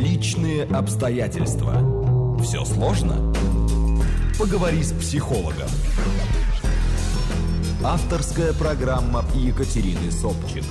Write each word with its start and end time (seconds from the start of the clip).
Личные 0.00 0.64
обстоятельства. 0.64 2.38
Все 2.42 2.64
сложно? 2.64 3.34
Поговори 4.38 4.82
с 4.82 4.92
психологом. 4.92 5.68
Авторская 7.84 8.54
программа 8.54 9.22
Екатерины 9.34 10.10
Собчик. 10.10 10.64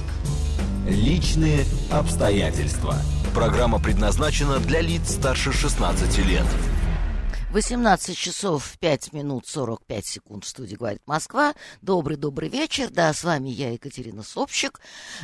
Личные 0.87 1.63
обстоятельства. 1.91 2.95
Программа 3.35 3.77
предназначена 3.77 4.57
для 4.57 4.81
лиц 4.81 5.11
старше 5.11 5.53
16 5.53 6.17
лет. 6.25 6.47
18 7.51 8.15
часов 8.15 8.77
5 8.79 9.11
минут 9.11 9.47
45 9.47 10.05
секунд 10.05 10.43
в 10.45 10.47
студии 10.47 10.75
«Говорит 10.75 11.01
Москва». 11.07 11.55
Добрый-добрый 11.81 12.47
вечер. 12.47 12.89
Да, 12.91 13.11
с 13.11 13.23
вами 13.23 13.49
я, 13.49 13.71
Екатерина 13.71 14.21
Собчик. 14.21 14.79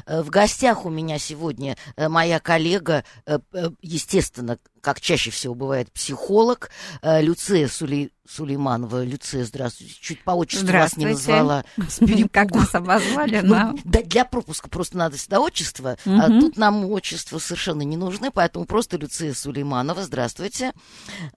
Э, 0.08 0.24
в 0.24 0.32
гостях 0.32 0.86
у 0.86 0.90
меня 0.90 1.20
сегодня 1.20 1.78
э, 1.96 2.10
моя 2.10 2.40
коллега, 2.40 3.06
э, 3.28 3.38
естественно, 3.84 4.58
как 4.86 5.02
чаще 5.02 5.32
всего 5.32 5.56
бывает, 5.56 5.92
психолог 5.92 6.70
Люция 7.02 7.68
Сули... 7.68 8.12
Сулейманова. 8.28 9.04
Люция, 9.04 9.46
здравствуйте. 9.46 9.94
Чуть 10.00 10.24
по 10.24 10.32
отчеству 10.32 10.68
вас 10.68 10.98
не 10.98 11.06
назвала. 11.06 11.64
С 11.78 12.00
Как 12.32 12.52
нас 12.56 12.74
обозвали, 12.74 13.42
ну, 13.42 13.78
да, 13.84 14.02
Для 14.02 14.26
пропуска 14.26 14.68
просто 14.68 14.98
надо 14.98 15.18
сюда 15.18 15.40
отчество. 15.40 15.98
А 16.06 16.28
тут 16.28 16.58
нам 16.58 16.86
отчество 16.86 17.38
совершенно 17.38 17.84
не 17.84 17.98
нужны, 17.98 18.32
поэтому 18.32 18.66
просто 18.66 18.98
Люция 18.98 19.34
Сулейманова. 19.34 20.04
Здравствуйте. 20.04 20.74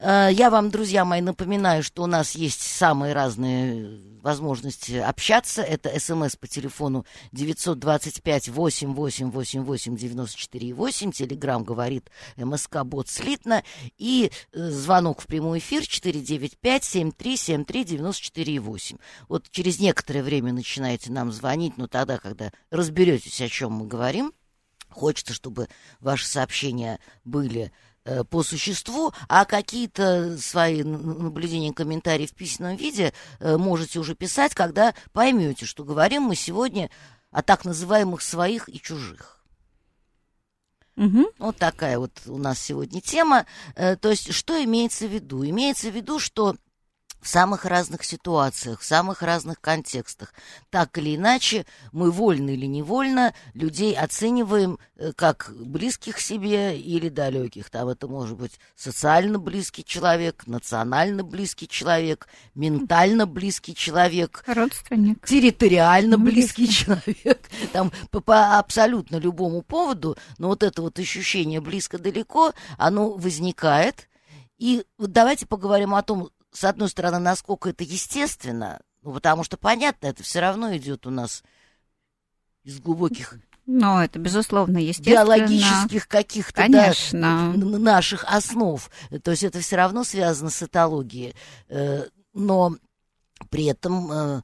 Я 0.00 0.48
вам, 0.50 0.70
друзья 0.70 1.04
мои, 1.04 1.20
напоминаю, 1.20 1.82
что 1.82 2.04
у 2.04 2.06
нас 2.06 2.34
есть 2.34 2.62
самые 2.62 3.12
разные 3.12 4.00
возможности 4.22 4.94
общаться. 4.94 5.62
Это 5.62 5.98
смс 6.00 6.36
по 6.36 6.46
телефону 6.46 7.04
925 7.32 8.48
8888 8.48 9.96
94 9.96 10.74
8. 10.74 11.12
Телеграмм 11.12 11.64
говорит 11.64 12.10
МСК 12.36 12.82
Бот 12.84 13.08
слитно. 13.38 13.62
И 13.96 14.30
э, 14.52 14.70
звонок 14.70 15.22
в 15.22 15.26
прямой 15.26 15.58
эфир 15.58 15.86
495 15.86 16.84
7373 16.84 17.84
94 17.84 18.60
8. 18.60 18.98
Вот 19.28 19.50
через 19.50 19.80
некоторое 19.80 20.22
время 20.22 20.52
начинаете 20.52 21.12
нам 21.12 21.32
звонить, 21.32 21.76
но 21.76 21.86
тогда, 21.86 22.18
когда 22.18 22.50
разберетесь, 22.70 23.40
о 23.40 23.48
чем 23.48 23.72
мы 23.72 23.86
говорим. 23.86 24.32
Хочется, 24.90 25.34
чтобы 25.34 25.68
ваши 26.00 26.26
сообщения 26.26 26.98
были 27.24 27.72
Э, 28.08 28.24
по 28.24 28.42
существу, 28.42 29.12
а 29.28 29.44
какие-то 29.44 30.38
свои 30.38 30.82
наблюдения, 30.82 31.74
комментарии 31.74 32.24
в 32.24 32.32
письменном 32.32 32.76
виде 32.76 33.12
э, 33.38 33.58
можете 33.58 33.98
уже 33.98 34.14
писать, 34.14 34.54
когда 34.54 34.94
поймете, 35.12 35.66
что 35.66 35.84
говорим 35.84 36.22
мы 36.22 36.34
сегодня 36.34 36.88
о 37.30 37.42
так 37.42 37.66
называемых 37.66 38.22
своих 38.22 38.70
и 38.70 38.80
чужих. 38.80 39.37
Угу. 40.98 41.26
Вот 41.38 41.56
такая 41.56 41.98
вот 41.98 42.10
у 42.26 42.38
нас 42.38 42.58
сегодня 42.60 43.00
тема. 43.00 43.46
Э, 43.76 43.96
то 43.96 44.10
есть, 44.10 44.32
что 44.34 44.62
имеется 44.62 45.06
в 45.06 45.12
виду? 45.12 45.44
Имеется 45.44 45.90
в 45.90 45.94
виду, 45.94 46.18
что 46.18 46.56
в 47.20 47.28
самых 47.28 47.64
разных 47.64 48.04
ситуациях, 48.04 48.80
в 48.80 48.84
самых 48.84 49.22
разных 49.22 49.60
контекстах. 49.60 50.32
Так 50.70 50.98
или 50.98 51.16
иначе, 51.16 51.66
мы 51.92 52.10
вольно 52.10 52.50
или 52.50 52.66
невольно 52.66 53.34
людей 53.54 53.96
оцениваем 53.96 54.78
э, 54.96 55.12
как 55.14 55.52
близких 55.54 56.20
себе 56.20 56.78
или 56.78 57.08
далеких. 57.08 57.70
Там 57.70 57.88
это 57.88 58.08
может 58.08 58.36
быть 58.36 58.58
социально 58.76 59.38
близкий 59.38 59.84
человек, 59.84 60.46
национально 60.46 61.24
близкий 61.24 61.68
человек, 61.68 62.28
ментально 62.54 63.26
близкий 63.26 63.74
человек, 63.74 64.44
родственник, 64.46 65.26
территориально 65.26 66.18
близкий, 66.18 66.66
близкий 66.66 66.84
человек. 66.84 67.48
Там 67.72 67.92
по, 68.10 68.20
по 68.20 68.58
абсолютно 68.58 69.16
любому 69.16 69.62
поводу, 69.62 70.16
но 70.38 70.48
вот 70.48 70.62
это 70.62 70.82
вот 70.82 70.98
ощущение 70.98 71.60
близко-далеко, 71.60 72.52
оно 72.76 73.10
возникает. 73.10 74.08
И 74.58 74.84
вот 74.98 75.12
давайте 75.12 75.46
поговорим 75.46 75.94
о 75.94 76.02
том, 76.02 76.30
с 76.52 76.64
одной 76.64 76.88
стороны, 76.88 77.18
насколько 77.18 77.70
это 77.70 77.84
естественно, 77.84 78.80
ну, 79.02 79.12
потому 79.12 79.44
что, 79.44 79.56
понятно, 79.56 80.06
это 80.06 80.22
все 80.22 80.40
равно 80.40 80.76
идет 80.76 81.06
у 81.06 81.10
нас 81.10 81.42
из 82.64 82.80
глубоких 82.80 83.36
ну, 83.70 83.98
это, 83.98 84.18
безусловно, 84.18 84.78
естественно. 84.78 85.26
Биологических 85.26 86.08
каких-то 86.08 86.66
да, 86.70 87.52
наших 87.52 88.24
основ. 88.24 88.90
То 89.22 89.30
есть 89.30 89.42
это 89.42 89.60
все 89.60 89.76
равно 89.76 90.04
связано 90.04 90.48
с 90.48 90.62
этологией. 90.62 91.34
Э, 91.68 92.06
но 92.32 92.76
при 93.50 93.66
этом 93.66 94.10
э, 94.10 94.42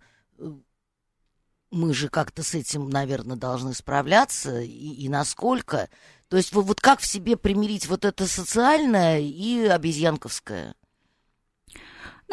мы 1.70 1.94
же 1.94 2.10
как-то 2.10 2.42
с 2.42 2.54
этим, 2.54 2.90
наверное, 2.90 3.36
должны 3.36 3.72
справляться. 3.72 4.60
И, 4.60 4.68
и 4.68 5.08
насколько. 5.08 5.88
То 6.28 6.36
есть 6.36 6.52
вот, 6.52 6.66
вот 6.66 6.82
как 6.82 7.00
в 7.00 7.06
себе 7.06 7.38
примирить 7.38 7.86
вот 7.86 8.04
это 8.04 8.26
социальное 8.26 9.20
и 9.20 9.64
обезьянковское? 9.64 10.74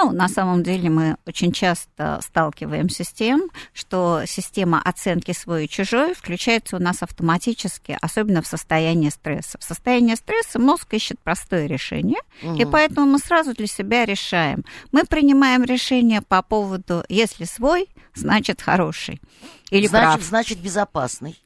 Ну, 0.02 0.12
на 0.12 0.28
самом 0.28 0.64
деле 0.64 0.90
мы 0.90 1.18
очень 1.28 1.52
часто 1.52 2.20
сталкиваемся 2.24 3.04
с 3.04 3.12
тем, 3.12 3.52
что 3.72 4.24
система 4.26 4.82
оценки 4.82 5.32
свой 5.32 5.66
и 5.66 5.70
чужой 5.70 6.16
включается 6.16 6.78
у 6.78 6.80
нас 6.80 7.04
автоматически, 7.04 7.96
особенно 8.02 8.42
в 8.42 8.48
состоянии 8.48 9.10
стресса. 9.10 9.60
В 9.60 9.64
состоянии 9.64 10.16
стресса 10.16 10.58
мозг 10.58 10.92
ищет 10.96 11.20
простое 11.20 11.68
решение, 11.68 12.20
угу. 12.42 12.56
и 12.56 12.66
поэтому 12.66 13.06
мы 13.06 13.20
сразу 13.20 13.54
для 13.54 13.68
себя 13.68 14.06
решаем. 14.06 14.66
Мы 14.92 15.04
принимаем 15.04 15.64
решение 15.64 16.24
по 16.24 16.42
поводу, 16.42 17.04
если 17.08 17.44
свой, 17.44 17.88
значит 18.16 18.60
хороший. 18.60 19.22
Или 19.70 19.86
значит, 19.86 20.14
прав. 20.14 20.24
значит 20.24 20.58
безопасный. 20.58 21.38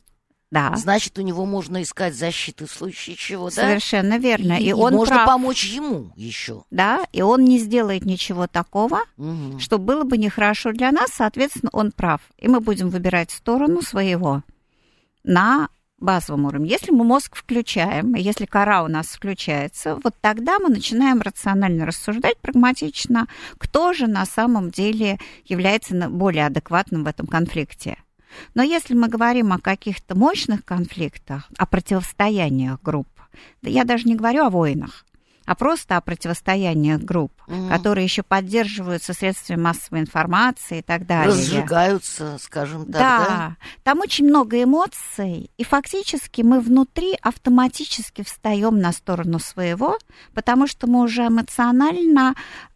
Да. 0.56 0.74
Значит, 0.78 1.20
у 1.20 1.22
него 1.22 1.46
можно 1.46 1.84
искать 1.84 2.16
защиту 2.16 2.66
в 2.66 2.72
случае 2.72 3.18
чего, 3.18 3.50
да? 3.50 3.56
Совершенно 3.68 4.18
верно. 4.18 4.54
И, 4.54 4.70
и, 4.70 4.72
он 4.72 4.94
можно 4.94 5.16
прав. 5.16 5.28
помочь 5.28 5.66
ему 5.66 6.14
еще. 6.16 6.64
Да, 6.72 7.02
и 7.12 7.22
он 7.22 7.44
не 7.44 7.60
сделает 7.60 8.06
ничего 8.06 8.48
такого, 8.48 9.02
угу. 9.18 9.60
что 9.60 9.80
было 9.80 10.06
бы 10.06 10.18
нехорошо 10.18 10.72
для 10.72 10.94
нас, 10.94 11.12
соответственно, 11.12 11.72
он 11.74 11.92
прав. 11.92 12.22
И 12.38 12.48
мы 12.48 12.62
будем 12.62 12.90
выбирать 12.90 13.32
сторону 13.32 13.82
своего 13.82 14.44
на 15.26 15.68
базовом 15.98 16.46
уровне. 16.46 16.70
Если 16.70 16.92
мы 16.92 17.04
мозг 17.04 17.36
включаем, 17.36 18.16
если 18.16 18.46
кора 18.46 18.84
у 18.84 18.88
нас 18.88 19.08
включается, 19.08 20.00
вот 20.06 20.14
тогда 20.22 20.58
мы 20.60 20.70
начинаем 20.70 21.20
рационально 21.20 21.86
рассуждать, 21.86 22.38
прагматично, 22.38 23.28
кто 23.58 23.92
же 23.92 24.08
на 24.08 24.26
самом 24.26 24.72
деле 24.72 25.20
является 25.44 26.08
более 26.08 26.46
адекватным 26.46 27.04
в 27.04 27.08
этом 27.08 27.28
конфликте. 27.28 27.98
Но 28.54 28.64
если 28.64 28.94
мы 28.94 29.08
говорим 29.08 29.54
о 29.54 29.60
каких-то 29.60 30.16
мощных 30.16 30.66
конфликтах, 30.66 31.50
о 31.58 31.66
противостояниях 31.66 32.82
групп, 32.82 33.10
я 33.62 33.84
даже 33.84 34.06
не 34.06 34.16
говорю 34.16 34.46
о 34.46 34.50
войнах, 34.50 35.06
а 35.46 35.56
просто 35.56 35.98
о 35.98 36.02
противостояниях 36.02 37.02
групп, 37.02 37.32
mm. 37.48 37.70
которые 37.70 38.04
еще 38.04 38.24
поддерживаются 38.24 39.14
средствами 39.14 39.62
массовой 39.62 40.02
информации 40.02 40.80
и 40.80 40.82
так 40.82 41.06
далее. 41.06 41.28
Разжигаются, 41.28 42.38
скажем 42.40 42.86
так. 42.86 42.94
Да, 42.94 43.20
да, 43.20 43.56
там 43.84 44.00
очень 44.00 44.26
много 44.26 44.62
эмоций, 44.62 45.52
и 45.58 45.64
фактически 45.64 46.42
мы 46.42 46.60
внутри 46.60 47.16
автоматически 47.22 48.24
встаем 48.24 48.80
на 48.80 48.92
сторону 48.92 49.40
своего, 49.40 49.98
потому 50.34 50.68
что 50.68 50.88
мы 50.88 51.02
уже 51.02 51.28
эмоционально 51.28 52.34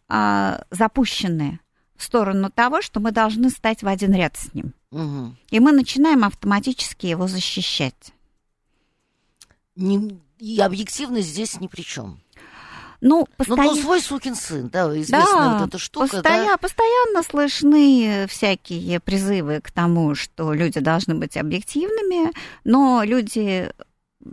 э, 0.08 0.62
запущены 0.70 1.60
в 1.96 2.04
сторону 2.04 2.50
того, 2.50 2.82
что 2.82 3.00
мы 3.00 3.10
должны 3.10 3.50
стать 3.50 3.82
в 3.82 3.88
один 3.88 4.14
ряд 4.14 4.36
с 4.36 4.54
ним. 4.54 4.74
Угу. 4.90 5.36
И 5.50 5.60
мы 5.60 5.72
начинаем 5.72 6.24
автоматически 6.24 7.06
его 7.06 7.28
защищать. 7.28 8.12
Не, 9.76 10.20
и 10.38 10.60
объективность 10.60 11.28
здесь 11.28 11.60
ни 11.60 11.68
при 11.68 11.82
чем. 11.82 12.20
Ну, 13.00 13.26
постоянно... 13.36 13.70
ну, 13.70 13.76
ну, 13.76 13.82
свой 13.82 14.00
сукин 14.02 14.34
сын, 14.34 14.68
да, 14.68 14.86
известная 15.00 15.34
да, 15.34 15.58
вот 15.58 15.68
эта 15.68 15.78
штука. 15.78 16.06
Постоя... 16.06 16.22
Да? 16.22 16.56
Постоянно 16.58 17.22
слышны 17.22 18.26
всякие 18.28 19.00
призывы 19.00 19.60
к 19.62 19.70
тому, 19.70 20.14
что 20.14 20.52
люди 20.52 20.80
должны 20.80 21.14
быть 21.14 21.36
объективными, 21.38 22.32
но 22.64 23.02
люди 23.02 23.72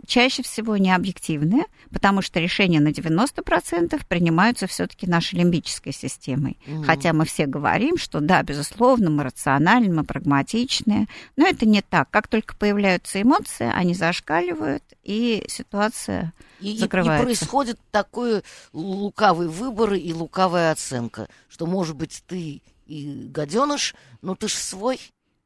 чаще 0.06 0.42
всего 0.42 0.76
не 0.76 0.94
объективны, 0.94 1.64
потому 1.90 2.20
что 2.22 2.40
решения 2.40 2.80
на 2.80 2.88
90% 2.88 4.00
принимаются 4.06 4.66
все-таки 4.66 5.06
нашей 5.06 5.38
лимбической 5.38 5.92
системой. 5.92 6.58
Угу. 6.66 6.82
Хотя 6.84 7.12
мы 7.12 7.24
все 7.24 7.46
говорим, 7.46 7.96
что 7.96 8.20
да, 8.20 8.42
безусловно, 8.42 9.10
мы 9.10 9.24
рациональны, 9.24 9.94
мы 9.94 10.04
прагматичны, 10.04 11.08
но 11.36 11.46
это 11.46 11.66
не 11.66 11.80
так. 11.80 12.10
Как 12.10 12.28
только 12.28 12.54
появляются 12.56 13.22
эмоции, 13.22 13.70
они 13.74 13.94
зашкаливают, 13.94 14.84
и 15.02 15.44
ситуация 15.48 16.34
и, 16.60 16.76
закрывается. 16.76 17.22
И, 17.22 17.24
происходит 17.24 17.78
такой 17.90 18.42
лукавый 18.72 19.48
выбор 19.48 19.94
и 19.94 20.12
лукавая 20.12 20.72
оценка, 20.72 21.28
что, 21.48 21.66
может 21.66 21.96
быть, 21.96 22.22
ты 22.26 22.62
и 22.86 23.28
гаденыш, 23.30 23.94
но 24.22 24.34
ты 24.34 24.48
ж 24.48 24.52
свой. 24.52 25.00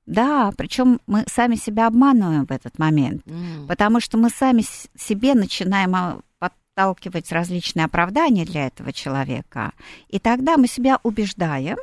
Да, 0.06 0.52
причем 0.56 1.00
мы 1.06 1.25
сами 1.32 1.54
себя 1.54 1.87
обманываем 1.87 2.46
в 2.46 2.50
этот 2.50 2.78
момент, 2.78 3.25
mm. 3.25 3.66
потому 3.69 4.00
что 4.00 4.19
мы 4.19 4.31
сами 4.31 4.64
себе 4.99 5.34
начинаем 5.34 5.94
а, 5.94 6.20
подталкивать 6.38 7.31
различные 7.31 7.84
оправдания 7.84 8.44
для 8.44 8.66
этого 8.66 8.93
человека, 8.93 9.72
и 10.08 10.19
тогда 10.19 10.56
мы 10.56 10.66
себя 10.66 10.99
убеждаем, 11.04 11.76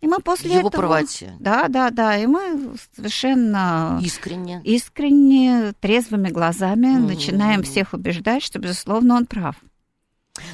И 0.00 0.06
мы 0.06 0.20
после 0.20 0.50
Его 0.54 0.68
этого... 0.68 0.82
правоте. 0.82 1.34
Да, 1.40 1.66
да, 1.68 1.90
да. 1.90 2.16
И 2.16 2.26
мы 2.26 2.76
совершенно... 2.94 3.98
Искренне. 4.00 4.60
Искренне, 4.64 5.72
трезвыми 5.80 6.28
глазами 6.28 6.86
mm-hmm. 6.86 7.08
начинаем 7.08 7.62
всех 7.64 7.94
убеждать, 7.94 8.44
что, 8.44 8.60
безусловно, 8.60 9.16
он 9.16 9.26
прав. 9.26 9.56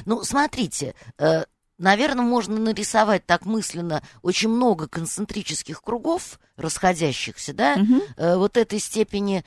Ну, 0.05 0.23
смотрите, 0.23 0.95
э, 1.19 1.43
наверное, 1.77 2.25
можно 2.25 2.57
нарисовать 2.59 3.25
так 3.25 3.45
мысленно 3.45 4.01
очень 4.21 4.49
много 4.49 4.87
концентрических 4.87 5.81
кругов, 5.81 6.39
расходящихся, 6.55 7.53
да, 7.53 7.77
Мгм. 7.77 8.01
э, 8.17 8.35
вот 8.37 8.57
этой 8.57 8.79
степени, 8.79 9.43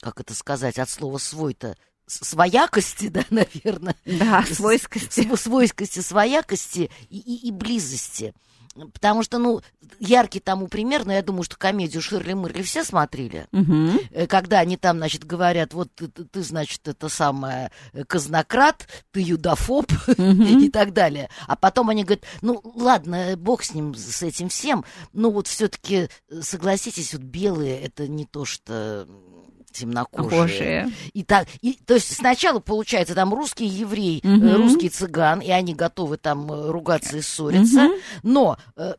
как 0.00 0.20
это 0.20 0.34
сказать, 0.34 0.78
от 0.78 0.88
слова 0.90 1.18
свой-то, 1.18 1.76
с- 2.06 2.24
своякости, 2.28 3.08
да, 3.08 3.24
наверное, 3.30 3.96
Да, 4.04 4.44
С- 4.44 4.56
свойскости. 4.56 5.22
св- 5.22 5.40
свойскости, 5.40 6.00
своякости 6.00 6.90
и, 7.08 7.18
и- 7.18 7.48
и 7.48 7.50
близости. 7.52 8.34
Потому 8.92 9.22
что, 9.22 9.38
ну, 9.38 9.60
яркий 9.98 10.40
тому 10.40 10.68
пример, 10.68 11.04
но 11.04 11.12
я 11.12 11.22
думаю, 11.22 11.42
что 11.44 11.56
комедию 11.56 12.02
Ширли 12.02 12.34
Мырли 12.34 12.62
все 12.62 12.84
смотрели. 12.84 13.46
Э, 14.12 14.26
Когда 14.26 14.58
они 14.60 14.76
там, 14.76 14.98
значит, 14.98 15.24
говорят, 15.24 15.72
вот 15.74 15.88
ты, 15.94 16.08
ты- 16.08 16.42
значит, 16.42 16.86
это 16.88 17.08
самое 17.08 17.70
э, 17.92 18.04
казнократ, 18.04 18.86
ты 19.12 19.20
юдофоб 19.20 19.86
Мгм. 20.18 20.42
и 20.64 20.68
так 20.70 20.92
далее. 20.92 21.28
А 21.46 21.56
потом 21.56 21.88
они 21.90 22.04
говорят, 22.04 22.24
ну 22.42 22.60
ладно, 22.74 23.14
э, 23.32 23.36
бог 23.36 23.62
с 23.62 23.72
ним, 23.74 23.94
с 23.94 24.22
этим 24.22 24.48
всем, 24.48 24.84
но 25.12 25.30
вот 25.30 25.46
все-таки 25.46 26.08
согласитесь, 26.40 27.12
вот 27.14 27.22
белые 27.22 27.80
это 27.80 28.06
не 28.08 28.24
то, 28.26 28.44
что 28.44 29.06
темнокожие. 29.76 30.90
И 31.12 31.22
так, 31.22 31.48
и, 31.60 31.74
то 31.86 31.94
есть 31.94 32.14
сначала 32.14 32.60
получается 32.60 33.14
там 33.14 33.32
русский 33.34 33.66
еврей, 33.66 34.20
Мгм. 34.22 34.56
русский 34.56 34.88
цыган, 34.88 35.40
и 35.40 35.50
они 35.50 35.74
готовы 35.74 36.16
там 36.16 36.50
э, 36.52 36.70
ругаться 36.70 37.18
и 37.18 37.22
ссориться, 37.22 37.84
Мгм. 37.84 37.92
но 38.22 38.58
э, 38.76 38.94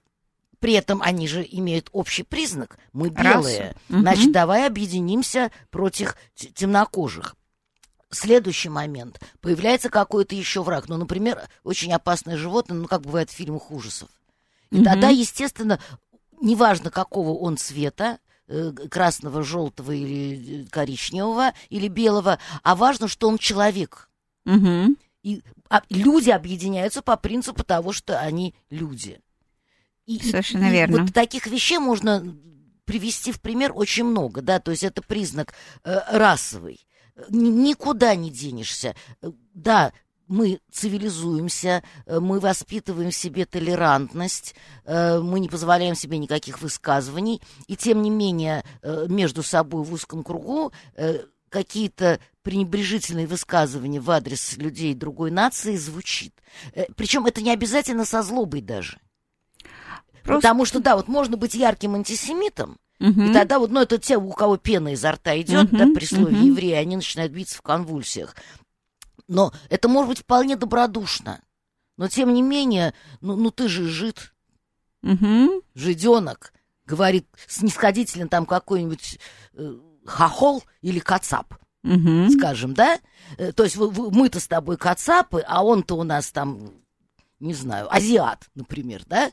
при 0.59 0.73
этом 0.73 1.01
они 1.01 1.27
же 1.27 1.47
имеют 1.49 1.89
общий 1.91 2.23
признак. 2.23 2.77
Мы 2.93 3.09
белые. 3.09 3.75
Мгм. 3.89 4.01
Значит, 4.01 4.31
давай 4.31 4.65
объединимся 4.67 5.51
против 5.69 6.15
темнокожих. 6.35 7.35
Следующий 8.09 8.69
момент. 8.69 9.19
Появляется 9.41 9.89
какой-то 9.89 10.33
еще 10.33 10.63
враг. 10.63 10.87
Ну, 10.87 10.95
например, 10.97 11.41
очень 11.63 11.91
опасное 11.91 12.37
животное, 12.37 12.77
ну, 12.77 12.87
как 12.87 13.01
бывает 13.01 13.29
в 13.29 13.33
фильмах 13.33 13.69
ужасов. 13.69 14.09
И 14.71 14.77
Мгм. 14.77 14.85
тогда, 14.85 15.09
естественно, 15.09 15.79
неважно, 16.41 16.89
какого 16.89 17.37
он 17.37 17.57
цвета, 17.57 18.19
красного, 18.89 19.43
желтого 19.43 19.91
или 19.91 20.63
э, 20.63 20.65
коричневого, 20.69 21.53
или 21.69 21.87
белого, 21.87 22.39
а 22.63 22.75
важно, 22.75 23.07
что 23.07 23.27
он 23.27 23.37
человек. 23.37 24.09
Мгм. 24.45 24.97
И 25.23 25.41
а, 25.69 25.81
люди 25.89 26.29
объединяются 26.29 27.01
по 27.01 27.17
принципу 27.17 27.63
того, 27.63 27.91
что 27.91 28.19
они 28.19 28.55
люди. 28.69 29.19
И, 30.05 30.15
и- 30.17 30.23
Совершенно 30.31 30.65
и 30.69 30.71
верно. 30.71 31.01
Вот 31.03 31.13
таких 31.13 31.47
вещей 31.47 31.79
можно 31.79 32.23
привести 32.85 33.33
в 33.33 33.41
пример 33.41 33.73
очень 33.75 34.05
много, 34.05 34.41
да, 34.41 34.59
то 34.59 34.71
есть 34.71 34.83
это 34.83 35.01
признак 35.01 35.53
э, 35.83 35.99
расовый. 36.17 36.87
Н- 37.29 37.63
никуда 37.63 38.15
не 38.15 38.29
денешься. 38.31 38.95
Э, 39.21 39.31
Да, 39.53 39.91
мы 40.27 40.59
цивилизуемся, 40.71 41.83
э, 42.05 42.19
мы 42.19 42.39
воспитываем 42.39 43.11
в 43.11 43.15
себе 43.15 43.45
толерантность, 43.45 44.55
э, 44.85 45.19
мы 45.19 45.39
не 45.39 45.49
позволяем 45.49 45.95
себе 45.95 46.17
никаких 46.17 46.61
высказываний, 46.61 47.41
и 47.67 47.75
тем 47.75 48.01
не 48.01 48.09
менее 48.09 48.63
э, 48.81 49.05
между 49.09 49.43
собой 49.43 49.83
в 49.83 49.93
узком 49.93 50.23
кругу 50.23 50.71
какие-то 51.49 52.19
пренебрежительные 52.43 53.25
высказывания 53.25 54.01
в 54.01 54.11
адрес 54.11 54.57
людей 54.57 54.93
другой 54.93 55.31
нации 55.31 55.77
звучит. 55.77 56.33
Причем 56.97 57.25
это 57.25 57.41
не 57.41 57.51
обязательно 57.51 58.03
со 58.03 58.21
злобой 58.21 58.61
даже. 58.61 58.99
Просто- 60.23 60.41
Потому 60.41 60.65
что, 60.65 60.79
да, 60.81 60.97
вот 60.97 61.07
можно 61.07 61.37
быть 61.37 61.55
ярким 61.55 61.95
антисемитом, 61.95 62.77
Мгм. 62.99 63.29
и 63.29 63.33
тогда 63.33 63.59
вот, 63.59 63.71
ну, 63.71 63.79
это 63.79 63.97
те, 63.97 64.17
у 64.17 64.29
кого 64.31 64.57
пена 64.57 64.91
изо 64.93 65.11
рта 65.13 65.39
идет, 65.39 65.71
да, 65.71 65.85
Мгм, 65.85 65.93
при 65.95 66.05
слове 66.05 66.35
мгм. 66.35 66.45
евреи, 66.47 66.73
они 66.73 66.97
начинают 66.97 67.31
биться 67.31 67.57
в 67.57 67.61
конвульсиях. 67.61 68.35
Но 69.27 69.51
это 69.69 69.87
может 69.87 70.09
быть 70.09 70.19
вполне 70.19 70.55
добродушно. 70.55 71.41
Но, 71.97 72.07
тем 72.07 72.33
не 72.33 72.41
менее, 72.41 72.93
ну, 73.21 73.35
ну 73.35 73.51
ты 73.51 73.67
же 73.67 73.87
жид, 73.87 74.33
Мгм. 75.01 75.61
жиденок, 75.73 76.53
говорит 76.85 77.27
снисходительно 77.47 78.27
там 78.29 78.45
какой-нибудь 78.45 79.19
э, 79.53 79.75
хохол 80.05 80.63
или 80.81 80.99
кацап, 80.99 81.55
Мгм. 81.83 82.29
скажем, 82.31 82.73
да? 82.73 82.99
Э, 83.37 83.51
То 83.51 83.63
есть 83.63 83.75
вы- 83.75 83.89
вы- 83.89 84.11
мы-то 84.11 84.39
с 84.39 84.47
тобой 84.47 84.77
кацапы, 84.77 85.43
а 85.47 85.63
он-то 85.63 85.95
у 85.95 86.03
нас 86.03 86.31
там, 86.31 86.71
не 87.39 87.53
знаю, 87.53 87.93
азиат, 87.93 88.47
например, 88.55 89.03
да? 89.07 89.31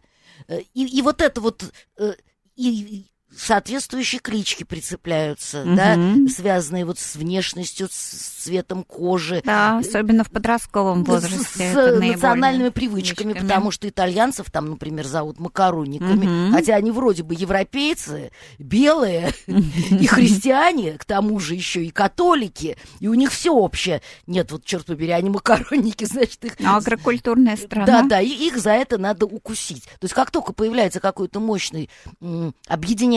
Э, 0.48 0.60
И, 0.72 0.86
и 0.98 1.02
вот 1.02 1.20
это 1.20 1.40
вот, 1.40 1.64
э, 1.98 2.14
и 2.56 3.06
соответствующие 3.36 4.20
клички 4.20 4.64
прицепляются, 4.64 5.64
да, 5.64 5.96
Мгм. 5.96 6.28
связанные 6.28 6.84
вот 6.84 6.98
с 6.98 7.16
внешностью, 7.16 7.88
с 7.90 8.42
цветом 8.44 8.84
кожи, 8.84 9.42
Да, 9.44 9.78
особенно 9.78 10.24
в 10.24 10.30
подростковом 10.30 11.04
да, 11.04 11.12
возрасте. 11.12 11.72
с, 11.72 12.00
национальными 12.00 12.68
привычками, 12.68 13.28
привычками. 13.32 13.32
потому 13.48 13.70
что 13.70 13.88
итальянцев 13.88 14.50
там, 14.50 14.70
например, 14.70 15.06
зовут 15.06 15.38
макаронниками, 15.40 16.26
Мгм. 16.26 16.52
хотя 16.52 16.76
они 16.76 16.90
вроде 16.90 17.22
бы 17.22 17.34
европейцы, 17.34 18.30
белые 18.58 19.30
и 19.46 20.06
христиане, 20.06 20.92
к 20.92 21.04
тому 21.04 21.38
же 21.40 21.54
еще 21.54 21.84
и 21.84 21.90
католики, 21.90 22.76
и 23.00 23.08
у 23.08 23.14
них 23.14 23.30
все 23.32 23.52
общее. 23.52 24.02
Нет, 24.26 24.52
вот 24.52 24.64
черт 24.64 24.86
побери, 24.86 25.10
они 25.12 25.30
макаронники, 25.30 26.04
значит, 26.04 26.44
их... 26.44 26.54
Ну, 26.58 26.76
Агрокультурная 26.76 27.56
страна. 27.56 27.86
Да, 27.86 28.02
да, 28.02 28.20
и 28.20 28.28
их 28.28 28.58
за 28.58 28.70
это 28.72 28.98
надо 28.98 29.26
укусить. 29.26 29.84
То 29.84 30.04
есть 30.04 30.14
как 30.14 30.30
только 30.30 30.52
появляется 30.52 31.00
какой-то 31.00 31.40
мощный 31.40 31.90
м, 32.20 32.54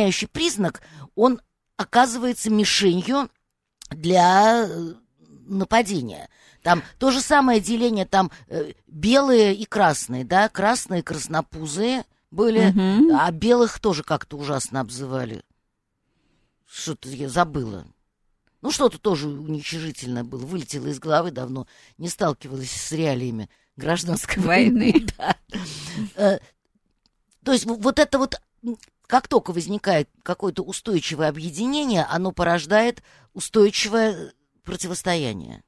объединяющий 0.08 0.28
признак, 0.28 0.82
он 1.16 1.42
оказывается 1.76 2.50
мишенью 2.50 3.30
для 3.90 4.66
э, 4.68 4.94
нападения. 5.48 6.30
Там 6.64 6.84
то 6.98 7.12
же 7.12 7.22
самое 7.22 7.60
деление, 7.62 8.06
там 8.06 8.32
э, 8.48 8.74
белые 8.88 9.54
и 9.56 9.66
красные, 9.66 10.26
да, 10.26 10.50
красные 10.50 11.04
краснопузые 11.04 12.06
были, 12.32 12.72
Мгм. 12.72 13.16
а 13.16 13.32
белых 13.32 13.80
тоже 13.80 14.04
как-то 14.04 14.38
ужасно 14.38 14.82
обзывали. 14.82 15.44
Что-то 16.70 17.10
я 17.10 17.30
забыла. 17.30 17.86
Ну, 18.62 18.72
что-то 18.72 18.98
тоже 18.98 19.28
уничижительное 19.30 20.24
было, 20.24 20.46
вылетело 20.46 20.88
из 20.88 21.00
головы 21.00 21.32
давно, 21.32 21.68
не 21.98 22.10
сталкивалась 22.10 22.72
с 22.72 22.92
реалиями 22.92 23.50
гражданской 23.78 24.42
войны. 24.44 25.08
Да. 25.18 25.38
Э, 26.16 26.40
То 27.44 27.54
есть 27.54 27.66
вот 27.66 28.00
это 28.00 28.18
вот, 28.18 28.42
как 29.08 29.28
только 29.28 29.52
возникает 29.52 30.10
какое-то 30.24 30.64
устойчивое 30.64 31.30
объединение, 31.30 32.04
оно 32.04 32.32
порождает 32.32 33.02
устойчивое 33.34 34.34
противостояние. 34.64 35.64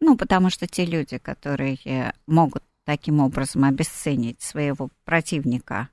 Ну, 0.00 0.16
потому 0.16 0.50
что 0.50 0.66
те 0.66 0.84
люди, 0.84 1.18
которые 1.18 2.12
могут 2.26 2.62
таким 2.84 3.20
образом 3.20 3.64
обесценить 3.64 4.40
своего 4.40 4.90
противника, 5.04 5.88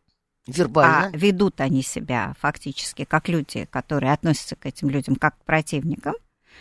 Вербально. 0.48 1.08
а 1.08 1.18
ведут 1.18 1.60
они 1.60 1.82
себя 1.82 2.36
фактически 2.40 3.04
как 3.04 3.30
люди, 3.30 3.68
которые 3.72 4.14
относятся 4.14 4.56
к 4.56 4.66
этим 4.66 4.90
людям 4.90 5.16
как 5.16 5.38
к 5.40 5.44
противникам, 5.44 6.14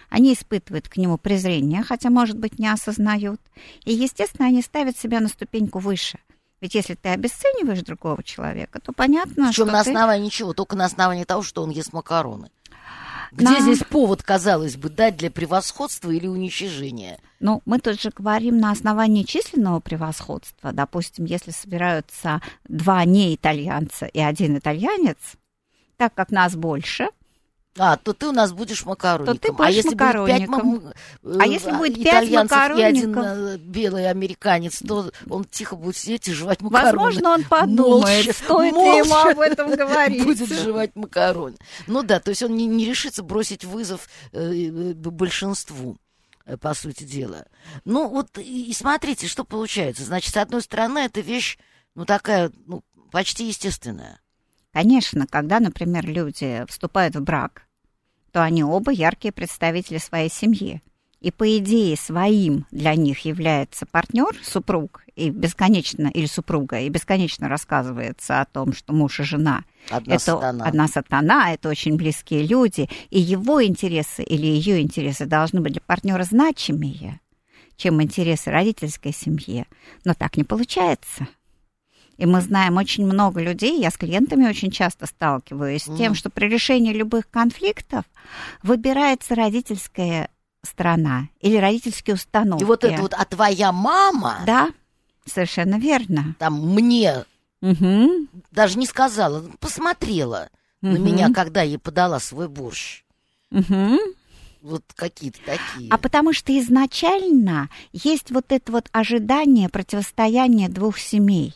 они 0.09 0.33
испытывают 0.33 0.88
к 0.88 0.97
нему 0.97 1.18
презрение, 1.18 1.83
хотя, 1.83 2.11
может 2.11 2.38
быть, 2.38 2.59
не 2.59 2.68
осознают. 2.68 3.40
И, 3.85 3.92
естественно, 3.92 4.49
они 4.49 4.62
ставят 4.62 4.97
себя 4.97 5.21
на 5.21 5.28
ступеньку 5.28 5.78
выше. 5.78 6.18
Ведь 6.64 6.75
если 6.75 6.94
ты 6.94 7.11
обесцениваешь 7.11 7.83
другого 7.83 8.23
человека, 8.23 8.80
то 8.80 8.92
понятно, 8.92 9.49
Причем 9.49 9.52
что 9.52 9.64
на 9.66 9.85
ты... 9.85 9.90
основании 9.90 10.30
чего? 10.30 10.54
Только 10.54 10.76
на 10.76 10.87
основании 10.87 11.25
того, 11.25 11.42
что 11.42 11.62
он 11.62 11.68
ест 11.68 11.92
макароны. 11.92 12.49
Где 13.33 13.50
На- 13.50 13.61
здесь 13.61 13.80
повод, 13.80 14.23
казалось 14.23 14.78
бы, 14.78 14.88
дать 14.88 15.18
для 15.18 15.30
превосходства 15.30 16.11
или 16.11 16.26
уничижения? 16.26 17.21
Ну, 17.38 17.61
мы 17.66 17.80
тут 17.80 18.00
же 18.00 18.11
говорим 18.16 18.56
на 18.56 18.71
основании 18.71 19.25
численного 19.25 19.80
превосходства. 19.80 20.73
Допустим, 20.73 21.26
если 21.26 21.50
собираются 21.50 22.40
два 22.66 23.04
неитальянца 23.04 24.06
и 24.06 24.21
один 24.21 24.56
итальянец, 24.56 25.18
так 25.99 26.14
как 26.14 26.30
нас 26.30 26.56
больше, 26.56 27.11
А, 27.76 27.97
то 27.97 28.12
ты 28.12 28.28
у 28.28 28.33
нас 28.33 28.52
будешь 28.52 28.85
макаронником. 28.85 29.38
ты 29.38 29.49
а 29.49 29.52
будешь 29.52 29.75
если 29.75 29.95
будет 29.95 30.26
пять 30.26 30.43
э, 31.23 31.38
А 31.40 31.47
если 31.47 31.73
будет 31.73 31.95
пять 31.97 32.28
итальянцев 32.28 32.78
и 32.78 32.83
один 32.83 33.19
э, 33.19 33.57
белый 33.57 34.09
американец, 34.09 34.78
то 34.78 35.11
он 35.28 35.45
тихо 35.45 35.75
будет 35.75 35.97
сидеть 35.97 36.28
и 36.28 36.33
жевать 36.33 36.61
макароны. 36.61 36.97
возможно, 36.97 37.31
он 37.31 37.43
подумает, 37.43 38.26
Молча, 38.26 38.33
стоит 38.33 38.75
ли 38.75 38.99
ему 38.99 39.09
молча 39.09 39.31
об 39.31 39.40
этом 39.40 39.71
говорить. 39.75 40.25
Будет 40.25 40.49
жевать 40.50 40.95
макароны. 40.95 41.57
Ну 41.88 42.04
да, 42.04 42.21
то 42.21 42.28
есть 42.28 42.45
он 42.45 42.54
не, 42.54 42.66
не 42.66 42.85
решится 42.85 43.25
бросить 43.25 43.64
вызов 43.64 44.09
э, 44.31 44.38
э, 44.40 44.95
большинству 44.95 45.97
э, 46.47 46.57
по 46.57 46.75
сути 46.75 47.02
дела. 47.02 47.47
Ну 47.85 48.09
вот 48.09 48.38
и 48.38 48.73
смотрите, 48.73 49.26
что 49.26 49.43
получается. 49.43 50.04
Значит, 50.04 50.35
с 50.35 50.37
одной 50.37 50.62
стороны, 50.62 51.00
эта 51.00 51.23
вещь, 51.23 51.59
ну 51.97 52.04
такая, 52.04 52.52
ну 52.66 52.85
почти 53.11 53.49
естественная. 53.49 54.21
Конечно, 54.73 55.26
когда, 55.28 55.61
например, 55.61 56.04
люди 56.04 56.64
вступают 56.69 57.14
в 57.14 57.21
брак, 57.21 57.63
то 58.34 58.42
они 58.42 58.64
оба 58.64 58.90
яркие 58.90 59.30
представители 59.30 59.98
своей 59.98 60.28
семьи. 60.28 60.82
и 61.20 61.30
по 61.30 61.56
идее 61.56 61.96
своим 61.96 62.66
для 62.70 62.94
них 62.96 63.24
является 63.24 63.86
партнер, 63.86 64.36
супруг, 64.42 65.04
и 65.14 65.30
бесконечно, 65.30 66.08
или 66.08 66.26
супруга, 66.26 66.80
и 66.80 66.88
бесконечно 66.90 67.48
рассказывается 67.48 68.42
о 68.42 68.44
том, 68.44 68.74
что 68.74 68.92
муж 68.92 69.20
и 69.20 69.22
жена 69.22 69.64
одна 69.88 70.16
это 70.16 70.24
сатана. 70.24 70.64
одна 70.66 70.88
сатана, 70.88 71.52
это 71.54 71.70
очень 71.70 71.96
близкие 71.96 72.44
люди, 72.44 72.90
и 73.08 73.20
его 73.20 73.64
интересы 73.64 74.22
или 74.22 74.44
ее 74.46 74.82
интересы 74.82 75.24
должны 75.24 75.62
быть 75.62 75.72
для 75.72 75.80
партнера 75.80 76.24
значимее, 76.24 77.20
чем 77.76 78.02
интересы 78.02 78.50
родительской 78.50 79.14
семьи. 79.14 79.64
Но 80.04 80.12
так 80.12 80.36
не 80.36 80.44
получается. 80.44 81.28
И 82.16 82.26
мы 82.26 82.40
знаем 82.40 82.76
очень 82.76 83.04
много 83.06 83.40
людей, 83.40 83.80
я 83.80 83.90
с 83.90 83.97
клиентами 83.97 84.47
очень 84.49 84.71
часто 84.71 85.06
сталкиваюсь 85.06 85.83
с 85.83 85.97
тем, 85.97 86.14
что 86.14 86.30
при 86.30 86.47
решении 86.47 86.92
любых 86.92 87.28
конфликтов 87.28 88.04
выбирается 88.62 89.35
родительская 89.35 90.30
страна 90.62 91.28
или 91.40 91.56
родительские 91.56 92.14
установки. 92.14 92.62
И 92.62 92.66
вот 92.66 92.85
это 92.85 93.02
вот, 93.02 93.14
а 93.14 93.25
твоя 93.25 93.73
мама, 93.73 94.42
Да, 94.47 94.73
совершенно 95.26 95.78
верно. 95.78 96.37
там 96.38 96.75
мне 96.75 97.25
Мгм. 97.61 98.28
даже 98.50 98.78
не 98.78 98.87
сказала, 98.87 99.49
посмотрела 99.59 100.50
на 100.83 100.97
Мгм. 100.97 101.04
меня, 101.04 101.33
когда 101.33 101.62
ей 101.62 101.78
подала 101.78 102.21
свой 102.21 102.49
борщ. 102.49 103.04
Мгм. 103.50 103.99
Вот 104.61 104.83
какие-то 104.94 105.38
такие. 105.44 105.90
А 105.90 105.99
потому 105.99 106.33
что 106.33 106.59
изначально 106.59 107.68
есть 107.92 108.30
вот 108.30 108.47
это 108.49 108.73
вот 108.73 108.88
ожидание 108.92 109.68
противостояния 109.68 110.68
двух 110.68 110.99
семей. 110.99 111.54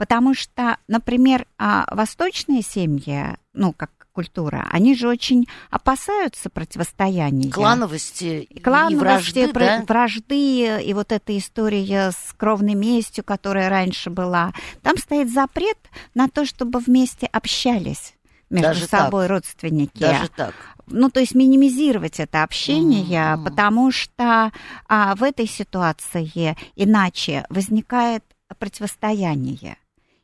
Потому 0.00 0.32
что, 0.32 0.78
например, 0.88 1.46
а, 1.58 1.84
восточные 1.94 2.62
семьи, 2.62 3.36
ну, 3.52 3.74
как 3.74 3.90
культура, 4.14 4.66
они 4.72 4.94
же 4.94 5.06
очень 5.06 5.46
опасаются 5.70 6.48
противостояния. 6.48 7.50
Клановости 7.52 8.46
и 8.48 8.60
Клановости, 8.60 8.98
вражды, 8.98 9.52
про- 9.52 9.60
да? 9.66 9.84
вражды, 9.86 10.82
и 10.82 10.94
вот 10.94 11.12
эта 11.12 11.36
история 11.36 12.12
с 12.12 12.32
кровной 12.34 12.72
местью, 12.76 13.24
которая 13.24 13.68
раньше 13.68 14.08
была. 14.08 14.54
Там 14.80 14.96
стоит 14.96 15.30
запрет 15.30 15.76
на 16.14 16.28
то, 16.28 16.46
чтобы 16.46 16.78
вместе 16.78 17.26
общались 17.26 18.14
между 18.48 18.68
Даже 18.68 18.88
так? 18.88 19.02
собой 19.02 19.26
родственники 19.26 19.98
Даже 19.98 20.28
так. 20.28 20.54
ну, 20.86 21.10
то 21.10 21.20
есть 21.20 21.34
минимизировать 21.34 22.18
это 22.20 22.42
общение, 22.42 23.34
Мгм. 23.36 23.44
потому 23.44 23.92
что 23.92 24.50
а, 24.88 25.14
в 25.14 25.22
этой 25.22 25.46
ситуации 25.46 26.56
иначе 26.74 27.44
возникает 27.50 28.24
противостояние. 28.58 29.76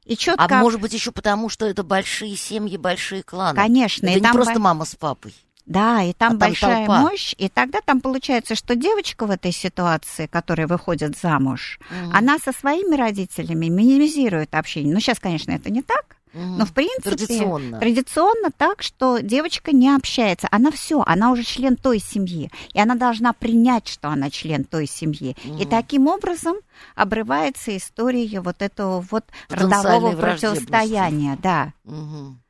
И 0.07 0.17
четко, 0.17 0.45
А 0.45 0.61
может 0.61 0.81
быть 0.81 0.93
еще 0.95 1.13
потому, 1.13 1.49
что 1.49 1.67
это 1.67 1.83
большие 1.83 2.37
семьи, 2.37 2.77
большие 2.77 3.23
кланы. 3.23 3.57
конечно, 3.57 4.07
Это 4.07 4.13
и 4.13 4.21
не 4.21 4.23
там 4.23 4.33
просто 4.33 4.55
бо- 4.55 4.61
мама 4.61 4.85
с 4.85 4.95
папой. 4.95 5.35
да, 5.67 6.03
и 6.03 6.13
там 6.13 6.29
а 6.29 6.31
там 6.31 6.39
большая 6.39 6.87
толпа. 6.87 7.01
мощь, 7.01 7.35
и 7.37 7.49
тогда 7.49 7.81
там 7.85 8.01
получается, 8.01 8.55
что 8.55 8.77
девочка 8.77 9.27
в 9.27 9.31
этой 9.33 9.51
ситуации, 9.53 10.27
которая 10.27 10.69
выходит 10.69 11.19
замуж, 11.19 11.81
Мгм. 11.91 12.13
она 12.15 12.39
со 12.39 12.53
своими 12.53 12.95
родителями 12.97 13.67
минимизирует 13.67 14.55
общение. 14.55 14.95
Ну, 14.95 15.01
сейчас, 15.01 15.19
конечно, 15.19 15.51
это 15.51 15.71
не 15.71 15.83
так. 15.83 16.16
Но 16.33 16.67
в 16.67 16.73
принципе 16.73 17.17
Традиционно. 17.17 17.81
Традиционно 17.81 18.51
так, 18.51 18.83
что 18.83 19.21
девочка 19.21 19.73
не 19.73 19.95
общается. 19.95 20.49
Она 20.51 20.71
все, 20.71 21.03
она 21.07 21.31
уже 21.31 21.43
член 21.45 21.77
той 21.77 21.99
семьи. 21.99 22.51
И 22.73 22.81
она 22.81 22.95
должна 22.95 23.33
принять, 23.33 23.89
что 23.89 24.09
она 24.09 24.31
член 24.31 24.65
той 24.65 24.87
семьи. 24.87 25.37
И 25.45 25.51
Мгм. 25.51 25.67
таким 25.69 26.07
образом 26.09 26.57
обрывается 26.95 27.77
история 27.77 28.41
вот 28.41 28.61
этого 28.61 29.01
вот 29.11 29.25
родового 29.49 30.13
противостояния, 30.17 31.39
да. 31.43 31.73
Мгм. 31.85 32.41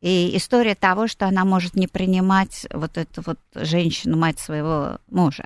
И 0.00 0.36
история 0.36 0.74
того, 0.74 1.08
что 1.08 1.26
она 1.26 1.44
может 1.44 1.76
не 1.76 1.86
принимать 1.86 2.66
вот 2.72 2.96
эту 2.96 3.22
вот 3.26 3.38
женщину, 3.54 4.16
мать 4.16 4.38
своего 4.38 4.98
мужа. 5.10 5.44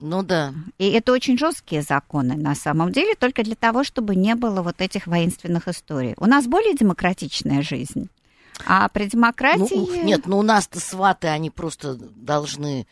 Ну 0.00 0.22
да. 0.22 0.54
И 0.78 0.88
это 0.90 1.12
очень 1.12 1.38
жесткие 1.38 1.82
законы 1.82 2.36
на 2.36 2.54
самом 2.54 2.90
деле, 2.92 3.14
только 3.14 3.42
для 3.42 3.54
того, 3.54 3.84
чтобы 3.84 4.16
не 4.16 4.34
было 4.34 4.62
вот 4.62 4.80
этих 4.80 5.06
воинственных 5.06 5.68
историй. 5.68 6.14
У 6.16 6.26
нас 6.26 6.46
более 6.46 6.74
демократичная 6.74 7.62
жизнь. 7.62 8.08
А 8.66 8.88
при 8.88 9.04
Ну, 9.04 9.10
демократии 9.10 9.74
ух, 9.74 9.96
нет, 10.02 10.26
ну 10.26 10.38
у 10.38 10.42
нас-то 10.42 10.80
сваты, 10.80 11.28
они 11.28 11.50
просто 11.50 11.94
должны 11.94 12.86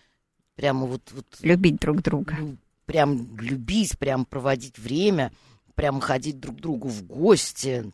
прямо 0.55 0.87
вот, 0.87 1.03
вот 1.13 1.27
любить 1.43 1.79
друг 1.79 2.03
друга. 2.03 2.37
ну, 2.39 2.57
прям 2.87 3.37
любить, 3.39 3.99
прям 3.99 4.25
проводить 4.25 4.79
время, 4.79 5.31
прям 5.75 6.01
ходить 6.01 6.41
друг 6.41 6.57
к 6.57 6.61
другу 6.61 6.89
в 6.89 7.03
гости 7.05 7.93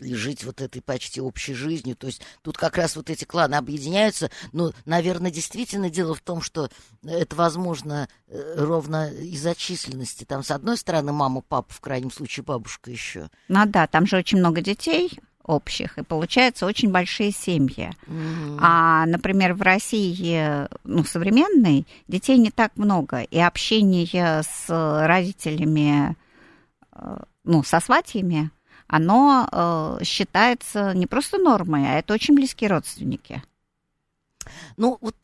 и 0.00 0.14
жить 0.14 0.44
вот 0.44 0.60
этой 0.60 0.82
почти 0.82 1.20
общей 1.20 1.54
жизнью. 1.54 1.96
То 1.96 2.06
есть 2.06 2.22
тут 2.42 2.56
как 2.56 2.76
раз 2.76 2.96
вот 2.96 3.10
эти 3.10 3.24
кланы 3.24 3.54
объединяются. 3.54 4.30
Ну, 4.52 4.72
наверное, 4.84 5.30
действительно 5.30 5.90
дело 5.90 6.14
в 6.14 6.20
том, 6.20 6.42
что 6.42 6.68
это 7.04 7.36
возможно 7.36 8.08
э, 8.26 8.54
ровно 8.56 9.10
из-за 9.12 9.54
численности. 9.54 10.24
Там, 10.24 10.42
с 10.42 10.50
одной 10.50 10.76
стороны, 10.76 11.12
мама, 11.12 11.40
папа, 11.40 11.72
в 11.72 11.80
крайнем 11.80 12.10
случае, 12.10 12.44
бабушка 12.44 12.90
еще. 12.90 13.28
Ну 13.48 13.66
да, 13.66 13.86
там 13.86 14.06
же 14.06 14.16
очень 14.16 14.38
много 14.38 14.60
детей 14.60 15.18
общих, 15.48 15.98
и 15.98 16.02
получается 16.02 16.66
очень 16.66 16.90
большие 16.92 17.32
семьи. 17.32 17.90
Мгм. 18.06 18.58
А, 18.60 19.06
например, 19.06 19.54
в 19.54 19.62
России, 19.62 20.68
ну, 20.84 21.04
современной, 21.04 21.86
детей 22.06 22.36
не 22.38 22.50
так 22.50 22.76
много, 22.76 23.22
и 23.22 23.38
общение 23.38 24.42
с 24.42 24.66
родителями, 25.06 26.16
э, 26.92 27.16
ну, 27.44 27.62
со 27.64 27.80
сватьями, 27.80 28.50
оно 28.88 29.48
э, 30.00 30.04
считается 30.04 30.92
не 30.94 31.06
просто 31.06 31.38
нормой, 31.38 31.86
а 31.86 31.98
это 31.98 32.14
очень 32.14 32.34
близкие 32.34 32.70
родственники. 32.70 33.42
Ну, 34.76 34.98
вот 35.00 35.16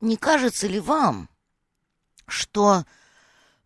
не 0.00 0.16
кажется 0.16 0.66
ли 0.66 0.80
вам, 0.80 1.28
что... 2.26 2.84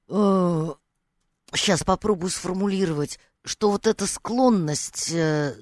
сейчас 0.08 1.82
попробую 1.82 2.30
сформулировать, 2.30 3.18
что 3.44 3.70
вот 3.70 3.86
эта 3.86 4.06
склонность 4.06 5.12
э, 5.12 5.54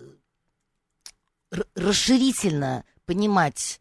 расширительно 1.74 2.84
понимать 3.04 3.80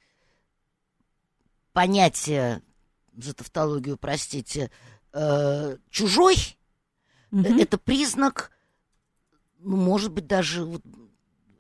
понятие, 1.71 2.62
за 3.15 3.33
тавтологию, 3.33 3.97
простите, 3.97 4.71
э, 5.13 5.77
чужой, 5.89 6.35
э, 6.35 6.55
Мгм. 7.31 7.59
это 7.59 7.77
признак, 7.77 8.51
может 9.63 10.12
быть, 10.12 10.27
даже 10.27 10.63
вот, 10.63 10.82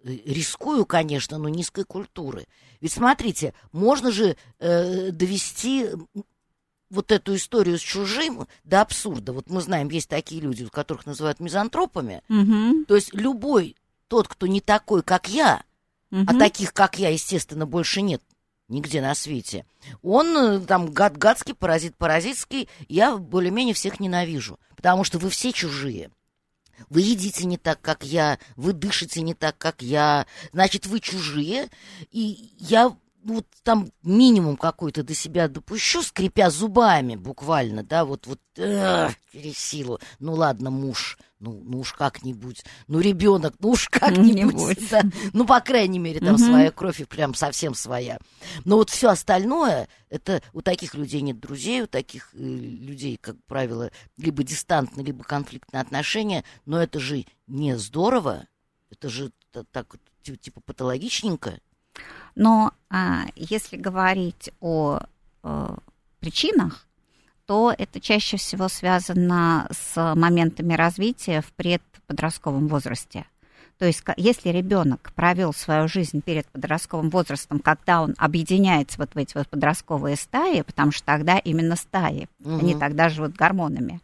э, 0.03 0.17
рискую, 0.25 0.85
конечно, 0.85 1.37
но 1.37 1.49
низкой 1.49 1.85
культуры. 1.85 2.45
Ведь 2.81 2.93
смотрите, 2.93 3.53
можно 3.71 4.11
же 4.11 4.35
э, 4.59 5.11
довести 5.11 5.87
вот 6.89 7.11
эту 7.11 7.35
историю 7.35 7.77
с 7.79 7.81
чужим 7.81 8.47
до 8.63 8.81
абсурда. 8.81 9.33
Вот 9.33 9.49
мы 9.49 9.61
знаем, 9.61 9.89
есть 9.89 10.09
такие 10.09 10.41
люди, 10.41 10.67
которых 10.67 11.05
называют 11.05 11.39
мизантропами. 11.39 12.21
Мгм. 12.29 12.85
То 12.85 12.95
есть 12.95 13.13
любой 13.13 13.75
тот, 14.07 14.27
кто 14.27 14.45
не 14.45 14.61
такой, 14.61 15.01
как 15.01 15.27
я, 15.27 15.63
а 16.11 16.15
Мгм. 16.15 16.37
таких, 16.37 16.73
как 16.73 16.99
я, 16.99 17.09
естественно, 17.09 17.65
больше 17.65 18.01
нет 18.01 18.21
нигде 18.67 19.01
на 19.01 19.15
свете. 19.15 19.65
Он 20.01 20.37
э, 20.37 20.59
там 20.61 20.91
гад 20.91 21.17
гадский, 21.17 21.53
паразит 21.53 21.95
паразитский. 21.95 22.69
Я 22.87 23.17
более-менее 23.17 23.73
всех 23.73 23.99
ненавижу. 23.99 24.59
Потому 24.75 25.03
что 25.03 25.17
вы 25.17 25.29
все 25.29 25.51
чужие. 25.51 26.11
Вы 26.89 27.01
едите 27.01 27.45
не 27.45 27.57
так, 27.57 27.81
как 27.81 28.03
я, 28.03 28.39
вы 28.55 28.73
дышите 28.73 29.21
не 29.21 29.33
так, 29.33 29.57
как 29.57 29.81
я. 29.81 30.25
Значит, 30.51 30.85
вы 30.85 30.99
чужие. 30.99 31.69
И 32.11 32.53
я 32.59 32.95
вот 33.23 33.47
там 33.63 33.89
минимум 34.03 34.57
какой-то 34.57 35.03
до 35.03 35.13
себя 35.15 35.47
допущу, 35.47 36.01
скрипя 36.01 36.49
зубами 36.49 37.15
буквально, 37.15 37.83
да, 37.83 38.05
вот, 38.05 38.27
вот 38.27 38.39
через 38.55 39.57
силу. 39.57 39.99
Ну 40.19 40.33
ладно, 40.33 40.69
муж, 40.69 41.17
ну, 41.39 41.61
ну 41.65 41.79
уж 41.79 41.93
как-нибудь, 41.93 42.63
ну 42.87 42.99
ребенок, 42.99 43.55
ну 43.59 43.69
уж 43.71 43.89
как-нибудь, 43.89 44.53
Нибудь. 44.53 44.89
да. 44.89 45.01
ну 45.33 45.45
по 45.45 45.59
крайней 45.61 45.99
мере 45.99 46.19
там 46.19 46.35
Мгм. 46.35 46.43
своя 46.45 46.71
кровь 46.71 46.99
и 47.01 47.05
прям 47.05 47.33
совсем 47.33 47.73
своя. 47.75 48.19
Но 48.65 48.75
вот 48.77 48.89
все 48.89 49.09
остальное, 49.09 49.87
это 50.09 50.41
у 50.53 50.61
таких 50.61 50.93
людей 50.95 51.21
нет 51.21 51.39
друзей, 51.39 51.81
у 51.83 51.87
таких 51.87 52.29
э, 52.33 52.37
людей, 52.37 53.17
как 53.19 53.35
правило, 53.45 53.91
либо 54.17 54.43
дистантные, 54.43 55.05
либо 55.05 55.23
конфликтные 55.23 55.81
отношения, 55.81 56.43
но 56.65 56.81
это 56.81 56.99
же 56.99 57.25
не 57.47 57.77
здорово, 57.77 58.47
это 58.91 59.09
же 59.09 59.31
так 59.71 59.87
вот, 59.93 60.01
ти- 60.23 60.37
типа 60.37 60.61
патологичненько. 60.61 61.59
Но 62.35 62.71
а, 62.89 63.25
если 63.35 63.77
говорить 63.77 64.51
о 64.59 64.99
э, 65.43 65.75
причинах, 66.19 66.85
то 67.45 67.73
это 67.77 67.99
чаще 67.99 68.37
всего 68.37 68.69
связано 68.69 69.67
с 69.71 70.15
моментами 70.15 70.73
развития 70.73 71.41
в 71.41 71.51
предподростковом 71.53 72.67
возрасте. 72.67 73.25
То 73.79 73.87
есть, 73.87 74.03
если 74.17 74.49
ребенок 74.49 75.11
провел 75.13 75.51
свою 75.51 75.87
жизнь 75.87 76.21
перед 76.21 76.47
подростковым 76.47 77.09
возрастом, 77.09 77.59
когда 77.59 78.01
он 78.01 78.13
объединяется 78.17 78.97
вот 78.99 79.13
в 79.13 79.17
эти 79.17 79.35
вот 79.35 79.49
подростковые 79.49 80.15
стаи, 80.15 80.61
потому 80.61 80.91
что 80.91 81.05
тогда 81.05 81.37
именно 81.39 81.75
стаи, 81.75 82.29
они 82.45 82.71
Мгм. 82.71 82.79
тогда 82.79 83.09
живут 83.09 83.35
гормонами, 83.35 83.99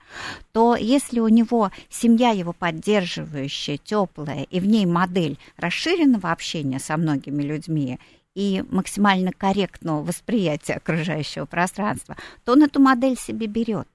то 0.51 0.75
если 0.75 1.19
у 1.19 1.27
него 1.27 1.71
семья 1.88 2.31
его 2.31 2.51
поддерживающая, 2.51 3.77
теплая, 3.77 4.43
и 4.43 4.59
в 4.59 4.65
ней 4.65 4.86
модель 4.86 5.38
расширенного 5.55 6.31
общения 6.31 6.79
со 6.79 6.98
многими 6.98 7.43
людьми, 7.43 8.00
и 8.39 8.63
максимально 8.69 9.34
корректного 9.34 10.01
восприятия 10.01 10.75
окружающего 10.75 11.43
пространства, 11.46 12.15
то 12.46 12.53
он 12.53 12.63
эту 12.63 12.79
модель 12.79 13.17
себе 13.17 13.48
берет. 13.48 13.89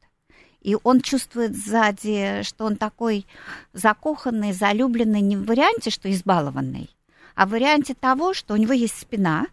И 0.60 0.76
он 0.82 1.00
чувствует 1.00 1.56
сзади, 1.56 2.42
что 2.42 2.66
он 2.66 2.76
такой 2.76 3.26
закоханный, 3.72 4.52
залюбленный 4.52 5.22
не 5.22 5.38
в 5.38 5.46
варианте, 5.46 5.88
что 5.88 6.10
избалованный, 6.12 6.90
а 7.34 7.46
в 7.46 7.50
варианте 7.52 7.94
того, 7.94 8.34
что 8.34 8.52
у 8.52 8.58
него 8.58 8.74
есть 8.74 9.00
спина, 9.00 9.46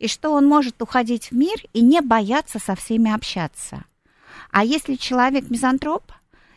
и 0.00 0.08
что 0.08 0.32
он 0.32 0.48
может 0.48 0.82
уходить 0.82 1.30
в 1.30 1.32
мир 1.36 1.54
и 1.72 1.80
не 1.80 2.00
бояться 2.00 2.58
со 2.58 2.74
всеми 2.74 3.14
общаться. 3.14 3.84
А 4.50 4.64
если 4.64 4.96
человек 4.96 5.48
мизантроп, 5.48 6.10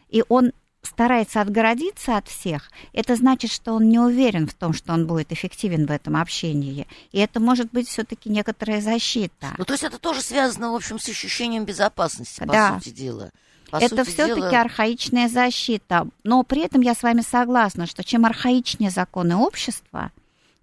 и 0.09 0.23
он 0.29 0.51
старается 0.87 1.41
отгородиться 1.41 2.17
от 2.17 2.27
всех, 2.27 2.71
это 2.93 3.15
значит, 3.15 3.51
что 3.51 3.73
он 3.73 3.89
не 3.89 3.99
уверен 3.99 4.47
в 4.47 4.53
том, 4.53 4.73
что 4.73 4.93
он 4.93 5.05
будет 5.05 5.31
эффективен 5.31 5.85
в 5.85 5.91
этом 5.91 6.15
общении. 6.15 6.87
И 7.11 7.19
это 7.19 7.39
может 7.39 7.71
быть 7.71 7.87
все-таки 7.87 8.29
некоторая 8.29 8.81
защита. 8.81 9.53
Ну, 9.57 9.65
то 9.65 9.73
есть 9.73 9.83
это 9.83 9.99
тоже 9.99 10.21
связано, 10.21 10.71
в 10.71 10.75
общем, 10.75 10.99
с 10.99 11.07
ощущением 11.07 11.65
безопасности, 11.65 12.39
по 12.39 12.45
да. 12.47 12.79
сути 12.79 12.89
дела. 12.89 13.31
По 13.69 13.77
это 13.77 14.03
все-таки 14.05 14.41
дела... 14.41 14.61
архаичная 14.61 15.27
защита. 15.27 16.07
Но 16.23 16.43
при 16.43 16.61
этом 16.61 16.81
я 16.81 16.95
с 16.95 17.03
вами 17.03 17.21
согласна, 17.21 17.85
что 17.85 18.03
чем 18.03 18.25
архаичнее 18.25 18.89
законы 18.89 19.35
общества, 19.35 20.11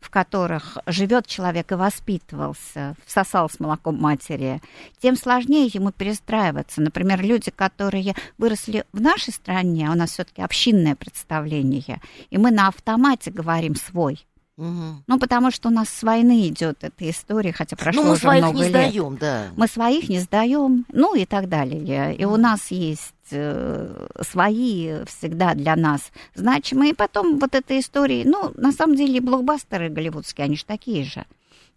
в 0.05 0.11
которых 0.11 0.77
живет 0.87 1.27
человек 1.27 1.73
и 1.73 1.77
воспитывался, 1.77 2.95
всосал 3.07 3.49
с 3.49 3.59
молоком 3.59 3.99
матери, 3.99 4.61
тем 5.01 5.17
сложнее 5.17 5.71
ему 5.73 5.93
перестраиваться. 5.93 6.83
Например, 6.83 7.23
люди, 7.23 7.51
которые 7.51 8.15
выросли 8.37 8.85
в 8.93 9.01
нашей 9.01 9.33
стране, 9.33 9.89
а 9.89 9.93
у 9.93 9.95
нас 9.95 10.11
все-таки 10.11 10.43
общинное 10.43 10.95
представление, 10.95 12.03
и 12.29 12.37
мы 12.37 12.51
на 12.51 12.69
автомате 12.69 13.31
говорим 13.31 13.77
свой. 13.77 14.27
Угу. 14.57 15.03
Ну, 15.09 15.19
потому 15.19 15.51
что 15.51 15.69
у 15.69 15.73
нас 15.73 15.89
с 15.89 16.03
войны 16.05 16.47
идет 16.47 16.85
эта 16.85 17.11
история, 17.11 17.53
хотя 17.53 17.77
прошло 17.77 18.03
ну, 18.03 18.09
мы 18.09 18.13
уже 18.13 18.21
своих 18.21 18.45
много 18.45 18.57
не 18.57 18.63
лет. 18.63 18.71
сдаем, 18.71 19.17
да. 19.17 19.49
Мы 19.57 19.67
своих 19.67 20.09
не 20.09 20.21
сдаем, 20.21 20.87
ну 20.93 21.15
и 21.17 21.27
так 21.27 21.49
далее. 21.49 22.15
И 22.15 22.25
у 22.25 22.37
нас 22.37 22.71
есть 22.71 23.15
э, 23.33 24.07
свои 24.21 25.05
всегда 25.07 25.55
для 25.55 25.75
нас 25.75 26.13
значимые. 26.35 26.93
И 26.93 26.95
потом 26.95 27.39
вот 27.41 27.55
эта 27.57 27.79
история, 27.81 28.23
ну, 28.25 28.53
на 28.57 28.71
самом 28.71 28.95
деле 28.95 29.21
блокбастеры 29.21 29.89
голливудские, 29.89 30.45
они 30.45 30.57
же 30.57 30.65
такие 30.65 31.05
же. 31.05 31.25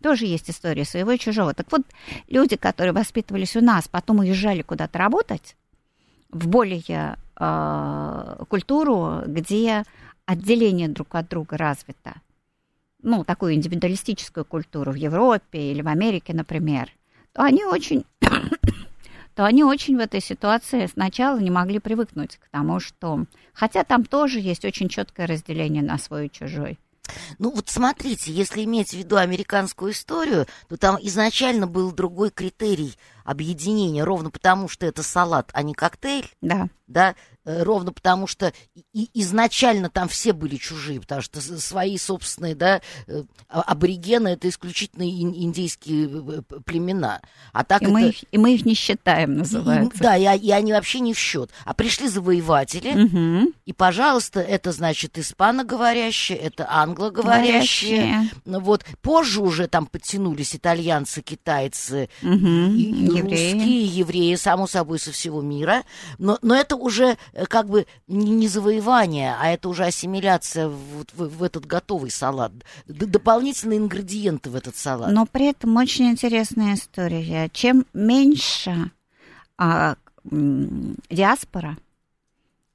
Тоже 0.04 0.28
есть 0.28 0.48
история 0.52 0.86
своего 0.86 1.12
и 1.12 1.18
чужого. 1.18 1.56
Так 1.56 1.72
вот, 1.72 1.82
люди, 2.28 2.58
которые 2.58 2.94
воспитывались 2.94 3.56
у 3.56 3.62
нас, 3.62 3.88
потом 3.88 4.20
уезжали 4.20 4.62
куда-то 4.62 5.00
работать 5.00 5.56
в 6.30 6.48
более 6.48 7.18
э, 7.40 8.44
культуру, 8.48 9.24
где 9.26 9.84
отделение 10.28 10.90
друг 10.90 11.16
от 11.16 11.28
друга 11.28 11.58
развито 11.58 12.22
ну, 13.02 13.24
такую 13.24 13.54
индивидуалистическую 13.54 14.46
культуру 14.46 14.92
в 14.92 14.96
Европе 14.96 15.72
или 15.72 15.82
в 15.82 15.88
Америке, 15.88 16.34
например, 16.34 16.92
то 17.34 17.44
они 17.44 17.64
очень 17.66 18.06
то 19.36 19.46
они 19.46 19.64
очень 19.64 19.98
в 19.98 20.00
этой 20.00 20.22
ситуации 20.22 20.88
сначала 20.88 21.38
не 21.40 21.52
могли 21.52 21.80
привыкнуть 21.80 22.38
к 22.38 22.50
тому, 22.50 22.80
что... 22.80 23.26
Хотя 23.54 23.84
там 23.84 24.04
тоже 24.04 24.40
есть 24.40 24.66
очень 24.66 24.90
четкое 24.90 25.28
разделение 25.28 25.84
на 25.84 25.98
свой 25.98 26.28
и 26.28 26.32
чужой. 26.32 26.80
Ну 27.40 27.52
вот 27.52 27.70
смотрите, 27.70 28.32
если 28.32 28.64
иметь 28.64 28.90
в 28.90 28.94
виду 28.98 29.18
американскую 29.18 29.92
историю, 29.92 30.48
то 30.68 30.78
там 30.78 30.98
изначально 31.02 31.68
был 31.68 31.92
другой 31.92 32.32
критерий 32.32 32.96
объединения, 33.24 34.04
ровно 34.04 34.32
потому 34.32 34.68
что 34.68 34.86
это 34.86 35.04
салат, 35.04 35.50
а 35.54 35.64
не 35.64 35.74
коктейль. 35.74 36.30
Да. 36.42 36.68
Да, 36.88 37.16
ровно 37.48 37.94
потому 37.94 38.28
что 38.28 38.54
и 38.94 39.10
изначально 39.14 39.90
там 39.90 40.10
все 40.10 40.34
были 40.34 40.58
чужие, 40.58 41.00
потому 41.00 41.22
что 41.22 41.40
свои 41.42 41.98
собственные, 41.98 42.56
да, 42.56 42.82
э, 43.08 43.24
а, 43.48 43.62
аборигены 43.62 44.30
это 44.30 44.50
исключительно 44.50 45.04
индейские 45.04 46.10
э, 46.10 46.42
племена. 46.66 47.22
А 47.54 47.64
так 47.64 47.82
и, 47.82 47.86
это... 47.86 47.94
мы 47.94 48.10
их, 48.10 48.16
и 48.30 48.38
мы 48.38 48.54
их 48.54 48.66
не 48.66 48.74
считаем, 48.74 49.38
называется. 49.38 49.98
И, 49.98 50.02
да, 50.02 50.16
и, 50.18 50.40
и 50.40 50.52
они 50.52 50.74
вообще 50.74 51.00
не 51.00 51.14
в 51.14 51.18
счет. 51.18 51.50
А 51.64 51.74
пришли 51.74 52.10
завоеватели, 52.10 53.06
угу. 53.06 53.54
и, 53.66 53.74
пожалуйста, 53.74 54.42
это 54.42 54.74
значит 54.74 55.18
испаноговорящие, 55.18 56.38
это 56.38 56.68
англоговорящие. 56.70 58.02
Говорящие. 58.02 58.60
Вот 58.60 58.84
позже 59.02 59.42
уже 59.42 59.68
там 59.68 59.86
подтянулись 59.86 60.56
итальянцы, 60.56 61.22
китайцы, 61.22 62.10
угу. 62.22 62.32
и, 62.32 62.84
и 62.84 63.06
евреи. 63.06 63.22
русские, 63.22 63.86
евреи, 63.86 64.36
само 64.36 64.68
собой, 64.68 65.00
со 65.00 65.14
всего 65.14 65.42
мира. 65.42 65.84
Но, 66.18 66.38
но 66.42 66.54
это 66.54 66.76
уже 66.76 67.18
Э, 67.37 67.37
как 67.46 67.68
бы 67.68 67.86
не 68.08 68.48
завоевание, 68.48 69.36
а 69.40 69.50
это 69.50 69.70
уже 69.70 69.86
ассимиляция 69.86 70.68
в, 70.68 71.06
в, 71.14 71.38
в 71.38 71.44
этот 71.44 71.66
готовый 71.66 72.10
салат, 72.10 72.52
Д 72.88 73.06
дополнительные 73.06 73.80
ингредиенты 73.80 74.50
в 74.50 74.56
этот 74.56 74.76
салат. 74.76 75.12
Но 75.12 75.26
при 75.26 75.48
этом 75.48 75.76
очень 75.78 76.10
интересная 76.10 76.74
история. 76.74 77.50
Чем 77.54 77.86
меньше 77.94 78.92
а, 79.58 79.96
диаспора, 80.24 81.78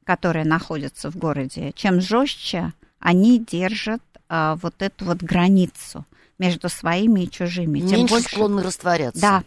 которая 0.04 0.44
находится 0.44 1.10
в 1.10 1.16
городе, 1.16 1.72
чем 1.74 2.00
жестче 2.00 2.72
они 2.98 3.38
держат 3.38 4.02
а, 4.28 4.56
вот 4.56 4.74
эту 4.80 5.04
вот 5.04 5.18
границу 5.18 6.06
между 6.38 6.68
своими 6.68 7.22
и 7.22 7.30
чужими. 7.30 7.80
Меньше 7.80 7.96
тем 7.96 8.06
больше 8.06 8.28
склонны 8.28 8.62
растворяться. 8.62 9.20
Да, 9.20 9.44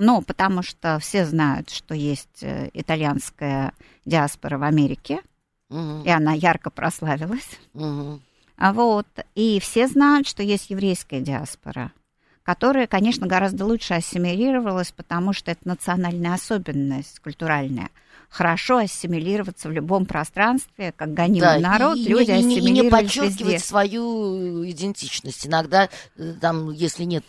ну, 0.00 0.22
потому 0.22 0.62
что 0.62 0.98
все 0.98 1.26
знают, 1.26 1.70
что 1.70 1.94
есть 1.94 2.42
э, 2.42 2.70
итальянская 2.72 3.74
диаспора 4.06 4.56
в 4.58 4.62
Америке, 4.62 5.20
угу. 5.68 6.02
и 6.04 6.08
она 6.08 6.32
ярко 6.32 6.70
прославилась. 6.70 7.58
Угу. 7.74 8.20
Вот. 8.58 9.06
И 9.34 9.60
все 9.60 9.86
знают, 9.86 10.26
что 10.26 10.42
есть 10.42 10.70
еврейская 10.70 11.20
диаспора, 11.20 11.92
которая, 12.42 12.86
конечно, 12.86 13.26
гораздо 13.26 13.64
лучше 13.66 13.94
ассимилировалась, 13.94 14.90
потому 14.90 15.32
что 15.32 15.50
это 15.50 15.68
национальная 15.68 16.34
особенность 16.34 17.20
культуральная 17.20 17.90
хорошо 18.30 18.78
ассимилироваться 18.78 19.68
в 19.68 19.72
любом 19.72 20.06
пространстве, 20.06 20.92
как 20.96 21.12
гонимый 21.12 21.40
да, 21.40 21.58
народ, 21.58 21.98
и, 21.98 22.04
люди 22.04 22.30
и, 22.30 22.34
ассимилировались 22.34 22.68
и 22.68 22.70
не 22.70 22.90
подчеркивать 22.90 23.40
везде. 23.40 23.58
свою 23.58 24.70
идентичность. 24.70 25.46
Иногда, 25.46 25.88
э, 26.16 26.34
там, 26.40 26.70
если 26.70 27.04
нет 27.04 27.24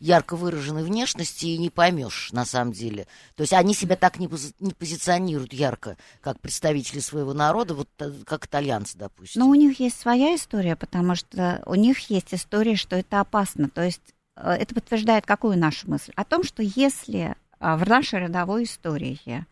ярко 0.00 0.34
выраженной 0.34 0.82
внешности, 0.82 1.46
не 1.46 1.68
поймешь 1.68 2.30
на 2.32 2.46
самом 2.46 2.72
деле. 2.72 3.06
То 3.36 3.42
есть 3.42 3.52
они 3.52 3.74
себя 3.74 3.96
так 3.96 4.18
не, 4.18 4.30
не 4.58 4.72
позиционируют 4.72 5.52
ярко, 5.52 5.98
как 6.22 6.40
представители 6.40 7.00
своего 7.00 7.34
народа, 7.34 7.74
вот 7.74 7.88
э, 7.98 8.10
как 8.24 8.46
итальянцы, 8.46 8.96
допустим. 8.96 9.42
Но 9.42 9.48
у 9.48 9.54
них 9.54 9.78
есть 9.78 10.00
своя 10.00 10.34
история, 10.34 10.74
потому 10.74 11.14
что 11.16 11.62
у 11.66 11.74
них 11.74 11.98
есть 12.10 12.32
история, 12.32 12.76
что 12.76 12.96
это 12.96 13.20
опасно. 13.20 13.68
То 13.68 13.84
есть 13.84 14.14
э, 14.36 14.52
это 14.52 14.74
подтверждает 14.74 15.26
какую 15.26 15.58
нашу 15.58 15.90
мысль? 15.90 16.12
О 16.16 16.24
том, 16.24 16.42
что 16.44 16.62
если 16.62 17.36
в 17.58 17.88
нашей 17.88 18.20
родовой 18.20 18.64
истории 18.64 19.46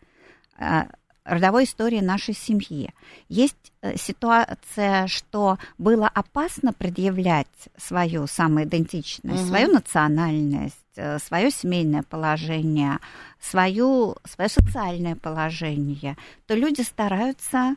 родовой 1.25 1.63
истории 1.63 1.99
нашей 1.99 2.35
семьи. 2.35 2.93
Есть 3.27 3.73
э, 3.81 3.97
ситуация, 3.97 5.07
что 5.07 5.57
было 5.77 6.07
опасно 6.07 6.71
предъявлять 6.71 7.47
свою 7.77 8.27
самоидентичность, 8.27 9.41
угу. 9.41 9.47
свою 9.47 9.73
национальность, 9.73 10.77
э, 10.95 11.17
свое 11.19 11.49
семейное 11.49 12.03
положение, 12.03 12.99
свою, 13.41 14.15
свое 14.23 14.49
социальное 14.49 15.15
положение, 15.15 16.15
то 16.45 16.53
люди 16.53 16.81
стараются 16.81 17.75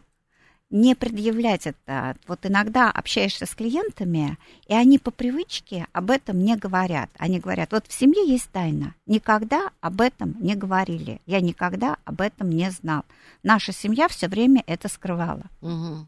не 0.70 0.94
предъявлять 0.94 1.66
это. 1.66 2.16
Вот 2.26 2.44
иногда 2.44 2.90
общаешься 2.90 3.46
с 3.46 3.54
клиентами, 3.54 4.38
и 4.66 4.74
они 4.74 4.98
по 4.98 5.10
привычке 5.10 5.86
об 5.92 6.10
этом 6.10 6.38
не 6.38 6.56
говорят. 6.56 7.10
Они 7.18 7.40
говорят, 7.40 7.72
вот 7.72 7.86
в 7.86 7.92
семье 7.92 8.26
есть 8.26 8.50
тайна. 8.50 8.94
Никогда 9.06 9.70
об 9.80 10.00
этом 10.00 10.36
не 10.40 10.54
говорили. 10.54 11.20
Я 11.26 11.40
никогда 11.40 11.96
об 12.04 12.20
этом 12.20 12.50
не 12.50 12.70
знал. 12.70 13.04
Наша 13.42 13.72
семья 13.72 14.08
все 14.08 14.28
время 14.28 14.62
это 14.66 14.88
скрывала. 14.88 15.44
Угу. 15.62 16.06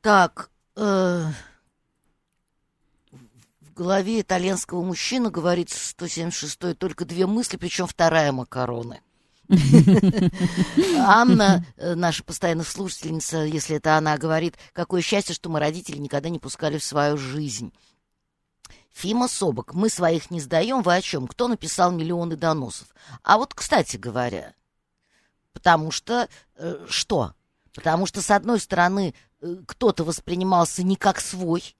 Так, 0.00 0.50
э, 0.74 1.26
в 3.60 3.74
голове 3.74 4.20
итальянского 4.20 4.82
мужчины, 4.82 5.30
говорит 5.30 5.70
176 5.70 6.76
только 6.76 7.04
две 7.04 7.26
мысли, 7.26 7.56
причем 7.56 7.86
вторая 7.86 8.32
макароны– 8.32 9.00
Анна, 10.98 11.64
э, 11.76 11.94
наша 11.94 12.24
постоянная 12.24 12.64
слушательница, 12.64 13.38
если 13.38 13.76
это 13.76 13.96
она, 13.96 14.16
говорит, 14.16 14.56
какое 14.72 15.02
счастье, 15.02 15.34
что 15.34 15.50
мы 15.50 15.60
родители 15.60 15.98
никогда 15.98 16.28
не 16.28 16.38
пускали 16.38 16.78
в 16.78 16.84
свою 16.84 17.18
жизнь. 17.18 17.72
Фима 18.92 19.28
Собок, 19.28 19.74
мы 19.74 19.88
своих 19.88 20.30
не 20.30 20.40
сдаем, 20.40 20.82
вы 20.82 20.96
о 20.96 21.02
чем? 21.02 21.26
Кто 21.26 21.48
написал 21.48 21.90
миллионы 21.90 22.36
доносов? 22.36 22.88
А 23.22 23.36
вот, 23.36 23.54
кстати 23.54 23.96
говоря, 23.96 24.54
потому 25.52 25.90
что 25.90 26.28
э, 26.56 26.86
что? 26.88 27.34
Потому 27.74 28.06
что, 28.06 28.22
с 28.22 28.30
одной 28.30 28.60
стороны, 28.60 29.14
э, 29.40 29.56
кто-то 29.66 30.04
воспринимался 30.04 30.82
не 30.82 30.96
как 30.96 31.20
свой, 31.20 31.74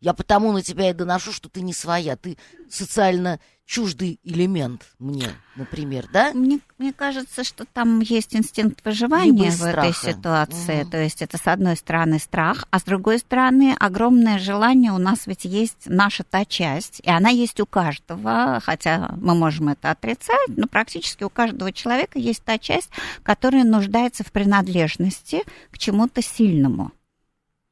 Я 0.00 0.12
потому 0.12 0.52
на 0.52 0.62
тебя 0.62 0.90
и 0.90 0.94
доношу, 0.94 1.32
что 1.32 1.48
ты 1.48 1.62
не 1.62 1.72
своя. 1.72 2.16
Ты 2.16 2.36
социально 2.68 3.40
чуждый 3.66 4.20
элемент 4.22 4.86
мне, 4.98 5.28
например, 5.56 6.06
да? 6.12 6.32
Мне, 6.32 6.60
мне 6.78 6.92
кажется, 6.92 7.42
что 7.42 7.64
там 7.64 8.00
есть 8.00 8.34
инстинкт 8.36 8.84
выживания 8.84 9.50
в 9.50 9.62
этой 9.62 9.92
ситуации. 9.92 10.82
Угу. 10.82 10.90
То 10.90 11.02
есть 11.02 11.20
это 11.20 11.36
с 11.36 11.46
одной 11.46 11.76
стороны 11.76 12.18
страх, 12.18 12.66
а 12.70 12.78
с 12.78 12.84
другой 12.84 13.18
стороны 13.18 13.74
огромное 13.78 14.38
желание. 14.38 14.92
У 14.92 14.98
нас 14.98 15.26
ведь 15.26 15.44
есть 15.44 15.86
наша 15.86 16.22
та 16.22 16.44
часть, 16.44 17.00
и 17.00 17.10
она 17.10 17.30
есть 17.30 17.58
у 17.60 17.66
каждого, 17.66 18.60
хотя 18.62 19.14
мы 19.20 19.34
можем 19.34 19.68
это 19.70 19.90
отрицать, 19.90 20.48
но 20.56 20.68
практически 20.68 21.24
у 21.24 21.30
каждого 21.30 21.72
человека 21.72 22.18
есть 22.18 22.44
та 22.44 22.58
часть, 22.58 22.90
которая 23.24 23.64
нуждается 23.64 24.22
в 24.22 24.30
принадлежности 24.30 25.42
к 25.72 25.78
чему-то 25.78 26.22
сильному. 26.22 26.92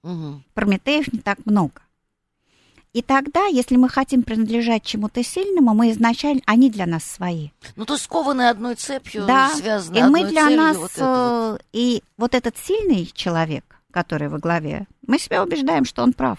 Угу. 0.02 0.42
Прометеев 0.54 1.12
не 1.12 1.20
так 1.20 1.38
много. 1.46 1.83
И 2.94 3.02
тогда, 3.02 3.46
если 3.46 3.76
мы 3.76 3.88
хотим 3.88 4.22
принадлежать 4.22 4.84
чему-то 4.84 5.24
сильному, 5.24 5.74
мы 5.74 5.90
изначально, 5.90 6.42
они 6.46 6.70
для 6.70 6.86
нас 6.86 7.04
свои. 7.04 7.50
Ну, 7.74 7.84
то 7.84 7.94
есть 7.94 8.04
скованы 8.04 8.48
одной 8.48 8.76
цепью, 8.76 9.26
да. 9.26 9.50
связаны 9.52 9.96
и 9.96 10.00
одной 10.00 10.22
мы 10.22 10.28
для 10.30 10.44
целью, 10.44 10.56
нас, 10.56 10.76
вот 10.76 10.90
вот. 10.96 11.00
Э, 11.00 11.58
и 11.72 12.04
вот 12.16 12.36
этот 12.36 12.56
сильный 12.56 13.10
человек, 13.12 13.80
который 13.90 14.28
во 14.28 14.38
главе, 14.38 14.86
мы 15.04 15.18
себя 15.18 15.42
убеждаем, 15.42 15.84
что 15.84 16.04
он 16.04 16.12
прав. 16.12 16.38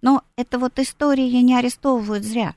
Но 0.00 0.22
это 0.36 0.58
вот 0.58 0.78
истории 0.78 1.28
не 1.42 1.54
арестовывают 1.54 2.24
зря. 2.24 2.54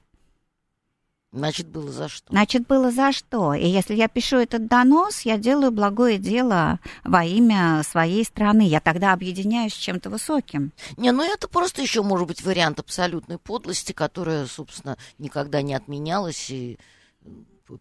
Значит, 1.34 1.68
было 1.70 1.90
за 1.92 2.10
что. 2.10 2.28
Значит, 2.30 2.68
было 2.68 2.92
за 2.92 3.14
что. 3.14 3.54
И 3.54 3.66
если 3.66 3.96
я 3.96 4.10
пишу 4.10 4.38
этот 4.38 4.68
донос, 4.68 5.22
я 5.22 5.38
делаю 5.38 5.72
благое 5.72 6.18
дело 6.18 6.80
во 7.06 7.24
имя 7.24 7.84
своей 7.84 8.26
страны. 8.26 8.68
Я 8.68 8.82
тогда 8.82 9.14
объединяюсь 9.14 9.74
с 9.74 9.78
чем-то 9.78 10.10
высоким. 10.10 10.74
Не, 10.98 11.14
ну 11.14 11.24
это 11.24 11.48
просто 11.48 11.82
еще 11.82 12.04
может 12.04 12.28
быть 12.28 12.44
вариант 12.44 12.80
абсолютной 12.80 13.38
подлости, 13.38 13.94
которая, 13.94 14.46
собственно, 14.46 14.98
никогда 15.20 15.62
не 15.62 15.74
отменялась. 15.74 16.50
И 16.50 16.78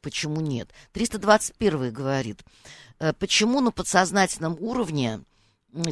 почему 0.01 0.41
нет? 0.41 0.71
321 0.93 1.93
говорит, 1.93 2.45
«Э, 3.01 3.13
почему 3.15 3.61
на 3.61 3.73
подсознательном 3.73 4.57
уровне 4.61 5.23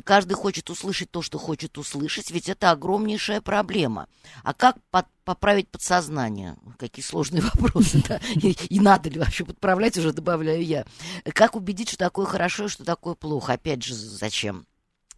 Каждый 0.04 0.34
хочет 0.34 0.70
услышать 0.70 1.10
то, 1.10 1.22
что 1.22 1.38
хочет 1.38 1.78
услышать, 1.78 2.30
ведь 2.30 2.48
это 2.48 2.70
огромнейшая 2.70 3.40
проблема. 3.40 4.08
А 4.42 4.52
как 4.52 4.76
под, 4.90 5.06
поправить 5.24 5.68
подсознание? 5.68 6.56
Какие 6.78 7.04
сложные 7.04 7.42
вопросы, 7.54 8.02
да? 8.08 8.20
И, 8.34 8.50
и 8.50 8.80
надо 8.80 9.08
ли 9.08 9.18
вообще 9.18 9.44
подправлять, 9.44 9.96
уже 9.96 10.12
добавляю 10.12 10.64
я. 10.64 10.84
Как 11.32 11.54
убедить, 11.54 11.90
что 11.90 11.98
такое 11.98 12.26
хорошо 12.26 12.64
и 12.64 12.68
что 12.68 12.84
такое 12.84 13.14
плохо? 13.14 13.52
Опять 13.52 13.84
же, 13.84 13.94
зачем? 13.94 14.66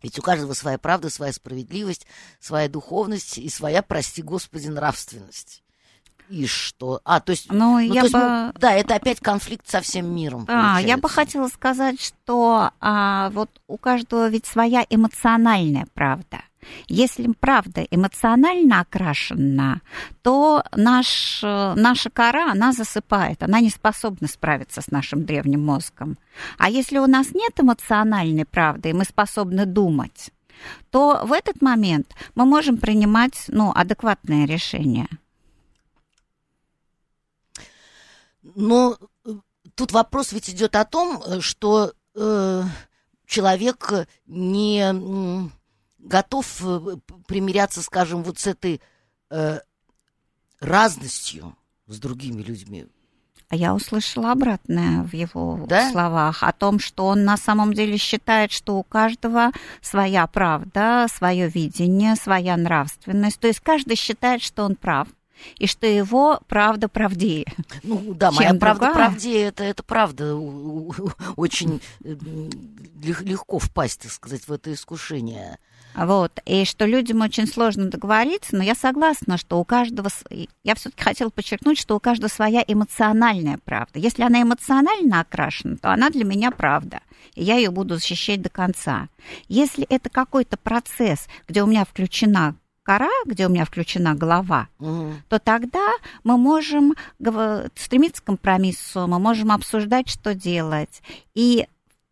Ведь 0.03 0.19
у 0.19 0.23
каждого 0.23 0.53
своя 0.55 0.79
правда, 0.79 1.11
своя 1.11 1.33
справедливость, 1.33 2.07
своя 2.39 2.69
духовность 2.69 3.39
и 3.39 3.49
своя, 3.49 3.83
прости 3.83 4.23
господи, 4.23 4.69
нравственность 4.69 5.63
и 6.31 6.47
что? 6.47 7.01
А, 7.05 7.21
то 7.21 7.31
есть, 7.31 7.51
ну, 7.51 7.73
ну, 7.73 7.79
я 7.81 8.01
то 8.03 8.07
есть, 8.07 8.15
бы... 8.15 8.21
ну, 8.21 8.53
да, 8.59 8.73
это 8.73 8.95
опять 8.95 9.21
конфликт 9.21 9.69
со 9.69 9.81
всем 9.81 10.15
миром. 10.15 10.47
А, 10.49 10.81
я 10.81 10.97
бы 10.97 11.09
хотела 11.09 11.49
сказать, 11.49 12.01
что 12.01 12.71
а, 12.81 13.31
вот 13.31 13.51
у 13.67 13.77
каждого 13.77 14.29
ведь 14.29 14.47
своя 14.47 14.87
эмоциональная 14.89 15.87
правда. 15.93 16.43
Если 16.89 17.27
правда 17.41 17.83
эмоционально 17.91 18.81
окрашена, 18.81 19.81
то 20.23 20.63
наш, 20.77 21.41
наша 21.43 22.11
кора, 22.11 22.53
она 22.53 22.73
засыпает, 22.73 23.43
она 23.43 23.61
не 23.61 23.71
способна 23.71 24.29
справиться 24.29 24.83
с 24.83 24.91
нашим 24.91 25.25
древним 25.25 25.65
мозгом. 25.65 26.19
А 26.59 26.69
если 26.69 26.99
у 26.99 27.07
нас 27.07 27.35
нет 27.35 27.59
эмоциональной 27.59 28.45
правды, 28.45 28.91
и 28.91 28.93
мы 28.93 29.05
способны 29.05 29.65
думать, 29.65 30.31
то 30.91 31.23
в 31.25 31.33
этот 31.33 31.63
момент 31.63 32.15
мы 32.35 32.45
можем 32.45 32.77
принимать 32.77 33.47
ну, 33.49 33.73
адекватное 33.75 34.47
решение. 34.47 35.09
Но 38.55 38.97
э, 39.25 39.31
тут 39.75 39.93
вопрос 39.93 40.33
ведь 40.33 40.51
идет 40.51 40.77
о 40.77 40.85
том, 40.85 41.23
э, 41.23 41.41
что 41.41 41.93
э, 42.15 42.63
человек 43.27 43.93
не 44.27 44.81
э, 44.81 45.49
готов 45.99 46.47
примиряться, 47.27 47.83
скажем, 47.83 48.23
вот 48.23 48.39
с 48.39 48.47
этой 48.47 48.81
э, 49.31 49.61
разностью 50.61 51.57
с 51.87 51.99
другими 51.99 52.43
людьми. 52.43 52.87
А 53.51 53.57
я 53.57 53.75
услышала 53.75 54.31
обратное 54.31 55.03
в 55.03 55.13
его 55.13 55.67
да? 55.67 55.91
словах 55.91 56.45
о 56.45 56.53
том, 56.53 56.79
что 56.79 57.07
он 57.07 57.25
на 57.25 57.37
самом 57.37 57.75
деле 57.75 57.97
считает, 57.97 58.53
что 58.53 58.77
у 58.77 58.85
каждого 58.85 59.51
своя 59.83 60.29
правда, 60.29 61.09
свое 61.13 61.49
видение, 61.49 62.15
своя 62.15 62.57
нравственность. 62.57 63.41
То 63.41 63.49
есть 63.49 63.59
каждый 63.59 63.97
считает, 63.97 64.41
что 64.41 64.63
он 64.63 64.77
прав 64.77 65.09
и 65.59 65.67
что 65.67 65.87
его 65.87 66.41
правда 66.49 66.89
правдее. 66.89 67.47
Ну 67.83 68.15
да, 68.15 68.31
моя 68.31 68.55
правда 68.55 68.87
другая. 68.87 68.95
правдее, 68.95 69.43
это, 69.47 69.65
это 69.65 69.83
правда. 69.83 70.35
Очень 71.37 71.81
э, 72.05 72.17
легко 73.23 73.59
впасть, 73.59 74.03
так 74.03 74.13
сказать, 74.13 74.47
в 74.47 74.53
это 74.53 74.73
искушение. 74.73 75.59
Вот, 75.95 76.41
и 76.47 76.65
что 76.65 76.87
людям 76.87 77.21
очень 77.21 77.47
сложно 77.47 77.91
договориться, 77.91 78.55
но 78.57 78.63
я 78.63 78.75
согласна, 78.75 79.37
что 79.37 79.59
у 79.59 79.65
каждого, 79.65 80.09
я 80.63 80.75
все-таки 80.77 81.03
хотела 81.03 81.31
подчеркнуть, 81.31 81.79
что 81.79 81.97
у 81.97 82.01
каждого 82.01 82.29
своя 82.29 82.63
эмоциональная 82.67 83.59
правда. 83.65 83.99
Если 83.99 84.23
она 84.23 84.43
эмоционально 84.43 85.21
окрашена, 85.21 85.77
то 85.77 85.93
она 85.93 86.11
для 86.11 86.25
меня 86.25 86.53
правда, 86.53 87.01
и 87.35 87.43
я 87.43 87.57
ее 87.57 87.71
буду 87.71 87.97
защищать 87.97 88.41
до 88.41 88.51
конца. 88.51 89.09
Если 89.49 89.85
это 89.85 90.11
какой-то 90.11 90.57
процесс, 90.57 91.27
где 91.49 91.63
у 91.63 91.67
меня 91.67 91.85
включена 91.85 92.55
кора, 92.83 93.11
где 93.27 93.47
у 93.47 93.51
меня 93.51 93.65
включена 93.65 94.15
голова, 94.15 94.69
угу. 94.79 95.13
то 95.29 95.39
тогда 95.39 95.89
мы 96.25 96.37
можем 96.37 96.95
стремиться 97.77 98.23
к 98.23 98.27
компромиссу, 98.27 99.07
мы 99.07 99.19
можем 99.19 99.53
обсуждать, 99.53 100.09
что 100.09 100.35
делать. 100.35 101.03
И 101.35 101.67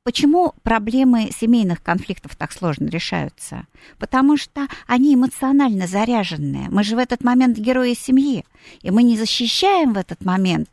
Почему 0.08 0.54
проблемы 0.62 1.28
семейных 1.38 1.82
конфликтов 1.82 2.34
так 2.34 2.52
сложно 2.52 2.86
решаются? 2.86 3.66
Потому 3.98 4.38
что 4.38 4.66
они 4.86 5.14
эмоционально 5.14 5.86
заряженные. 5.86 6.70
Мы 6.70 6.82
же 6.82 6.96
в 6.96 6.98
этот 6.98 7.22
момент 7.22 7.58
герои 7.58 7.92
семьи, 7.92 8.46
и 8.80 8.90
мы 8.90 9.02
не 9.02 9.18
защищаем 9.18 9.92
в 9.92 9.98
этот 9.98 10.24
момент 10.24 10.70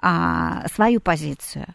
а, 0.00 0.66
свою 0.74 1.00
позицию. 1.00 1.66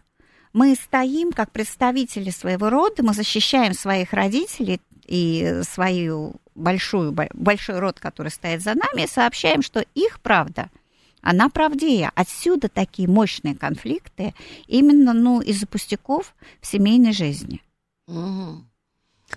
Мы 0.51 0.73
стоим 0.73 1.31
как 1.31 1.51
представители 1.51 2.31
своего 2.31 2.71
рода, 2.71 3.03
мы 3.03 3.13
защищаем 3.13 3.73
своих 3.73 4.11
родителей 4.11 4.81
и 5.05 5.61
свою 5.61 6.37
большую, 6.55 7.11
большой 7.11 7.79
род, 7.79 7.99
который 7.99 8.31
стоит 8.31 8.61
за 8.61 8.73
нами, 8.73 9.05
сообщаем, 9.05 9.61
что 9.61 9.85
их 9.93 10.19
правда, 10.21 10.69
она 11.21 11.49
правдее. 11.49 12.11
Отсюда 12.15 12.69
такие 12.69 13.07
мощные 13.07 13.55
конфликты 13.55 14.33
именно 14.67 15.13
ну, 15.13 15.41
из-за 15.41 15.67
пустяков 15.67 16.35
в 16.61 16.65
семейной 16.65 17.13
жизни. 17.13 17.61
Угу. 18.07 18.63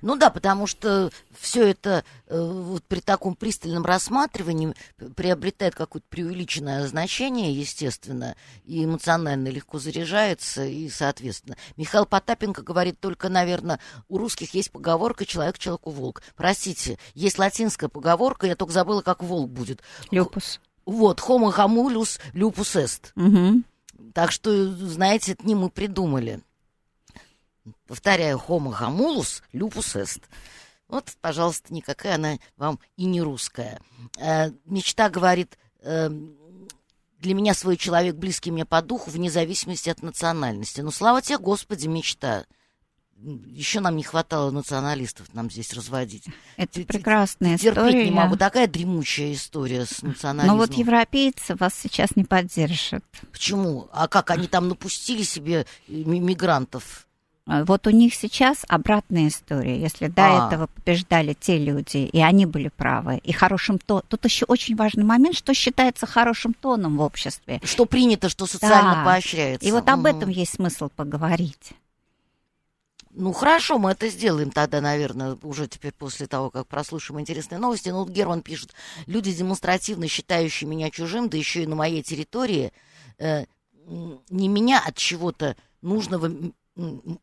Ну 0.02 0.16
да, 0.16 0.30
потому 0.30 0.66
что 0.66 1.10
все 1.38 1.68
это 1.68 2.04
э, 2.26 2.40
вот 2.40 2.84
при 2.84 3.00
таком 3.00 3.34
пристальном 3.34 3.84
рассматривании 3.84 4.74
приобретает 5.16 5.74
какое-то 5.74 6.06
преувеличенное 6.08 6.86
значение, 6.86 7.52
естественно, 7.52 8.36
и 8.64 8.84
эмоционально 8.84 9.48
легко 9.48 9.78
заряжается, 9.78 10.64
и 10.64 10.88
соответственно. 10.88 11.56
Михаил 11.76 12.06
Потапенко 12.06 12.62
говорит 12.62 13.00
только, 13.00 13.28
наверное, 13.28 13.80
у 14.08 14.18
русских 14.18 14.54
есть 14.54 14.70
поговорка 14.70 15.26
«человек 15.26 15.58
человеку 15.58 15.90
волк». 15.90 16.22
Простите, 16.36 16.98
есть 17.14 17.38
латинская 17.38 17.88
поговорка, 17.88 18.46
я 18.46 18.56
только 18.56 18.72
забыла, 18.72 19.02
как 19.02 19.22
волк 19.22 19.50
будет. 19.50 19.82
Люпус. 20.10 20.60
Вот, 20.86 21.20
homo 21.20 21.52
homulus 21.52 22.18
lupus 22.32 22.74
est. 22.74 23.12
Угу. 23.14 23.62
Так 24.14 24.32
что, 24.32 24.74
знаете, 24.74 25.32
это 25.32 25.46
не 25.46 25.54
мы 25.54 25.68
придумали. 25.68 26.40
Повторяю, 27.88 28.40
homo 28.46 28.70
homulus 28.78 29.42
lupus 29.52 29.96
est. 29.96 30.22
Вот, 30.88 31.10
пожалуйста, 31.20 31.72
никакая 31.72 32.14
она 32.16 32.38
вам 32.56 32.78
и 32.96 33.06
не 33.06 33.22
русская. 33.22 33.80
Э, 34.18 34.50
мечта 34.66 35.08
говорит, 35.08 35.58
э, 35.80 36.10
для 37.18 37.34
меня 37.34 37.54
свой 37.54 37.76
человек 37.76 38.14
близкий 38.16 38.50
мне 38.50 38.64
по 38.66 38.82
духу, 38.82 39.10
вне 39.10 39.30
зависимости 39.30 39.88
от 39.88 40.02
национальности. 40.02 40.82
Ну, 40.82 40.90
слава 40.90 41.22
тебе, 41.22 41.38
Господи, 41.38 41.88
мечта. 41.88 42.44
Еще 43.20 43.80
нам 43.80 43.96
не 43.96 44.04
хватало 44.04 44.50
националистов 44.52 45.34
нам 45.34 45.50
здесь 45.50 45.72
разводить. 45.72 46.24
Это 46.56 46.82
прекрасная 46.82 47.58
Терпеть 47.58 47.86
история. 47.86 48.04
не 48.04 48.10
могу. 48.12 48.36
Такая 48.36 48.68
дремучая 48.68 49.32
история 49.32 49.86
с 49.86 50.02
национализмом. 50.02 50.56
Но 50.56 50.62
вот 50.62 50.74
европейцы 50.74 51.56
вас 51.56 51.74
сейчас 51.74 52.14
не 52.14 52.24
поддержат. 52.24 53.04
Почему? 53.32 53.88
А 53.92 54.06
как 54.06 54.30
они 54.30 54.46
там 54.46 54.68
напустили 54.68 55.22
себе 55.22 55.66
мигрантов? 55.88 57.07
А, 57.48 57.64
вот 57.64 57.86
у 57.86 57.90
них 57.90 58.14
сейчас 58.14 58.58
обратная 58.68 59.28
история. 59.28 59.80
Если 59.80 60.08
до 60.08 60.26
а. 60.26 60.46
этого 60.46 60.66
побеждали 60.66 61.32
те 61.32 61.58
люди, 61.58 61.96
и 61.96 62.20
они 62.20 62.44
были 62.44 62.68
правы, 62.68 63.16
и 63.16 63.32
хорошим 63.32 63.78
тоном. 63.78 64.04
Тут 64.08 64.26
еще 64.26 64.44
очень 64.44 64.76
важный 64.76 65.04
момент, 65.04 65.34
что 65.34 65.54
считается 65.54 66.06
хорошим 66.06 66.52
тоном 66.52 66.98
в 66.98 67.00
обществе. 67.00 67.60
Что 67.64 67.86
принято, 67.86 68.28
что 68.28 68.46
социально 68.46 68.96
да. 68.96 69.04
поощряется. 69.04 69.66
И 69.66 69.72
вот 69.72 69.84
угу. 69.84 69.92
об 69.92 70.04
этом 70.04 70.28
есть 70.28 70.54
смысл 70.56 70.90
поговорить. 70.94 71.72
Ну 73.12 73.32
хорошо, 73.32 73.78
мы 73.78 73.92
это 73.92 74.08
сделаем 74.08 74.50
тогда, 74.50 74.82
наверное, 74.82 75.38
уже 75.42 75.66
теперь 75.66 75.92
после 75.92 76.26
того, 76.26 76.50
как 76.50 76.66
прослушаем 76.66 77.18
интересные 77.18 77.58
новости. 77.58 77.88
Ну 77.88 78.00
вот 78.00 78.10
Герман 78.10 78.42
пишет, 78.42 78.74
люди 79.06 79.32
демонстративно 79.32 80.06
считающие 80.06 80.68
меня 80.68 80.90
чужим, 80.90 81.30
да 81.30 81.38
еще 81.38 81.62
и 81.62 81.66
на 81.66 81.74
моей 81.74 82.02
территории, 82.02 82.72
э, 83.18 83.46
не 84.28 84.48
меня 84.48 84.82
от 84.86 84.96
чего-то 84.96 85.56
нужного 85.80 86.30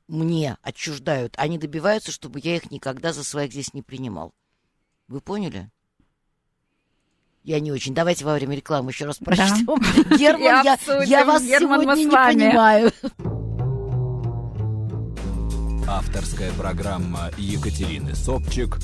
мне 0.07 0.57
отчуждают, 0.61 1.33
они 1.37 1.57
добиваются, 1.57 2.11
чтобы 2.11 2.39
я 2.43 2.57
их 2.57 2.71
никогда 2.71 3.13
за 3.13 3.23
своих 3.23 3.51
здесь 3.51 3.73
не 3.73 3.81
принимал. 3.81 4.33
Вы 5.07 5.21
поняли? 5.21 5.71
Я 7.43 7.59
не 7.59 7.71
очень. 7.71 7.93
Давайте 7.93 8.25
во 8.25 8.33
время 8.33 8.55
рекламы 8.55 8.91
еще 8.91 9.05
раз 9.05 9.17
прочтем. 9.17 9.65
Да. 9.65 10.17
Герман, 10.17 10.63
я, 10.65 10.77
я 11.03 11.25
вас 11.25 11.43
Герман, 11.43 11.81
сегодня 11.81 11.95
не 11.95 12.09
понимаю. 12.09 12.91
Авторская 15.87 16.51
программа 16.53 17.29
Екатерины 17.37 18.15
Собчик 18.15 18.79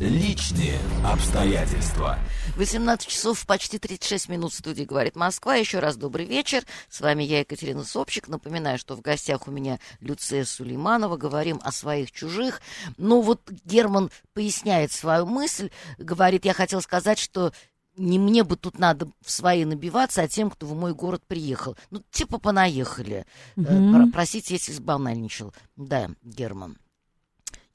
Личные 0.00 0.78
обстоятельства. 1.04 2.18
18 2.56 3.06
часов 3.06 3.44
почти 3.46 3.78
36 3.78 4.30
минут 4.30 4.50
в 4.50 4.56
студии 4.56 4.84
«Говорит 4.84 5.14
Москва». 5.14 5.56
Еще 5.56 5.78
раз 5.78 5.96
добрый 5.96 6.24
вечер. 6.24 6.64
С 6.88 7.02
вами 7.02 7.22
я, 7.22 7.40
Екатерина 7.40 7.84
Собчик. 7.84 8.28
Напоминаю, 8.28 8.78
что 8.78 8.96
в 8.96 9.02
гостях 9.02 9.46
у 9.46 9.50
меня 9.50 9.78
Люция 10.00 10.46
Сулейманова. 10.46 11.18
Говорим 11.18 11.60
о 11.62 11.70
своих 11.70 12.12
чужих. 12.12 12.62
Ну 12.96 13.20
вот 13.20 13.42
Герман 13.66 14.10
поясняет 14.32 14.90
свою 14.90 15.26
мысль. 15.26 15.70
Говорит, 15.98 16.46
я 16.46 16.54
хотел 16.54 16.80
сказать, 16.80 17.18
что 17.18 17.52
не 17.98 18.18
мне 18.18 18.42
бы 18.42 18.56
тут 18.56 18.78
надо 18.78 19.10
в 19.22 19.30
свои 19.30 19.66
набиваться, 19.66 20.22
а 20.22 20.28
тем, 20.28 20.48
кто 20.50 20.66
в 20.66 20.74
мой 20.74 20.94
город 20.94 21.22
приехал. 21.26 21.76
Ну, 21.90 22.02
типа 22.10 22.38
понаехали. 22.38 23.26
Mm-hmm. 23.56 24.12
Простите, 24.12 24.54
если 24.54 24.72
сбалнальничал. 24.72 25.52
Да, 25.76 26.10
Герман. 26.22 26.78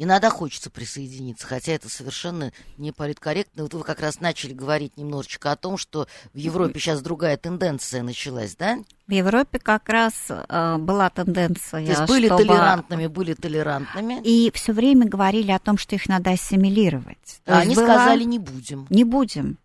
Иногда 0.03 0.31
хочется 0.31 0.71
присоединиться, 0.71 1.45
хотя 1.45 1.73
это 1.73 1.87
совершенно 1.87 2.51
не 2.79 2.91
политкорректно. 2.91 3.61
Вот 3.61 3.75
вы 3.75 3.83
как 3.83 3.99
раз 3.99 4.19
начали 4.19 4.51
говорить 4.51 4.97
немножечко 4.97 5.51
о 5.51 5.55
том, 5.55 5.77
что 5.77 6.07
в 6.33 6.37
Европе 6.39 6.79
сейчас 6.79 7.03
другая 7.03 7.37
тенденция 7.37 8.01
началась, 8.01 8.55
да? 8.55 8.79
В 9.05 9.11
Европе 9.11 9.59
как 9.59 9.87
раз 9.89 10.13
э, 10.29 10.77
была 10.79 11.11
тенденция. 11.11 11.85
То 11.85 11.91
есть 11.91 12.07
были 12.07 12.25
чтобы... 12.25 12.45
толерантными, 12.45 13.05
были 13.05 13.35
толерантными. 13.35 14.21
И 14.23 14.49
все 14.55 14.73
время 14.73 15.05
говорили 15.05 15.51
о 15.51 15.59
том, 15.59 15.77
что 15.77 15.93
их 15.93 16.07
надо 16.09 16.31
ассимилировать. 16.31 17.39
а 17.45 17.59
они 17.59 17.75
была... 17.75 17.85
сказали, 17.85 18.23
не 18.23 18.39
будем. 18.39 18.87
Не 18.89 19.03
будем 19.03 19.59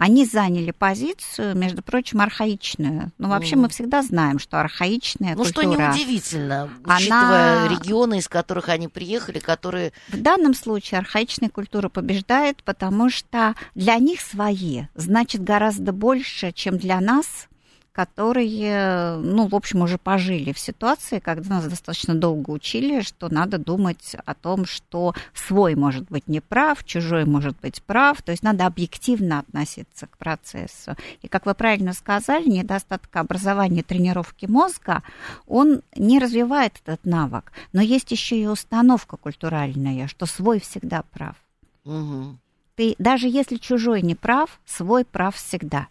они 0.00 0.24
заняли 0.24 0.70
позицию, 0.70 1.54
между 1.54 1.82
прочим, 1.82 2.22
архаичную. 2.22 3.12
Ну, 3.18 3.28
вообще, 3.28 3.56
mm. 3.56 3.58
мы 3.58 3.68
всегда 3.68 4.00
знаем, 4.00 4.38
что 4.38 4.58
архаичная 4.58 5.36
ну, 5.36 5.44
культура... 5.44 5.66
Ну, 5.66 5.74
что 5.74 5.82
неудивительно, 5.82 6.70
она... 6.84 6.96
учитывая 6.96 7.68
регионы, 7.68 8.18
из 8.18 8.26
которых 8.26 8.70
они 8.70 8.88
приехали, 8.88 9.40
которые... 9.40 9.92
В 10.08 10.18
данном 10.18 10.54
случае 10.54 11.00
архаичная 11.00 11.50
культура 11.50 11.90
побеждает, 11.90 12.62
потому 12.64 13.10
что 13.10 13.54
для 13.74 13.96
них 13.96 14.22
свои 14.22 14.84
значит 14.94 15.44
гораздо 15.44 15.92
больше, 15.92 16.52
чем 16.52 16.78
для 16.78 16.98
нас 16.98 17.48
которые, 17.92 19.16
ну, 19.16 19.48
в 19.48 19.54
общем, 19.54 19.82
уже 19.82 19.98
пожили 19.98 20.52
в 20.52 20.58
ситуации, 20.58 21.18
когда 21.18 21.56
нас 21.56 21.64
достаточно 21.66 22.14
долго 22.14 22.50
учили, 22.50 23.00
что 23.00 23.28
надо 23.28 23.58
думать 23.58 24.16
о 24.24 24.34
том, 24.34 24.64
что 24.64 25.14
свой 25.34 25.74
может 25.74 26.08
быть 26.08 26.28
неправ, 26.28 26.84
чужой 26.84 27.24
может 27.24 27.56
быть 27.60 27.82
прав, 27.82 28.22
то 28.22 28.30
есть 28.30 28.42
надо 28.42 28.66
объективно 28.66 29.40
относиться 29.40 30.06
к 30.06 30.16
процессу. 30.18 30.96
И, 31.22 31.28
как 31.28 31.46
вы 31.46 31.54
правильно 31.54 31.92
сказали, 31.92 32.48
недостаток 32.48 33.14
образования 33.16 33.82
тренировки 33.82 34.46
мозга, 34.46 35.02
он 35.46 35.82
не 35.96 36.18
развивает 36.18 36.80
этот 36.84 37.04
навык, 37.04 37.52
но 37.72 37.82
есть 37.82 38.10
еще 38.12 38.40
и 38.40 38.46
установка 38.46 39.16
культуральная, 39.16 40.06
что 40.06 40.26
свой 40.26 40.60
всегда 40.60 41.02
прав. 41.02 41.36
Угу. 41.84 42.38
Ты, 42.76 42.94
даже 42.98 43.28
если 43.28 43.56
чужой 43.56 44.00
не 44.02 44.14
прав, 44.14 44.60
свой 44.64 45.04
прав 45.04 45.34
всегда. 45.36 45.88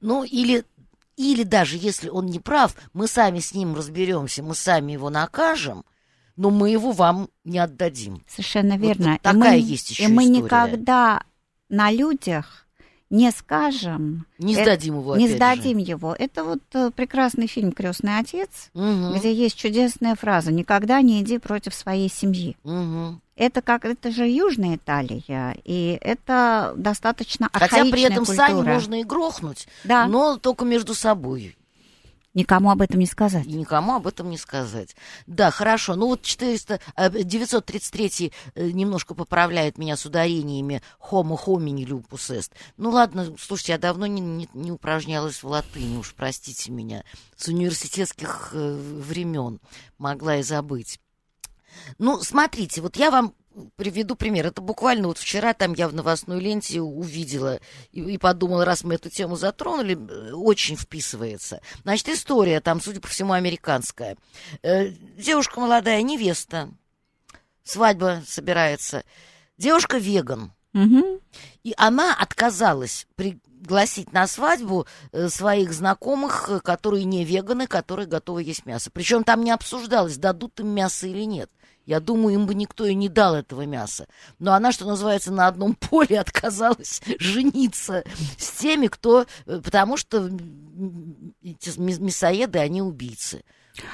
Ну, 0.00 0.24
или 0.24 0.64
или 1.22 1.42
даже 1.42 1.76
если 1.76 2.08
он 2.08 2.26
не 2.26 2.40
прав, 2.40 2.74
мы 2.92 3.06
сами 3.06 3.40
с 3.40 3.54
ним 3.54 3.74
разберемся, 3.74 4.42
мы 4.42 4.54
сами 4.54 4.92
его 4.92 5.10
накажем, 5.10 5.84
но 6.36 6.50
мы 6.50 6.70
его 6.70 6.92
вам 6.92 7.28
не 7.44 7.58
отдадим. 7.58 8.24
Совершенно 8.28 8.76
верно. 8.76 9.12
Вот 9.12 9.22
такая 9.22 9.58
и 9.58 9.62
мы, 9.62 9.68
есть 9.68 9.90
еще 9.90 10.04
И 10.04 10.06
мы 10.08 10.24
никогда 10.24 11.22
на 11.68 11.90
людях 11.90 12.61
не 13.12 13.30
скажем. 13.30 14.26
Не 14.38 14.54
сдадим 14.54 14.98
его. 14.98 15.16
Не 15.16 15.28
сдадим 15.28 15.78
же. 15.78 15.84
его. 15.84 16.16
Это 16.18 16.44
вот 16.44 16.62
э, 16.72 16.90
прекрасный 16.96 17.46
фильм 17.46 17.72
Крестный 17.72 18.18
отец, 18.18 18.70
угу. 18.72 19.14
где 19.14 19.32
есть 19.32 19.56
чудесная 19.56 20.14
фраза: 20.14 20.50
никогда 20.50 21.00
не 21.02 21.20
иди 21.20 21.36
против 21.38 21.74
своей 21.74 22.08
семьи. 22.08 22.56
Угу. 22.64 23.20
Это 23.36 23.60
как 23.60 23.84
это 23.84 24.10
же 24.10 24.26
Южная 24.26 24.76
Италия, 24.76 25.56
и 25.64 25.98
это 26.00 26.72
достаточно 26.76 27.50
Хотя 27.52 27.84
при 27.84 28.02
этом 28.02 28.24
культура. 28.24 28.46
сами 28.46 28.62
можно 28.62 29.00
и 29.00 29.04
грохнуть, 29.04 29.68
да. 29.84 30.06
но 30.06 30.38
только 30.38 30.64
между 30.64 30.94
собой. 30.94 31.56
Никому 32.34 32.70
об 32.70 32.80
этом 32.80 32.98
не 32.98 33.06
сказать. 33.06 33.46
И 33.46 33.52
никому 33.52 33.94
об 33.94 34.06
этом 34.06 34.30
не 34.30 34.38
сказать. 34.38 34.96
Да, 35.26 35.50
хорошо. 35.50 35.96
Ну 35.96 36.06
вот 36.06 36.22
400, 36.22 36.80
933 36.96 38.32
э, 38.54 38.60
э, 38.60 38.70
немножко 38.70 39.14
поправляет 39.14 39.76
меня 39.76 39.96
с 39.96 40.06
ударениями 40.06 40.82
homo 41.10 41.38
homini 41.44 41.84
lupus 41.84 42.34
est. 42.34 42.52
Ну 42.78 42.90
ладно, 42.90 43.34
слушайте, 43.38 43.72
я 43.72 43.78
давно 43.78 44.06
не, 44.06 44.20
не, 44.20 44.48
не 44.54 44.72
упражнялась 44.72 45.42
в 45.42 45.46
латыни, 45.46 45.98
уж 45.98 46.14
простите 46.14 46.72
меня. 46.72 47.04
С 47.36 47.48
университетских 47.48 48.50
э, 48.52 48.74
времен 48.76 49.60
могла 49.98 50.36
и 50.36 50.42
забыть. 50.42 50.98
Ну, 51.98 52.22
смотрите, 52.22 52.80
вот 52.80 52.96
я 52.96 53.10
вам 53.10 53.34
приведу 53.76 54.16
пример. 54.16 54.46
Это 54.46 54.60
буквально 54.60 55.08
вот 55.08 55.18
вчера 55.18 55.54
там 55.54 55.74
я 55.74 55.88
в 55.88 55.94
новостной 55.94 56.40
ленте 56.40 56.80
увидела 56.80 57.60
и, 57.90 58.00
и 58.00 58.18
подумала, 58.18 58.64
раз 58.64 58.84
мы 58.84 58.94
эту 58.94 59.10
тему 59.10 59.36
затронули, 59.36 59.96
э, 59.96 60.32
очень 60.32 60.76
вписывается. 60.76 61.60
Значит, 61.82 62.08
история 62.08 62.60
там, 62.60 62.80
судя 62.80 63.00
по 63.00 63.08
всему, 63.08 63.32
американская. 63.32 64.16
Э, 64.62 64.88
девушка 64.88 65.60
молодая, 65.60 66.02
невеста, 66.02 66.70
свадьба 67.64 68.22
собирается. 68.26 69.04
Девушка 69.58 69.98
веган. 69.98 70.52
Угу. 70.74 71.20
И 71.64 71.74
она 71.76 72.14
отказалась 72.14 73.06
пригласить 73.14 74.12
на 74.12 74.26
свадьбу 74.26 74.86
э, 75.12 75.28
своих 75.28 75.72
знакомых, 75.72 76.62
которые 76.64 77.04
не 77.04 77.24
веганы, 77.24 77.66
которые 77.66 78.06
готовы 78.06 78.42
есть 78.42 78.64
мясо. 78.64 78.90
Причем 78.90 79.22
там 79.22 79.44
не 79.44 79.50
обсуждалось, 79.50 80.16
дадут 80.16 80.60
им 80.60 80.68
мясо 80.68 81.06
или 81.06 81.24
нет. 81.24 81.50
Я 81.84 82.00
думаю, 82.00 82.34
им 82.34 82.46
бы 82.46 82.54
никто 82.54 82.86
и 82.86 82.94
не 82.94 83.08
дал 83.08 83.34
этого 83.34 83.66
мяса. 83.66 84.06
Но 84.38 84.52
она, 84.52 84.72
что 84.72 84.86
называется, 84.86 85.32
на 85.32 85.46
одном 85.46 85.74
поле 85.90 86.18
отказалась 86.18 87.00
жениться 87.18 88.04
с 88.38 88.50
теми, 88.52 88.86
кто... 88.86 89.26
Э, 89.46 89.60
потому 89.62 89.96
что 89.96 90.30
эти 91.42 91.78
мясоеды, 91.78 92.58
они 92.58 92.82
убийцы. 92.82 93.44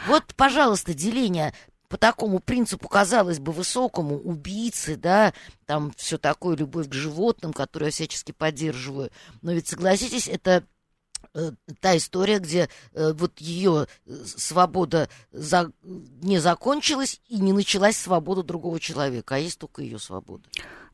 Вот, 0.06 0.34
пожалуйста, 0.36 0.92
деление 0.92 1.54
по 1.88 1.96
такому 1.96 2.40
принципу, 2.40 2.88
казалось 2.88 3.38
бы, 3.38 3.52
высокому, 3.52 4.18
убийцы, 4.18 4.96
да, 4.96 5.32
там 5.64 5.92
все 5.96 6.18
такое, 6.18 6.56
любовь 6.56 6.88
к 6.88 6.92
животным, 6.92 7.52
которую 7.52 7.88
я 7.88 7.92
всячески 7.92 8.32
поддерживаю. 8.32 9.10
Но 9.40 9.52
ведь, 9.52 9.68
согласитесь, 9.68 10.28
это 10.28 10.64
та 11.80 11.96
история, 11.96 12.38
где 12.38 12.68
э, 12.94 13.12
вот 13.12 13.38
ее 13.38 13.86
э, 14.06 14.24
свобода 14.24 15.08
за, 15.32 15.70
не 15.82 16.38
закончилась 16.38 17.20
и 17.28 17.38
не 17.38 17.52
началась 17.52 17.96
свобода 17.96 18.42
другого 18.42 18.80
человека, 18.80 19.36
а 19.36 19.38
есть 19.38 19.58
только 19.58 19.82
ее 19.82 19.98
свобода. 19.98 20.44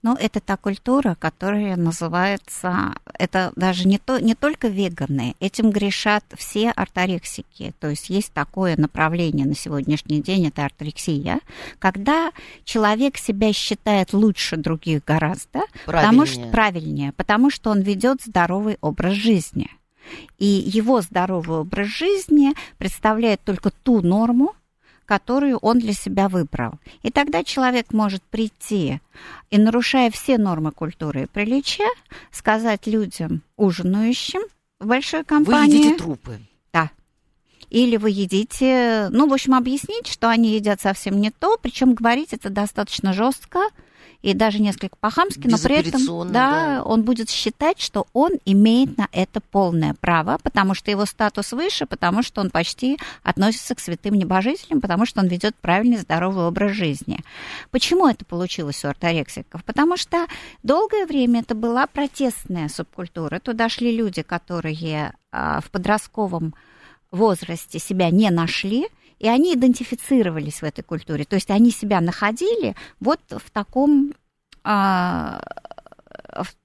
Ну, 0.04 0.14
это 0.20 0.38
та 0.38 0.58
культура, 0.58 1.16
которая 1.18 1.76
называется, 1.76 2.94
это 3.18 3.54
даже 3.56 3.88
не, 3.88 3.96
то, 3.96 4.18
не 4.20 4.34
только 4.34 4.68
веганы, 4.68 5.34
этим 5.40 5.70
грешат 5.70 6.22
все 6.36 6.72
орторексики. 6.72 7.72
То 7.80 7.88
есть 7.88 8.10
есть 8.10 8.30
такое 8.34 8.76
направление 8.76 9.46
на 9.46 9.54
сегодняшний 9.54 10.20
день, 10.20 10.48
это 10.48 10.66
орторексия, 10.66 11.40
когда 11.78 12.32
человек 12.64 13.16
себя 13.16 13.54
считает 13.54 14.12
лучше 14.12 14.58
других 14.58 15.02
гораздо, 15.06 15.62
потому 15.86 16.26
что 16.26 16.48
правильнее, 16.48 17.12
потому 17.12 17.48
что 17.48 17.70
он 17.70 17.80
ведет 17.80 18.20
здоровый 18.20 18.76
образ 18.82 19.14
жизни. 19.14 19.70
И 20.38 20.46
его 20.46 21.00
здоровый 21.00 21.58
образ 21.58 21.88
жизни 21.88 22.54
представляет 22.78 23.40
только 23.42 23.70
ту 23.70 24.00
норму, 24.00 24.54
которую 25.04 25.58
он 25.58 25.78
для 25.78 25.92
себя 25.92 26.28
выбрал. 26.28 26.74
И 27.02 27.10
тогда 27.10 27.44
человек 27.44 27.92
может 27.92 28.22
прийти 28.22 29.00
и, 29.50 29.58
нарушая 29.58 30.10
все 30.10 30.38
нормы 30.38 30.72
культуры 30.72 31.24
и 31.24 31.26
приличия, 31.26 31.88
сказать 32.30 32.86
людям, 32.86 33.42
ужинающим 33.56 34.40
в 34.80 34.86
большой 34.86 35.24
компании... 35.24 35.78
Вы 35.78 35.84
едите 35.84 35.96
трупы. 35.96 36.40
Да. 36.72 36.90
или 37.70 37.96
вы 37.96 38.10
едите, 38.10 39.08
ну, 39.10 39.28
в 39.28 39.32
общем, 39.32 39.54
объяснить, 39.54 40.08
что 40.08 40.28
они 40.28 40.54
едят 40.54 40.80
совсем 40.80 41.20
не 41.20 41.30
то, 41.30 41.56
причем 41.60 41.94
говорить 41.94 42.32
это 42.32 42.50
достаточно 42.50 43.12
жестко, 43.12 43.60
и 44.24 44.32
даже 44.32 44.58
несколько 44.58 44.96
по-хамски, 44.96 45.46
но 45.48 45.58
при 45.58 45.76
этом 45.76 46.32
да, 46.32 46.76
да. 46.78 46.82
он 46.82 47.02
будет 47.02 47.28
считать, 47.28 47.78
что 47.78 48.06
он 48.14 48.30
имеет 48.46 48.96
на 48.96 49.06
это 49.12 49.42
полное 49.42 49.92
право, 50.00 50.38
потому 50.42 50.72
что 50.72 50.90
его 50.90 51.04
статус 51.04 51.52
выше, 51.52 51.84
потому 51.84 52.22
что 52.22 52.40
он 52.40 52.48
почти 52.48 52.98
относится 53.22 53.74
к 53.74 53.80
святым 53.80 54.14
небожителям, 54.14 54.80
потому 54.80 55.04
что 55.04 55.20
он 55.20 55.26
ведет 55.26 55.54
правильный 55.56 55.98
здоровый 55.98 56.46
образ 56.46 56.72
жизни. 56.72 57.18
Почему 57.70 58.08
это 58.08 58.24
получилось 58.24 58.82
у 58.86 58.88
орторексиков? 58.88 59.62
Потому 59.62 59.98
что 59.98 60.26
долгое 60.62 61.04
время 61.04 61.40
это 61.40 61.54
была 61.54 61.86
протестная 61.86 62.70
субкультура. 62.70 63.40
Туда 63.40 63.68
шли 63.68 63.94
люди, 63.94 64.22
которые 64.22 65.12
а, 65.32 65.60
в 65.60 65.70
подростковом 65.70 66.54
возрасте 67.10 67.78
себя 67.78 68.08
не 68.08 68.30
нашли, 68.30 68.86
и 69.24 69.26
они 69.26 69.54
идентифицировались 69.54 70.60
в 70.60 70.64
этой 70.64 70.82
культуре. 70.82 71.24
То 71.24 71.36
есть 71.36 71.50
они 71.50 71.70
себя 71.70 72.02
находили 72.02 72.76
вот 73.00 73.20
в 73.30 73.50
таком, 73.50 74.12
а, 74.62 75.40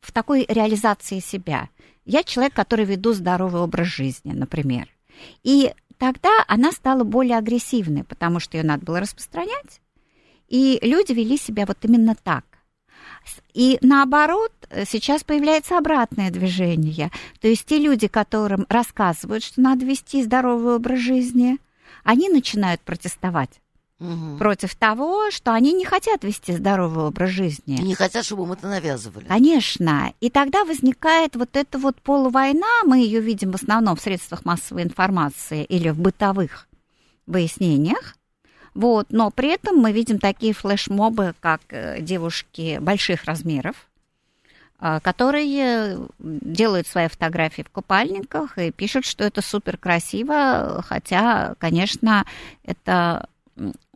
в 0.01 0.11
такой 0.11 0.45
реализации 0.45 1.19
себя. 1.19 1.69
Я 2.03 2.21
человек, 2.21 2.53
который 2.53 2.83
веду 2.83 3.13
здоровый 3.13 3.61
образ 3.61 3.87
жизни, 3.87 4.33
например. 4.33 4.89
И 5.41 5.73
тогда 5.97 6.43
она 6.49 6.73
стала 6.73 7.05
более 7.05 7.37
агрессивной, 7.37 8.03
потому 8.03 8.41
что 8.41 8.57
ее 8.57 8.65
надо 8.65 8.83
было 8.83 8.99
распространять. 8.99 9.79
И 10.49 10.79
люди 10.81 11.13
вели 11.13 11.37
себя 11.37 11.65
вот 11.65 11.77
именно 11.83 12.13
так. 12.13 12.43
И 13.53 13.77
наоборот, 13.81 14.51
сейчас 14.85 15.23
появляется 15.23 15.77
обратное 15.77 16.29
движение. 16.29 17.09
То 17.39 17.47
есть 17.47 17.65
те 17.65 17.77
люди, 17.77 18.09
которым 18.09 18.65
рассказывают, 18.67 19.45
что 19.45 19.61
надо 19.61 19.85
вести 19.85 20.21
здоровый 20.21 20.75
образ 20.75 20.99
жизни– 20.99 21.57
они 22.03 22.29
начинают 22.29 22.81
протестовать 22.81 23.61
угу. 23.99 24.37
против 24.37 24.75
того, 24.75 25.31
что 25.31 25.53
они 25.53 25.73
не 25.73 25.85
хотят 25.85 26.23
вести 26.23 26.53
здоровый 26.53 27.05
образ 27.05 27.29
жизни. 27.29 27.77
И 27.77 27.83
не 27.83 27.95
хотят, 27.95 28.25
чтобы 28.25 28.43
им 28.43 28.53
это 28.53 28.67
навязывали. 28.67 29.25
Конечно. 29.25 30.13
И 30.19 30.29
тогда 30.29 30.63
возникает 30.65 31.35
вот 31.35 31.55
эта 31.55 31.77
вот 31.77 32.01
полувойна, 32.01 32.67
мы 32.85 32.99
ее 32.99 33.21
видим 33.21 33.51
в 33.51 33.55
основном 33.55 33.95
в 33.95 34.01
средствах 34.01 34.45
массовой 34.45 34.83
информации 34.83 35.63
или 35.63 35.89
в 35.89 35.99
бытовых 35.99 36.67
выяснениях. 37.27 38.15
Вот, 38.75 39.07
но 39.09 39.31
при 39.31 39.49
этом 39.49 39.77
мы 39.77 39.91
видим 39.91 40.19
такие 40.19 40.53
флешмобы, 40.53 41.33
как 41.39 41.61
э, 41.69 42.01
девушки 42.01 42.77
больших 42.79 43.25
размеров, 43.25 43.88
которые 44.79 46.07
делают 46.19 46.87
свои 46.87 47.07
фотографии 47.07 47.63
в 47.63 47.69
купальниках 47.69 48.57
и 48.57 48.71
пишут, 48.71 49.05
что 49.05 49.23
это 49.23 49.41
супер 49.41 49.77
красиво, 49.77 50.83
хотя, 50.87 51.55
конечно, 51.59 52.25
это 52.63 53.27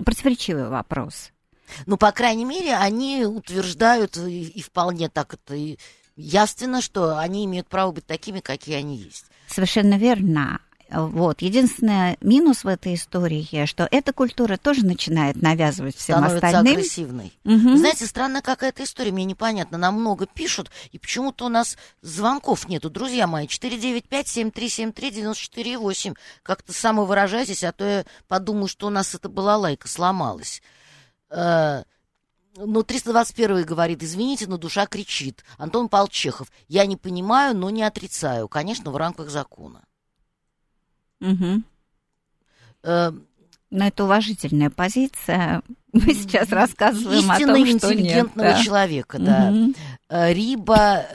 противоречивый 0.04 0.68
вопрос. 0.68 1.32
Ну, 1.86 1.98
по 1.98 2.12
крайней 2.12 2.46
мере, 2.46 2.76
они 2.76 3.26
утверждают, 3.26 4.18
и, 4.18 4.44
и 4.44 4.62
вполне 4.62 5.10
так 5.10 5.34
это 5.34 5.56
и 5.56 5.78
ясно, 6.16 6.82
что 6.82 7.18
они 7.18 7.46
имеют 7.46 7.68
право 7.68 7.92
быть 7.92 8.06
такими, 8.06 8.40
какие 8.40 8.76
они 8.76 8.98
есть. 8.98 9.26
Совершенно 9.48 9.96
верно. 9.98 10.60
Вот. 10.94 11.42
Единственный 11.42 12.18
минус 12.22 12.64
в 12.64 12.68
этой 12.68 12.94
истории, 12.94 13.66
что 13.66 13.88
эта 13.90 14.14
культура 14.14 14.58
тоже 14.58 14.86
начинает 14.86 15.42
навязывать 15.42 15.96
всем 15.96 16.18
Становится 16.18 16.46
остальным. 16.48 16.74
агрессивной. 16.74 17.34
Угу. 17.46 17.78
Знаете, 17.78 18.06
странная 18.06 18.44
какая-то 18.44 18.84
история, 18.84 19.12
мне 19.12 19.26
непонятно. 19.26 19.80
Нам 19.80 20.00
много 20.00 20.28
пишут, 20.28 20.70
и 20.92 21.00
почему-то 21.00 21.46
у 21.46 21.50
нас 21.50 21.78
звонков 22.02 22.70
нету. 22.70 22.92
Друзья 22.92 23.26
мои, 23.26 23.48
495-7373-94-8. 23.48 26.16
Как-то 26.44 26.74
самовыражайтесь, 26.74 27.64
а 27.64 27.72
то 27.72 27.84
я 27.84 28.06
подумаю, 28.28 28.68
что 28.68 28.86
у 28.86 28.92
нас 28.92 29.16
это 29.16 29.30
была 29.30 29.58
лайка 29.58 29.88
сломалась. 29.88 30.62
Э, 31.32 31.82
ну, 32.56 32.84
321 32.84 33.66
говорит, 33.66 34.04
извините, 34.04 34.46
но 34.48 34.58
душа 34.58 34.86
кричит. 34.86 35.44
Антон 35.58 35.90
Павлович 35.90 36.28
я 36.68 36.86
не 36.86 36.98
понимаю, 36.98 37.58
но 37.58 37.72
не 37.72 37.82
отрицаю. 37.82 38.48
Конечно, 38.48 38.92
в 38.92 38.98
рамках 38.98 39.32
закона. 39.32 39.82
Угу. 41.24 41.62
Э, 42.84 43.12
но 43.72 43.88
это 43.88 44.04
уважительная 44.04 44.70
позиция. 44.70 45.64
Мы 45.94 46.14
сейчас 46.14 46.50
рассказываем 46.50 47.32
о 47.32 47.40
том, 47.40 47.66
что 47.66 47.94
интеллигентного 47.94 48.48
нет, 48.48 48.58
да. 48.58 48.64
человека, 48.64 49.20
да. 49.20 49.52
Угу. 49.52 49.74
Риба 50.10 51.06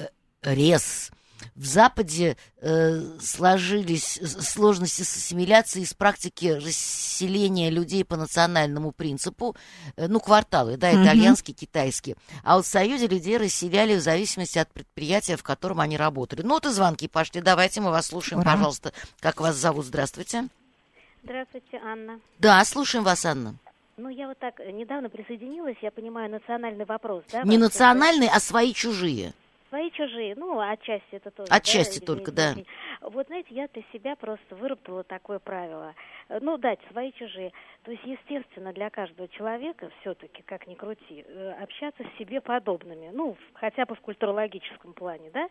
Рес. 0.42 1.10
В 1.58 1.64
Западе 1.64 2.36
э, 2.60 3.00
сложились 3.20 4.20
сложности 4.22 5.02
с 5.02 5.16
ассимиляцией 5.16 5.86
из 5.86 5.92
практики 5.92 6.46
расселения 6.46 7.68
людей 7.68 8.04
по 8.04 8.16
национальному 8.16 8.92
принципу, 8.92 9.56
э, 9.96 10.06
ну, 10.06 10.20
кварталы, 10.20 10.76
да, 10.76 10.92
итальянские, 10.92 11.56
mm 11.56 11.58
китайские. 11.58 12.16
А 12.44 12.56
вот 12.56 12.64
в 12.64 12.68
Союзе 12.68 13.08
людей 13.08 13.38
расселяли 13.38 13.96
в 13.96 14.00
зависимости 14.00 14.56
от 14.56 14.70
предприятия, 14.72 15.36
в 15.36 15.42
котором 15.42 15.80
они 15.80 15.96
работали. 15.96 16.42
Ну, 16.42 16.54
вот 16.54 16.66
и 16.66 16.68
звонки 16.68 17.08
пошли. 17.08 17.40
Давайте 17.40 17.80
мы 17.80 17.90
вас 17.90 18.06
слушаем, 18.06 18.42
Ура. 18.42 18.52
пожалуйста. 18.52 18.92
Как 19.18 19.40
вас 19.40 19.56
зовут? 19.56 19.86
Здравствуйте. 19.86 20.44
Здравствуйте, 21.24 21.80
Анна. 21.84 22.20
Да, 22.38 22.64
слушаем 22.64 23.02
вас, 23.02 23.24
Анна. 23.24 23.56
Ну, 23.96 24.10
я 24.10 24.28
вот 24.28 24.38
так 24.38 24.60
недавно 24.60 25.08
присоединилась, 25.08 25.76
я 25.82 25.90
понимаю, 25.90 26.30
национальный 26.30 26.84
вопрос, 26.84 27.24
да? 27.32 27.42
Не 27.42 27.58
национальный, 27.58 28.28
а 28.28 28.38
свои 28.38 28.72
чужие. 28.72 29.32
Свои 29.68 29.90
чужие, 29.90 30.34
ну, 30.34 30.58
отчасти 30.60 31.06
это 31.12 31.30
тоже. 31.30 31.52
Отчасти 31.52 32.00
да, 32.00 32.06
только, 32.06 32.32
да. 32.32 32.54
Вот, 33.02 33.26
знаете, 33.26 33.48
я 33.50 33.68
для 33.68 33.82
себя 33.92 34.16
просто 34.16 34.54
выработала 34.54 35.04
такое 35.04 35.38
правило. 35.38 35.94
Ну, 36.28 36.56
дать 36.56 36.80
свои 36.90 37.12
чужие. 37.12 37.52
То 37.84 37.90
есть, 37.90 38.02
естественно, 38.04 38.72
для 38.72 38.88
каждого 38.88 39.28
человека 39.28 39.90
все-таки, 40.00 40.42
как 40.42 40.66
ни 40.66 40.74
крути, 40.74 41.24
э, 41.26 41.52
общаться 41.62 42.02
с 42.02 42.18
себе 42.18 42.40
подобными. 42.40 43.10
Ну, 43.12 43.36
хотя 43.54 43.84
бы 43.84 43.94
в 43.94 44.00
культурологическом 44.00 44.94
плане, 44.94 45.30
да? 45.32 45.48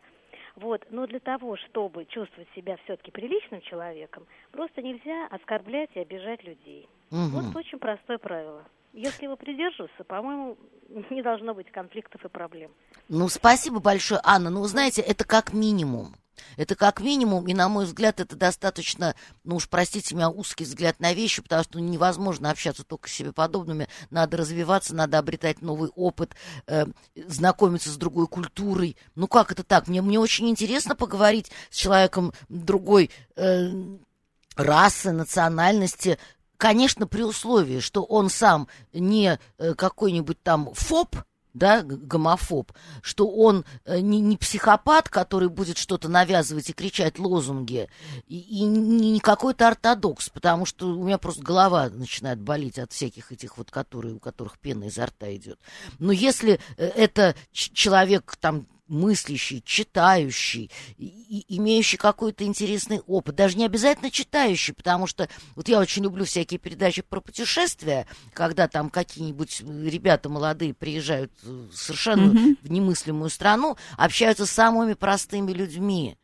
Вот, 0.55 0.83
но 0.89 1.05
для 1.05 1.19
того, 1.19 1.55
чтобы 1.55 2.05
чувствовать 2.05 2.49
себя 2.55 2.77
все-таки 2.83 3.11
приличным 3.11 3.61
человеком, 3.61 4.25
просто 4.51 4.81
нельзя 4.81 5.27
оскорблять 5.27 5.91
и 5.93 5.99
обижать 5.99 6.43
людей. 6.43 6.89
Угу. 7.11 7.41
Вот 7.41 7.55
очень 7.55 7.77
простое 7.77 8.17
правило. 8.17 8.63
Если 8.93 9.25
его 9.25 9.35
придерживаться, 9.35 10.03
по-моему, 10.03 10.57
не 11.09 11.21
должно 11.21 11.53
быть 11.53 11.71
конфликтов 11.71 12.23
и 12.25 12.29
проблем. 12.29 12.71
Ну, 13.09 13.29
спасибо 13.29 13.79
большое, 13.79 14.19
Анна. 14.23 14.49
Ну, 14.49 14.63
знаете, 14.65 15.01
это 15.01 15.23
как 15.25 15.53
минимум. 15.53 16.15
Это 16.55 16.75
как 16.75 17.01
минимум, 17.01 17.47
и, 17.47 17.53
на 17.53 17.69
мой 17.69 17.85
взгляд, 17.85 18.19
это 18.19 18.35
достаточно, 18.35 19.15
ну 19.43 19.55
уж 19.55 19.67
простите 19.67 20.15
меня, 20.15 20.29
узкий 20.29 20.65
взгляд 20.65 20.99
на 20.99 21.13
вещи, 21.13 21.41
потому 21.41 21.63
что 21.63 21.79
невозможно 21.79 22.51
общаться 22.51 22.83
только 22.83 23.09
с 23.09 23.11
себе 23.11 23.31
подобными. 23.31 23.87
Надо 24.09 24.37
развиваться, 24.37 24.95
надо 24.95 25.17
обретать 25.17 25.61
новый 25.61 25.89
опыт, 25.95 26.35
э, 26.67 26.85
знакомиться 27.15 27.89
с 27.89 27.97
другой 27.97 28.27
культурой. 28.27 28.97
Ну 29.15 29.27
как 29.27 29.51
это 29.51 29.63
так? 29.63 29.87
Мне, 29.87 30.01
мне 30.01 30.19
очень 30.19 30.49
интересно 30.49 30.95
поговорить 30.95 31.51
с 31.69 31.75
человеком 31.75 32.33
другой 32.49 33.09
э, 33.35 33.71
расы, 34.55 35.11
национальности, 35.11 36.17
конечно, 36.57 37.07
при 37.07 37.23
условии, 37.23 37.79
что 37.79 38.03
он 38.03 38.29
сам 38.29 38.67
не 38.93 39.39
э, 39.57 39.73
какой-нибудь 39.73 40.41
там 40.41 40.73
ФОП, 40.73 41.15
да, 41.57 41.81
гомофоб, 41.81 42.71
что 43.01 43.27
он 43.27 43.65
э, 43.85 43.99
не, 43.99 44.19
не 44.21 44.37
психопат, 44.37 45.09
который 45.09 45.49
будет 45.49 45.77
что-то 45.77 46.07
навязывать 46.07 46.69
и 46.69 46.73
кричать 46.73 47.17
лозунги, 47.17 47.89
и, 48.27 48.37
и 48.37 48.63
не 48.63 49.19
какой-то 49.19 49.67
ортодокс, 49.67 50.29
потому 50.29 50.65
что 50.65 50.87
у 50.87 51.03
меня 51.03 51.17
просто 51.17 51.41
голова 51.41 51.89
начинает 51.89 52.39
болеть 52.39 52.77
от 52.77 52.91
всяких 52.91 53.31
этих 53.31 53.57
вот, 53.57 53.71
которые, 53.71 54.15
у 54.15 54.19
которых 54.19 54.59
пена 54.59 54.85
изо 54.85 55.07
рта 55.07 55.35
идет. 55.35 55.59
Но 55.99 56.11
если 56.11 56.59
э, 56.77 56.85
это 56.85 57.35
человек 57.51 58.35
там 58.39 58.67
мыслящий, 58.87 59.61
читающий, 59.65 60.71
и, 60.97 61.45
имеющий 61.57 61.97
какой-то 61.97 62.43
интересный 62.43 62.99
опыт. 63.07 63.35
Даже 63.35 63.57
не 63.57 63.65
обязательно 63.65 64.11
читающий, 64.11 64.73
потому 64.73 65.07
что 65.07 65.27
вот 65.55 65.67
я 65.67 65.79
очень 65.79 66.03
люблю 66.03 66.25
всякие 66.25 66.59
передачи 66.59 67.01
про 67.01 67.21
путешествия, 67.21 68.07
когда 68.33 68.67
там 68.67 68.89
какие-нибудь 68.89 69.61
ребята 69.61 70.29
молодые 70.29 70.73
приезжают 70.73 71.31
совершенно 71.73 72.31
mm-hmm. 72.31 72.57
в 72.61 72.71
немыслимую 72.71 73.29
страну, 73.29 73.77
общаются 73.97 74.45
с 74.45 74.51
самыми 74.51 74.93
простыми 74.93 75.51
людьми. 75.51 76.17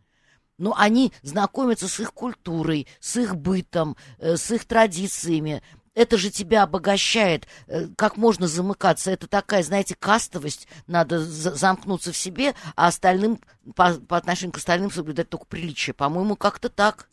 Но 0.58 0.76
они 0.78 1.12
знакомятся 1.24 1.88
с 1.88 2.00
их 2.00 2.14
культурой, 2.14 2.88
с 3.00 3.18
их 3.18 3.36
бытом, 3.36 3.98
э, 4.20 4.38
с 4.38 4.52
их 4.52 4.66
традициями 4.66 5.64
это 5.96 6.18
же 6.18 6.30
тебя 6.30 6.64
обогащает. 6.64 7.48
Э, 7.68 7.88
как 7.96 8.18
можно 8.18 8.48
замыкаться? 8.48 9.12
Это 9.12 9.28
такая, 9.28 9.64
знаете, 9.64 9.96
кастовость. 9.96 10.68
Надо 10.88 11.20
замкнуться 11.20 12.12
в 12.12 12.18
себе, 12.18 12.56
а 12.76 12.88
остальным, 12.88 13.40
по, 13.76 13.94
по 13.94 14.18
отношению 14.18 14.54
к 14.54 14.58
остальным 14.58 14.92
соблюдать 14.92 15.30
только 15.30 15.46
приличие. 15.46 15.94
По-моему, 15.94 16.36
как-то 16.36 16.70
так. 16.70 17.10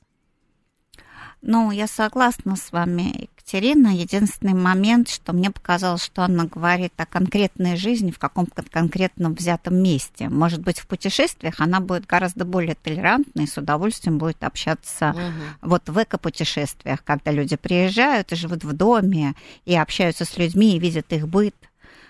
Ну, 1.43 1.71
я 1.71 1.87
согласна 1.87 2.57
с 2.57 2.71
вами, 2.71 3.29
Екатерина. 3.51 3.89
Единственный 3.89 4.53
момент, 4.53 5.09
что 5.09 5.33
мне 5.33 5.51
показалось, 5.51 6.05
что 6.05 6.23
она 6.23 6.45
говорит 6.45 6.93
о 6.99 7.07
конкретной 7.07 7.77
жизни 7.77 8.11
в 8.11 8.19
каком-то 8.19 8.63
конкретном 8.63 9.35
взятом 9.35 9.83
месте. 9.83 10.29
Может 10.29 10.61
быть, 10.61 10.79
в 10.79 10.87
путешествиях 10.87 11.55
она 11.59 11.81
будет 11.81 12.07
гораздо 12.07 12.45
более 12.45 12.75
толерантной, 12.75 13.49
с 13.49 13.57
удовольствием 13.57 14.19
будет 14.19 14.45
общаться 14.45 15.11
угу. 15.11 15.71
вот 15.71 15.89
в 15.89 16.03
эко-путешествиях, 16.03 17.03
когда 17.05 17.31
люди 17.31 17.57
приезжают 17.57 18.33
и 18.33 18.37
живут 18.37 18.63
в 18.63 18.75
доме, 18.75 19.35
и 19.65 19.75
общаются 19.75 20.27
с 20.27 20.37
людьми, 20.37 20.77
и 20.77 20.79
видят 20.79 21.11
их 21.13 21.27
быт. 21.27 21.57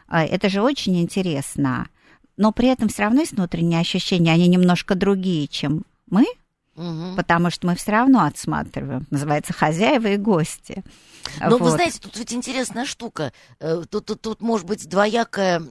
А, 0.08 0.24
это 0.24 0.48
же 0.48 0.60
очень 0.60 1.00
интересно. 1.00 1.88
Но 2.36 2.50
при 2.52 2.68
этом 2.68 2.88
все 2.88 3.02
равно 3.02 3.20
есть 3.20 3.32
внутренние 3.32 3.80
ощущения, 3.80 4.32
они 4.32 4.48
немножко 4.48 4.96
другие, 4.96 5.46
чем 5.46 5.84
мы, 6.10 6.26
Угу. 6.80 7.16
Потому 7.16 7.50
что 7.50 7.66
мы 7.66 7.76
все 7.76 7.92
равно 7.92 8.24
отсматриваем. 8.24 9.06
Называется 9.10 9.52
хозяева 9.52 10.06
и 10.06 10.16
гости. 10.16 10.82
Но 11.40 11.50
вот. 11.50 11.60
вы 11.60 11.70
знаете, 11.70 11.98
тут 12.00 12.16
ведь 12.16 12.32
интересная 12.32 12.86
штука. 12.86 13.32
Э, 13.58 13.82
тут, 13.88 14.06
тут, 14.06 14.22
тут 14.22 14.40
может 14.40 14.66
быть 14.66 14.88
двоякое 14.88 15.62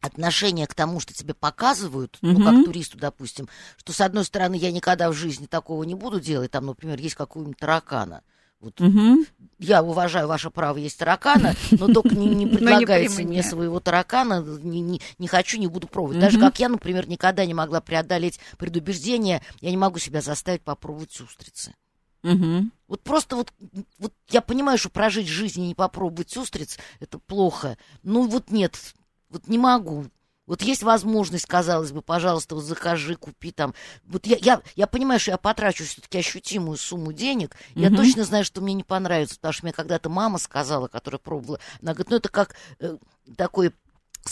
отношение 0.00 0.66
к 0.66 0.74
тому, 0.74 1.00
что 1.00 1.12
тебе 1.12 1.34
показывают, 1.34 2.18
угу. 2.22 2.32
ну, 2.32 2.44
как 2.44 2.64
туристу, 2.64 2.96
допустим, 2.96 3.48
что, 3.76 3.92
с 3.92 4.00
одной 4.00 4.24
стороны, 4.24 4.54
я 4.54 4.72
никогда 4.72 5.10
в 5.10 5.14
жизни 5.14 5.46
такого 5.46 5.82
не 5.82 5.94
буду 5.94 6.20
делать, 6.20 6.50
там, 6.50 6.66
например, 6.66 6.98
есть 6.98 7.14
какого-нибудь 7.14 7.58
таракана, 7.58 8.22
вот 8.66 8.80
угу. 8.80 9.24
Я 9.58 9.82
уважаю 9.82 10.26
ваше 10.28 10.50
право 10.50 10.76
есть 10.76 10.98
таракана, 10.98 11.54
но 11.70 11.86
только 11.86 12.14
не, 12.14 12.26
не 12.26 12.46
предлагайте 12.56 13.22
мне 13.22 13.42
своего 13.42 13.80
таракана, 13.80 14.42
не, 14.42 14.80
не, 14.80 15.00
не 15.18 15.28
хочу, 15.28 15.58
не 15.58 15.66
буду 15.66 15.86
пробовать. 15.86 16.16
Угу. 16.16 16.20
Даже 16.20 16.40
как 16.40 16.58
я, 16.58 16.68
например, 16.68 17.08
никогда 17.08 17.46
не 17.46 17.54
могла 17.54 17.80
преодолеть 17.80 18.40
предубеждение, 18.58 19.40
я 19.60 19.70
не 19.70 19.76
могу 19.76 19.98
себя 19.98 20.20
заставить 20.20 20.62
попробовать 20.62 21.18
устрицы. 21.20 21.74
Угу. 22.22 22.70
Вот 22.88 23.00
просто 23.02 23.36
вот, 23.36 23.52
вот 23.98 24.12
я 24.30 24.42
понимаю, 24.42 24.78
что 24.78 24.90
прожить 24.90 25.28
жизнь 25.28 25.62
и 25.62 25.68
не 25.68 25.74
попробовать 25.74 26.36
устриц, 26.36 26.76
это 26.98 27.18
плохо. 27.18 27.78
Ну 28.02 28.26
вот 28.26 28.50
нет, 28.50 28.76
вот 29.30 29.46
не 29.46 29.58
могу. 29.58 30.06
Вот 30.46 30.62
есть 30.62 30.82
возможность, 30.82 31.46
казалось 31.46 31.92
бы, 31.92 32.02
пожалуйста, 32.02 32.54
вот 32.54 32.64
закажи, 32.64 33.16
купи 33.16 33.50
там. 33.50 33.74
Вот 34.04 34.26
я, 34.26 34.36
я, 34.40 34.62
я 34.76 34.86
понимаю, 34.86 35.18
что 35.18 35.32
я 35.32 35.38
потрачу 35.38 35.84
все-таки 35.84 36.18
ощутимую 36.18 36.76
сумму 36.76 37.12
денег. 37.12 37.54
Mm-hmm. 37.54 37.80
Я 37.80 37.90
точно 37.90 38.24
знаю, 38.24 38.44
что 38.44 38.60
мне 38.60 38.74
не 38.74 38.84
понравится, 38.84 39.36
потому 39.36 39.52
что 39.52 39.64
мне 39.64 39.72
когда-то 39.72 40.08
мама 40.08 40.38
сказала, 40.38 40.86
которая 40.88 41.18
пробовала, 41.18 41.60
она 41.82 41.92
говорит, 41.92 42.10
ну 42.10 42.16
это 42.16 42.28
как 42.28 42.54
э, 42.78 42.96
такой 43.36 43.72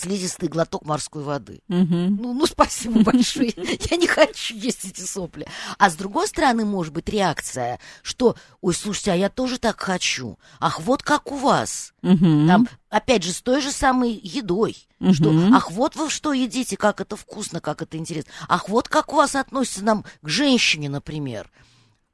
слизистый 0.04 0.48
глоток 0.48 0.84
морской 0.84 1.22
воды. 1.22 1.60
Угу. 1.68 1.86
Ну, 2.20 2.34
ну, 2.34 2.46
спасибо 2.46 3.00
большое. 3.00 3.52
Я 3.90 3.96
не 3.96 4.06
хочу 4.06 4.54
есть 4.54 4.84
эти 4.84 5.00
сопли. 5.00 5.46
А 5.78 5.90
с 5.90 5.96
другой 5.96 6.28
стороны, 6.28 6.64
может 6.64 6.92
быть, 6.92 7.08
реакция, 7.08 7.80
что, 8.02 8.36
ой, 8.60 8.74
слушайте, 8.74 9.12
а 9.12 9.14
я 9.14 9.28
тоже 9.28 9.58
так 9.58 9.80
хочу. 9.80 10.38
Ах, 10.60 10.80
вот 10.80 11.02
как 11.02 11.32
у 11.32 11.36
вас. 11.36 11.94
Угу. 12.02 12.46
Там, 12.46 12.68
опять 12.90 13.22
же, 13.22 13.32
с 13.32 13.40
той 13.40 13.60
же 13.60 13.72
самой 13.72 14.12
едой. 14.22 14.76
Угу. 15.00 15.14
Что, 15.14 15.30
ах, 15.54 15.70
вот 15.70 15.96
вы 15.96 16.10
что 16.10 16.32
едите, 16.32 16.76
как 16.76 17.00
это 17.00 17.16
вкусно, 17.16 17.60
как 17.60 17.82
это 17.82 17.96
интересно. 17.96 18.30
Ах, 18.48 18.68
вот 18.68 18.88
как 18.88 19.12
у 19.12 19.16
вас 19.16 19.34
относится 19.34 19.84
нам 19.84 20.04
к 20.22 20.28
женщине, 20.28 20.88
например. 20.88 21.50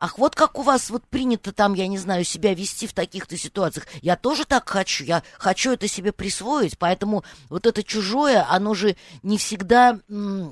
Ах, 0.01 0.17
вот 0.17 0.35
как 0.35 0.59
у 0.59 0.63
вас 0.63 0.89
вот 0.89 1.07
принято 1.07 1.53
там, 1.53 1.75
я 1.75 1.87
не 1.87 1.99
знаю, 1.99 2.25
себя 2.25 2.55
вести 2.55 2.87
в 2.87 2.95
таких-то 2.95 3.37
ситуациях. 3.37 3.87
Я 4.01 4.17
тоже 4.17 4.47
так 4.47 4.67
хочу, 4.67 5.05
я 5.05 5.23
хочу 5.39 5.73
это 5.73 5.89
себе 5.89 6.11
присвоить, 6.11 6.79
поэтому 6.79 7.23
вот 7.51 7.67
это 7.67 7.83
чужое, 7.83 8.47
оно 8.49 8.73
же 8.73 8.97
не 9.23 9.37
всегда 9.37 10.01
э, 10.09 10.51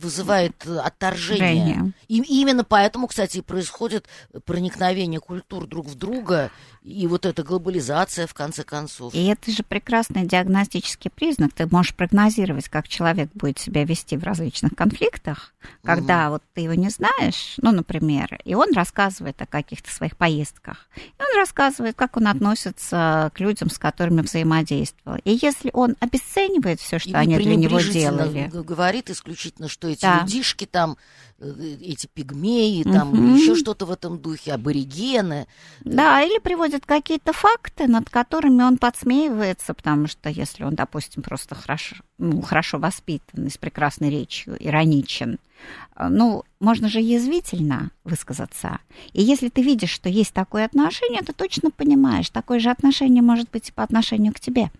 вызывает 0.00 0.66
отторжение. 0.66 1.92
И 2.08 2.18
именно 2.18 2.64
поэтому, 2.64 3.06
кстати, 3.06 3.38
и 3.38 3.42
происходит 3.42 4.06
проникновение 4.44 5.20
культур 5.20 5.66
друг 5.66 5.86
в 5.86 5.94
друга 5.94 6.50
и 6.82 7.06
вот 7.06 7.26
эта 7.26 7.42
глобализация, 7.42 8.26
в 8.26 8.34
конце 8.34 8.64
концов. 8.64 9.14
И 9.14 9.26
это 9.26 9.50
же 9.50 9.62
прекрасный 9.62 10.26
диагностический 10.26 11.10
признак. 11.10 11.52
Ты 11.52 11.66
можешь 11.66 11.94
прогнозировать, 11.94 12.68
как 12.68 12.88
человек 12.88 13.30
будет 13.34 13.58
себя 13.58 13.84
вести 13.84 14.16
в 14.16 14.24
различных 14.24 14.74
конфликтах, 14.74 15.52
когда 15.84 16.26
угу. 16.26 16.32
вот 16.32 16.42
ты 16.54 16.62
его 16.62 16.74
не 16.74 16.88
знаешь, 16.88 17.54
ну, 17.58 17.72
например, 17.72 18.38
и 18.44 18.54
он 18.54 18.72
рассказывает 18.72 19.40
о 19.42 19.46
каких-то 19.46 19.92
своих 19.92 20.16
поездках. 20.16 20.88
И 20.96 21.22
он 21.22 21.36
рассказывает, 21.36 21.96
как 21.96 22.16
он 22.16 22.28
относится 22.28 23.30
к 23.34 23.40
людям, 23.40 23.68
с 23.68 23.78
которыми 23.78 24.22
взаимодействовал. 24.22 25.18
И 25.24 25.38
если 25.40 25.70
он 25.74 25.96
обесценивает 26.00 26.80
все, 26.80 26.98
что 26.98 27.10
и 27.10 27.14
они 27.14 27.36
для 27.36 27.56
него 27.56 27.78
делали... 27.80 28.50
говорит 28.52 29.10
исключительно, 29.10 29.68
что 29.68 29.89
эти 29.90 30.02
да. 30.02 30.20
людишки 30.20 30.66
там 30.66 30.96
Э, 31.40 31.76
эти 31.80 32.06
пигмеи, 32.06 32.82
там 32.82 33.12
угу. 33.12 33.36
еще 33.36 33.54
что-то 33.54 33.86
в 33.86 33.90
этом 33.90 34.18
духе, 34.18 34.52
аборигены. 34.52 35.46
Да, 35.80 36.20
или 36.20 36.38
приводят 36.38 36.84
какие-то 36.84 37.32
факты, 37.32 37.86
над 37.86 38.10
которыми 38.10 38.62
он 38.62 38.76
подсмеивается, 38.76 39.72
потому 39.72 40.06
что 40.06 40.28
если 40.28 40.64
он, 40.64 40.74
допустим, 40.74 41.22
просто 41.22 41.54
хорошо, 41.54 41.96
ну, 42.18 42.42
хорошо 42.42 42.78
воспитан, 42.78 43.48
с 43.48 43.56
прекрасной 43.56 44.10
речью, 44.10 44.56
ироничен, 44.60 45.38
э, 45.96 46.08
ну, 46.08 46.44
можно 46.60 46.90
же 46.90 47.00
язвительно 47.00 47.90
высказаться. 48.04 48.78
И 49.14 49.22
если 49.22 49.48
ты 49.48 49.62
видишь, 49.62 49.90
что 49.90 50.10
есть 50.10 50.34
такое 50.34 50.66
отношение, 50.66 51.22
ты 51.22 51.32
точно 51.32 51.70
понимаешь, 51.70 52.28
такое 52.28 52.58
же 52.58 52.68
отношение 52.68 53.22
может 53.22 53.50
быть 53.50 53.70
и 53.70 53.72
по 53.72 53.82
отношению 53.82 54.34
к 54.34 54.40
тебе. 54.40 54.70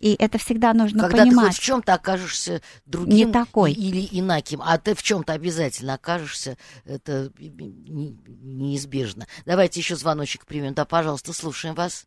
И 0.00 0.16
это 0.18 0.38
всегда 0.38 0.72
нужно 0.72 1.02
Когда 1.02 1.24
понимать. 1.24 1.34
Когда 1.34 1.42
ты 1.42 1.48
хоть 1.48 1.56
в 1.56 1.62
чем-то 1.62 1.94
окажешься 1.94 2.62
другим 2.86 3.28
не 3.28 3.32
такой. 3.32 3.72
или 3.72 4.08
инаким, 4.18 4.62
а 4.64 4.78
ты 4.78 4.94
в 4.94 5.02
чем-то 5.02 5.34
обязательно 5.34 5.94
окажешься, 5.94 6.56
это 6.86 7.30
неизбежно. 7.38 9.26
Давайте 9.44 9.78
еще 9.80 9.96
звоночек 9.96 10.46
примем. 10.46 10.72
Да, 10.72 10.86
пожалуйста, 10.86 11.34
слушаем 11.34 11.74
вас. 11.74 12.06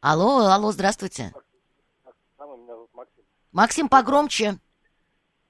Алло, 0.00 0.46
алло, 0.46 0.70
здравствуйте. 0.70 1.32
Максим. 2.94 3.24
Максим, 3.50 3.88
погромче. 3.88 4.58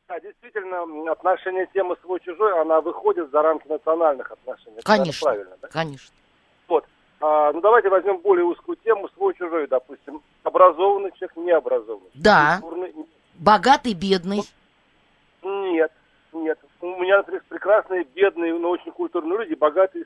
Да, 0.08 0.18
действительно, 0.20 1.12
отношение 1.12 1.68
темы 1.74 1.96
свой-чужой, 2.00 2.62
она 2.62 2.80
выходит 2.80 3.30
за 3.30 3.42
рамки 3.42 3.68
национальных 3.68 4.30
отношений. 4.32 4.80
Конечно, 4.82 5.26
правильно, 5.26 5.56
да? 5.60 5.68
конечно. 5.68 6.14
А, 7.20 7.52
ну, 7.52 7.60
давайте 7.60 7.88
возьмем 7.88 8.18
более 8.18 8.44
узкую 8.44 8.76
тему, 8.76 9.08
свой-чужой, 9.10 9.66
допустим. 9.68 10.22
Образованный 10.42 11.12
человек, 11.12 11.36
необразованный. 11.36 12.10
Да. 12.14 12.58
Культурный... 12.60 12.94
Богатый, 13.34 13.94
бедный. 13.94 14.42
Нет, 15.42 15.92
нет. 16.32 16.58
У 16.80 16.86
меня, 16.96 17.18
например, 17.18 17.42
прекрасные, 17.48 18.04
бедные, 18.04 18.54
но 18.54 18.70
очень 18.70 18.92
культурные 18.92 19.38
люди, 19.38 19.54
богатые. 19.54 20.04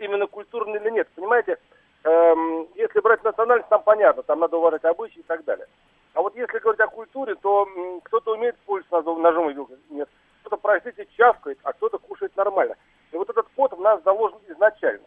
Именно 0.00 0.26
культурные 0.26 0.80
или 0.80 0.90
нет, 0.90 1.08
понимаете? 1.14 1.58
Эм, 2.04 2.68
если 2.74 3.00
брать 3.00 3.22
национальность, 3.24 3.68
там 3.68 3.82
понятно, 3.82 4.22
там 4.22 4.40
надо 4.40 4.56
уважать 4.56 4.84
обычаи 4.84 5.20
и 5.20 5.24
так 5.24 5.44
далее. 5.44 5.66
А 6.14 6.22
вот 6.22 6.36
если 6.36 6.58
говорить 6.58 6.80
о 6.80 6.86
культуре, 6.88 7.34
то 7.36 7.68
кто-то 8.04 8.34
умеет 8.34 8.56
пользоваться 8.66 9.14
ножом 9.14 9.50
и 9.50 9.54
вилкой, 9.54 9.78
нет. 9.90 10.08
Кто-то, 10.40 10.56
простите, 10.58 11.08
чавкает, 11.16 11.58
а 11.62 11.72
кто-то 11.72 11.98
кушает 11.98 12.36
нормально. 12.36 12.76
И 13.12 13.16
вот 13.16 13.28
этот 13.30 13.46
код 13.56 13.72
в 13.72 13.80
нас 13.80 14.02
заложен 14.04 14.38
изначально. 14.48 15.04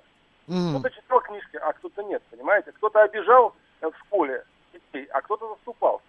Mm. 0.48 0.80
Кто-то 0.80 0.90
читал 0.96 1.22
книжки, 1.22 1.58
а 1.58 1.74
кто-то 1.74 2.04
нет, 2.04 2.22
понимаете? 2.32 2.72
Кто-то 2.72 3.02
обижал 3.04 3.54
в 3.82 3.94
школе 4.06 4.44
детей, 4.74 5.06
а 5.12 5.22
кто-то 5.22 5.48
заступался. 5.50 6.06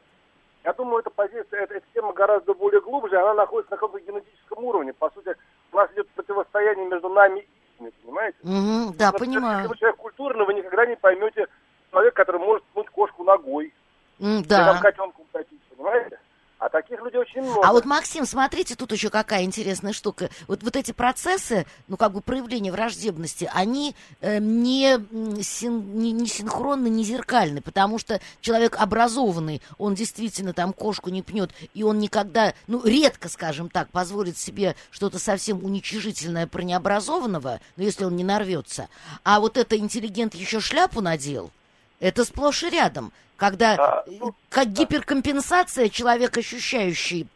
Я 0.64 0.72
думаю, 0.72 1.00
эта 1.00 1.10
позиция, 1.10 1.62
эта, 1.62 1.74
эта 1.74 1.86
тема 1.94 2.12
гораздо 2.12 2.54
более 2.54 2.80
глубже, 2.80 3.16
она 3.20 3.34
находится 3.34 3.72
на 3.72 3.76
каком-то 3.78 4.00
генетическом 4.00 4.64
уровне. 4.64 4.92
По 4.92 5.10
сути, 5.10 5.34
у 5.72 5.76
нас 5.76 5.90
идет 5.92 6.08
противостояние 6.10 6.86
между 6.86 7.08
нами 7.08 7.40
и 7.40 7.48
ими, 7.80 7.90
понимаете? 8.02 8.38
Mm-hmm, 8.42 8.96
да, 8.96 9.12
Потому 9.12 9.18
понимаю. 9.18 9.56
Если 9.58 9.68
вы 9.68 9.76
человек 9.76 9.96
культурный, 9.96 10.46
вы 10.46 10.54
никогда 10.54 10.86
не 10.86 10.96
поймете 10.96 11.46
человека, 11.90 12.16
который 12.16 12.40
может 12.40 12.64
пнуть 12.64 12.88
кошку 12.90 13.24
ногой. 13.24 13.72
Mm, 14.18 14.46
да. 14.46 14.56
Или 14.56 14.72
там 14.72 14.80
котенку 14.80 15.26
катить, 15.32 15.62
понимаете? 15.70 16.18
А 16.58 16.68
таких 16.68 17.00
людей 17.00 17.20
очень 17.20 17.42
много. 17.42 17.60
А 17.64 17.72
вот, 17.72 17.84
Максим, 17.84 18.26
смотрите, 18.26 18.74
тут 18.74 18.90
еще 18.90 19.10
какая 19.10 19.44
интересная 19.44 19.92
штука. 19.92 20.28
Вот, 20.48 20.64
вот 20.64 20.74
эти 20.74 20.90
процессы, 20.90 21.66
ну, 21.86 21.96
как 21.96 22.12
бы 22.12 22.20
проявления 22.20 22.72
враждебности, 22.72 23.48
они 23.54 23.94
э, 24.20 24.38
не, 24.38 24.98
син, 25.42 25.98
не, 25.98 26.10
не 26.10 26.26
синхронны, 26.26 26.88
не 26.88 27.04
зеркальны, 27.04 27.60
потому 27.60 27.98
что 27.98 28.20
человек 28.40 28.76
образованный, 28.76 29.62
он 29.78 29.94
действительно 29.94 30.52
там 30.52 30.72
кошку 30.72 31.10
не 31.10 31.22
пнет, 31.22 31.52
и 31.74 31.84
он 31.84 32.00
никогда, 32.00 32.54
ну, 32.66 32.84
редко, 32.84 33.28
скажем 33.28 33.70
так, 33.70 33.88
позволит 33.90 34.36
себе 34.36 34.74
что-то 34.90 35.20
совсем 35.20 35.64
уничижительное 35.64 36.48
про 36.48 36.62
необразованного, 36.62 37.60
ну, 37.76 37.84
если 37.84 38.04
он 38.04 38.16
не 38.16 38.24
нарвется. 38.24 38.88
А 39.22 39.38
вот 39.38 39.56
это 39.58 39.78
интеллигент 39.78 40.34
еще 40.34 40.58
шляпу 40.58 41.00
надел, 41.02 41.52
это 42.00 42.24
сплошь 42.24 42.62
и 42.62 42.70
рядом. 42.70 43.12
Когда 43.36 43.76
а, 43.78 44.04
ну, 44.06 44.34
как 44.48 44.68
гиперкомпенсация, 44.68 45.88
человек, 45.88 46.36
ощущающий 46.36 47.28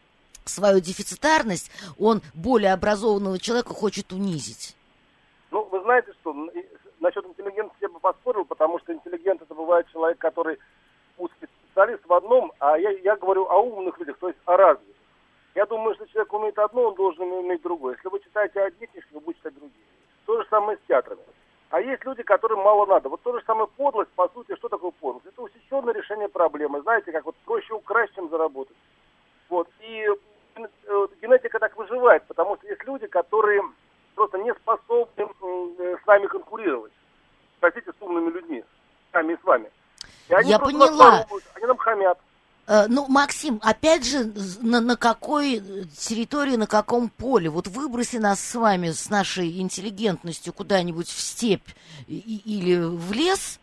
свою 0.45 0.81
дефицитарность, 0.81 1.71
он 1.97 2.21
более 2.33 2.73
образованного 2.73 3.39
человека 3.39 3.73
хочет 3.73 4.11
унизить. 4.11 4.75
Ну, 5.51 5.63
вы 5.65 5.81
знаете 5.81 6.11
что, 6.19 6.33
насчет 6.99 7.25
интеллигентности 7.25 7.83
я 7.83 7.89
бы 7.89 7.99
поспорил, 7.99 8.43
потому 8.43 8.79
что 8.79 8.93
интеллигент 8.93 9.41
это 9.41 9.53
бывает 9.53 9.87
человек, 9.93 10.17
который 10.17 10.59
узкий 11.17 11.47
специалист 11.67 12.05
в 12.05 12.13
одном, 12.13 12.51
а 12.59 12.77
я, 12.77 12.89
я 12.89 13.15
говорю 13.15 13.45
о 13.47 13.59
умных 13.59 13.97
людях, 13.99 14.17
то 14.19 14.27
есть 14.27 14.39
о 14.45 14.57
развитых. 14.57 14.95
Я 15.55 15.65
думаю, 15.67 15.95
что 15.95 16.07
человек 16.07 16.33
умеет 16.33 16.57
одно, 16.57 16.89
он 16.89 16.95
должен 16.95 17.31
уметь 17.31 17.61
другое. 17.61 17.95
Если 17.95 18.09
вы 18.09 18.19
читаете 18.19 18.59
одни 18.61 18.87
книжки, 18.87 19.13
вы 19.13 19.19
будете 19.19 19.39
читать 19.39 19.55
другие. 19.55 19.85
То 20.25 20.41
же 20.41 20.47
самое 20.49 20.77
с 20.77 20.87
театрами. 20.87 21.21
А 21.69 21.81
есть 21.81 22.05
люди, 22.05 22.23
которым 22.23 22.59
мало 22.59 22.85
надо. 22.85 23.09
Вот 23.09 23.21
то 23.21 23.37
же 23.37 23.43
самое 23.45 23.67
подлость, 23.67 24.11
по 24.11 24.29
сути, 24.29 24.55
что 24.55 24.69
такое 24.69 24.91
подлость? 24.91 25.25
Это 25.25 25.41
усеченное 25.41 25.93
решение 25.93 26.29
проблемы. 26.29 26.81
Знаете, 26.81 27.11
как 27.11 27.25
вот 27.25 27.35
проще 27.45 27.73
украсть, 27.73 28.13
чем 28.13 28.29
заработать. 28.29 28.75
Вот. 29.49 29.67
И 29.79 30.07
э, 30.55 31.07
генетика 31.21 31.59
так 31.59 31.75
выживает, 31.75 32.23
потому 32.27 32.57
что 32.57 32.67
есть 32.67 32.83
люди, 32.85 33.07
которые 33.07 33.61
просто 34.15 34.37
не 34.37 34.53
способны 34.53 35.09
э, 35.17 35.97
с 36.03 36.05
нами 36.05 36.27
конкурировать. 36.27 36.93
Простите, 37.59 37.91
с 37.91 38.01
умными 38.01 38.29
людьми, 38.29 38.63
с 39.09 39.13
нами 39.13 39.33
и 39.33 39.37
с 39.37 39.43
вами. 39.43 39.71
И 40.29 40.33
они 40.33 40.49
Я 40.49 40.59
поняла. 40.59 41.25
Они 41.55 41.65
нам 41.65 41.77
хамят. 41.77 42.19
Э, 42.67 42.85
ну, 42.87 43.07
Максим, 43.07 43.59
опять 43.61 44.05
же, 44.05 44.31
на, 44.61 44.79
на 44.79 44.95
какой 44.95 45.61
территории, 45.97 46.55
на 46.55 46.67
каком 46.67 47.09
поле? 47.09 47.49
Вот 47.49 47.67
выброси 47.67 48.17
нас 48.17 48.39
с 48.39 48.55
вами, 48.55 48.91
с 48.91 49.09
нашей 49.09 49.59
интеллигентностью 49.59 50.53
куда-нибудь 50.53 51.07
в 51.07 51.19
степь 51.19 51.67
и, 52.07 52.41
или 52.45 52.83
в 52.83 53.11
лес, 53.11 53.59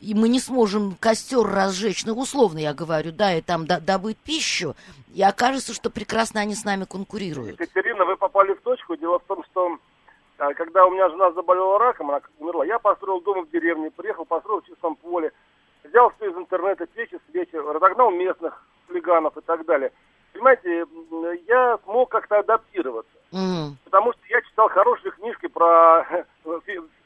и 0.00 0.14
мы 0.14 0.28
не 0.28 0.40
сможем 0.40 0.96
костер 0.98 1.42
разжечь, 1.42 2.04
ну, 2.04 2.12
условно 2.14 2.58
я 2.58 2.74
говорю, 2.74 3.12
да, 3.12 3.34
и 3.34 3.40
там 3.40 3.66
добыть 3.66 4.18
пищу, 4.18 4.74
и 5.14 5.22
окажется, 5.22 5.72
что 5.72 5.90
прекрасно 5.90 6.40
они 6.40 6.54
с 6.54 6.64
нами 6.64 6.84
конкурируют. 6.84 7.60
Екатерина, 7.60 8.04
вы 8.04 8.16
попали 8.16 8.52
в 8.54 8.60
точку. 8.62 8.96
Дело 8.96 9.18
в 9.18 9.24
том, 9.24 9.44
что 9.50 9.78
а, 10.38 10.52
когда 10.54 10.86
у 10.86 10.90
меня 10.90 11.08
жена 11.08 11.32
заболела 11.32 11.78
раком, 11.78 12.10
она 12.10 12.20
умерла, 12.38 12.64
я 12.64 12.78
построил 12.78 13.20
дом 13.20 13.46
в 13.46 13.50
деревне, 13.50 13.90
приехал, 13.90 14.24
построил 14.24 14.60
в 14.60 14.66
чистом 14.66 14.96
поле, 14.96 15.32
взял 15.84 16.10
все 16.16 16.30
из 16.30 16.36
интернета, 16.36 16.86
печи, 16.86 17.18
свечи, 17.30 17.56
разогнал 17.56 18.10
местных 18.10 18.64
хулиганов 18.86 19.36
и 19.36 19.40
так 19.40 19.64
далее. 19.64 19.92
Понимаете, 20.32 20.86
я 21.46 21.78
смог 21.84 22.10
как-то 22.10 22.38
адаптироваться. 22.38 23.12
Mm. 23.32 23.72
Потому 23.84 24.12
что 24.12 24.20
я 24.28 24.40
читал 24.42 24.68
хорошие 24.68 25.12
книжки 25.12 25.46
про 25.48 26.24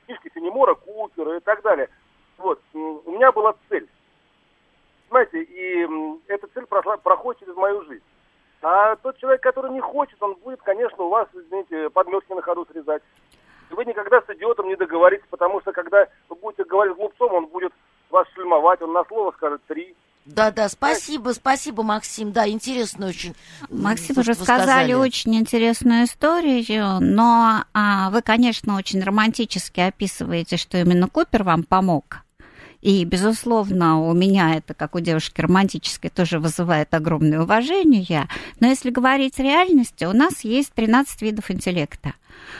книжки 0.07 0.31
Фенемора, 0.35 0.74
Купера 0.74 1.37
и 1.37 1.41
так 1.41 1.62
далее. 1.62 1.89
Вот, 2.39 2.61
у 2.74 3.11
меня 3.11 3.33
была 3.33 3.55
цель. 3.68 3.89
Понимаете, 5.09 5.43
и 5.43 5.89
эта 6.27 6.47
цель 6.49 6.66
прошла, 6.66 6.97
проходит 6.97 7.41
через 7.41 7.57
мою 7.57 7.85
жизнь. 7.85 8.05
А 8.62 8.97
тот 8.97 9.16
человек, 9.18 9.43
который 9.43 9.70
не 9.70 9.81
хочет, 9.81 10.20
он 10.22 10.35
будет, 10.35 10.61
конечно, 10.62 11.05
у 11.05 11.09
вас, 11.09 11.29
извините, 11.33 11.91
подметки 11.91 12.33
на 12.33 12.43
ходу 12.43 12.66
срезать. 12.70 13.03
И 13.70 13.74
вы 13.74 13.85
никогда 13.85 14.20
с 14.20 14.31
идиотом 14.31 14.68
не 14.68 14.77
договоритесь, 14.77 15.27
потому 15.31 15.61
что 15.61 15.72
когда 15.72 16.09
вы 16.29 16.37
будете 16.37 16.64
говорить 16.64 16.95
с 16.95 16.97
глупцом, 16.97 17.33
он 17.33 17.47
будет 17.47 17.72
вас 18.11 18.27
шлемовать, 18.35 18.83
он 18.83 18.93
на 18.93 19.05
слово 19.05 19.33
скажет 19.33 19.61
три. 19.67 19.95
Да, 20.27 20.51
да, 20.51 20.69
спасибо, 20.69 21.31
спасибо, 21.31 21.85
Максим. 21.85 22.33
Да, 22.33 22.49
интересно 22.49 23.07
очень. 23.07 23.35
Максим, 23.71 24.19
уже 24.19 24.35
сказали 24.35 24.93
очень 24.93 25.37
интересную 25.37 26.05
историю, 26.05 26.99
но 27.01 27.63
а, 27.73 28.11
вы, 28.11 28.23
конечно, 28.23 28.77
очень 28.77 29.03
романтически 29.03 29.81
описываете, 29.81 30.57
что 30.57 30.79
именно 30.79 31.09
Купер 31.09 31.45
вам 31.45 31.63
помог. 31.63 32.23
И, 32.83 33.05
безусловно, 33.05 34.01
у 34.01 34.13
меня 34.15 34.57
это, 34.57 34.75
как 34.75 34.95
у 34.97 35.01
девушки 35.01 35.41
романтической, 35.41 36.11
тоже 36.11 36.39
вызывает 36.39 36.93
огромное 36.93 37.41
уважение. 37.41 38.29
Но 38.61 38.67
если 38.67 38.91
говорить 38.91 39.39
реальности, 39.39 40.05
у 40.05 40.13
нас 40.13 40.45
есть 40.45 40.73
13 40.73 41.23
видов 41.23 41.51
интеллекта. 41.51 42.15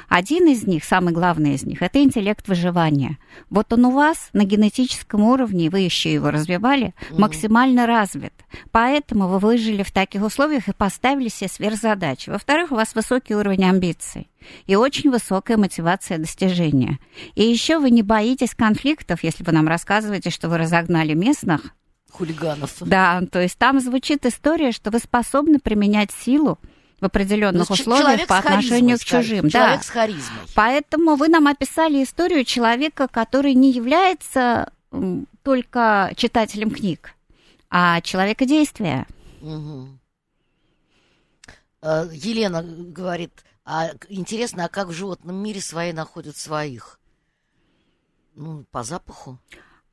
Один 0.09 0.49
из 0.49 0.67
них, 0.67 0.85
самый 0.85 1.13
главный 1.13 1.55
из 1.55 1.65
них, 1.65 1.83
это 1.83 2.03
интеллект 2.03 2.47
выживания. 2.49 3.19
Вот 3.51 3.73
он 3.73 3.87
у 3.87 3.91
вас 3.91 4.29
на 4.33 4.45
генетическом 4.45 5.23
уровне, 5.23 5.71
вы 5.71 5.81
еще 5.81 6.13
его 6.13 6.31
развивали, 6.31 6.95
mm-hmm. 7.11 7.21
максимально 7.21 7.87
развит. 7.87 8.33
Поэтому 8.71 9.29
вы 9.29 9.39
выжили 9.39 9.83
в 9.83 9.93
таких 9.93 10.23
условиях 10.23 10.69
и 10.69 10.73
поставили 10.73 11.29
себе 11.29 11.49
сверхзадачи. 11.49 12.31
Во-вторых, 12.31 12.73
у 12.73 12.77
вас 12.77 12.95
высокий 12.95 13.35
уровень 13.35 13.65
амбиций 13.65 14.29
и 14.67 14.77
очень 14.77 15.11
высокая 15.11 15.57
мотивация 15.57 16.19
достижения. 16.19 16.99
И 17.35 17.45
еще 17.45 17.79
вы 17.79 17.91
не 17.91 18.03
боитесь 18.03 18.55
конфликтов, 18.55 19.23
если 19.23 19.45
вы 19.45 19.53
нам 19.53 19.69
рассказываете, 19.69 20.31
что 20.31 20.49
вы 20.49 20.59
разогнали 20.59 21.15
местных. 21.15 21.75
Хулиганов. 22.13 22.73
Да, 22.81 23.23
то 23.31 23.43
есть 23.43 23.59
там 23.59 23.81
звучит 23.81 24.25
история, 24.25 24.73
что 24.73 24.91
вы 24.91 25.01
способны 25.01 25.59
применять 25.59 26.11
силу, 26.13 26.59
в 27.01 27.05
определенных 27.05 27.69
ну, 27.69 27.75
условиях 27.75 28.27
по 28.27 28.39
отношению 28.39 28.99
к 28.99 29.05
чужим. 29.05 29.51
Человек 29.51 29.81
да. 29.81 29.83
с 29.83 29.89
харизмой. 29.89 30.41
Поэтому 30.55 31.17
вы 31.17 31.29
нам 31.29 31.47
описали 31.47 32.03
историю 32.03 32.45
человека, 32.45 33.07
который 33.09 33.55
не 33.55 33.71
является 33.71 34.73
только 35.43 36.13
читателем 36.17 36.71
книг, 36.71 37.15
а 37.69 38.01
человека 38.01 38.47
действия. 38.47 39.07
Угу. 39.43 39.89
Елена 42.13 42.63
говорит, 42.63 43.45
а 43.65 43.91
интересно, 44.09 44.65
а 44.65 44.69
как 44.69 44.89
в 44.89 44.93
животном 44.93 45.37
мире 45.37 45.61
свои 45.61 45.93
находят 45.93 46.37
своих? 46.37 46.99
Ну, 48.35 48.65
по 48.71 48.83
запаху. 48.83 49.39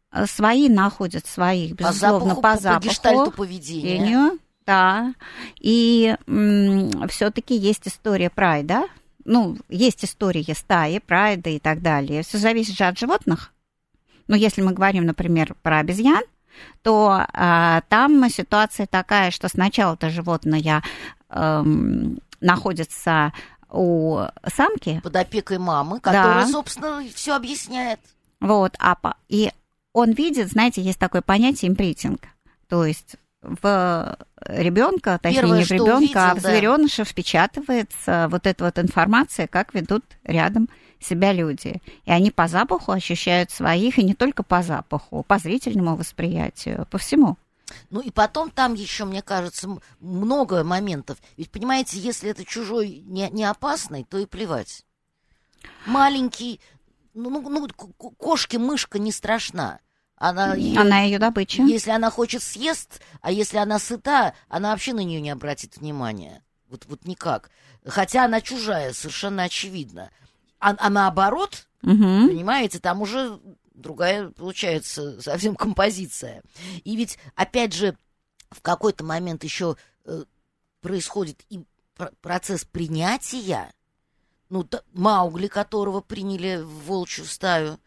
А, 0.09 0.27
свои 0.27 0.69
находят 0.69 1.25
своих, 1.25 1.73
безусловно, 1.73 2.35
по 2.35 2.55
запаху. 2.57 2.87
По, 2.87 2.93
запаху, 2.93 3.31
по 3.31 3.37
поведению. 3.37 4.39
Да, 4.65 5.13
и 5.59 6.15
все-таки 7.09 7.55
есть 7.55 7.87
история 7.87 8.29
прайда. 8.29 8.83
Ну, 9.25 9.57
есть 9.69 10.03
история 10.03 10.53
стаи, 10.53 10.99
прайда 10.99 11.49
и 11.49 11.59
так 11.59 11.81
далее. 11.81 12.23
Все 12.23 12.37
зависит 12.37 12.75
же 12.75 12.83
от 12.85 12.97
животных. 12.97 13.53
Но 14.27 14.35
если 14.35 14.61
мы 14.61 14.73
говорим, 14.73 15.05
например, 15.05 15.55
про 15.61 15.79
обезьян, 15.79 16.23
то 16.81 17.25
а, 17.33 17.81
там 17.89 18.29
ситуация 18.29 18.85
такая, 18.85 19.31
что 19.31 19.47
сначала 19.47 19.95
это 19.95 20.09
животное 20.09 20.83
а, 21.29 21.63
находится 22.41 23.33
у 23.69 24.19
самки. 24.45 25.01
Под 25.03 25.15
опекой 25.15 25.57
мамы, 25.57 25.99
которая, 25.99 26.45
да. 26.45 26.47
собственно, 26.47 27.03
все 27.13 27.35
объясняет. 27.35 27.99
Вот, 28.39 28.75
а, 28.79 28.97
и 29.29 29.51
он 29.93 30.11
видит, 30.11 30.49
знаете, 30.49 30.81
есть 30.81 30.99
такое 30.99 31.21
понятие 31.21 31.69
импритинг. 31.71 32.21
То 32.67 32.85
есть 32.85 33.15
в 33.43 34.17
ребенка, 34.47 35.19
точнее 35.21 35.41
Первое, 35.41 35.59
не 35.59 35.65
в 35.65 35.71
ребенка, 35.71 36.31
а 36.31 36.35
в 36.35 36.39
звереныша 36.39 37.03
да. 37.03 37.05
впечатывается 37.05 38.27
вот 38.29 38.47
эта 38.47 38.63
вот 38.63 38.79
информация, 38.79 39.47
как 39.47 39.73
ведут 39.73 40.03
рядом 40.23 40.69
себя 40.99 41.33
люди. 41.33 41.81
И 42.05 42.11
они 42.11 42.31
по 42.31 42.47
запаху 42.47 42.91
ощущают 42.91 43.51
своих, 43.51 43.97
и 43.97 44.03
не 44.03 44.13
только 44.13 44.43
по 44.43 44.63
запаху, 44.63 45.23
по 45.23 45.37
зрительному 45.37 45.95
восприятию, 45.95 46.87
по 46.89 46.97
всему. 46.97 47.37
Ну 47.89 47.99
и 48.01 48.11
потом 48.11 48.49
там 48.49 48.73
еще, 48.73 49.05
мне 49.05 49.21
кажется, 49.21 49.77
много 49.99 50.63
моментов. 50.63 51.17
Ведь, 51.37 51.51
понимаете, 51.51 51.99
если 51.99 52.29
это 52.29 52.45
чужой 52.45 53.03
не, 53.05 53.29
не 53.29 53.43
опасный, 53.43 54.05
то 54.09 54.17
и 54.17 54.25
плевать. 54.25 54.85
Маленький, 55.85 56.59
ну, 57.13 57.29
ну, 57.29 57.49
ну 57.49 57.67
кошке 58.17 58.57
мышка 58.57 58.99
не 58.99 59.11
страшна. 59.11 59.79
Она 60.15 60.55
ее, 60.55 60.79
она 60.79 61.01
ее 61.01 61.19
добыча. 61.19 61.63
Если 61.63 61.91
она 61.91 62.09
хочет 62.09 62.41
съест, 62.43 63.01
а 63.21 63.31
если 63.31 63.57
она 63.57 63.79
сыта, 63.79 64.33
она 64.47 64.71
вообще 64.71 64.93
на 64.93 65.01
нее 65.03 65.19
не 65.19 65.31
обратит 65.31 65.77
внимания. 65.77 66.43
Вот, 66.69 66.85
вот 66.85 67.05
никак. 67.05 67.51
Хотя 67.85 68.25
она 68.25 68.41
чужая, 68.41 68.93
совершенно 68.93 69.43
очевидно. 69.43 70.09
А, 70.59 70.75
а 70.77 70.89
наоборот, 70.89 71.67
угу. 71.81 72.27
понимаете, 72.27 72.79
там 72.79 73.01
уже 73.01 73.39
другая 73.73 74.29
получается 74.29 75.21
совсем 75.21 75.55
композиция. 75.55 76.41
И 76.83 76.95
ведь, 76.95 77.17
опять 77.35 77.73
же, 77.73 77.97
в 78.49 78.61
какой-то 78.61 79.03
момент 79.03 79.43
еще 79.43 79.75
э, 80.05 80.23
происходит 80.81 81.43
и 81.49 81.63
процесс 82.21 82.65
принятия, 82.65 83.73
ну, 84.49 84.67
Маугли, 84.93 85.47
которого 85.47 86.01
приняли 86.01 86.61
в 86.61 86.85
волчью 86.85 87.25
стаю, 87.25 87.79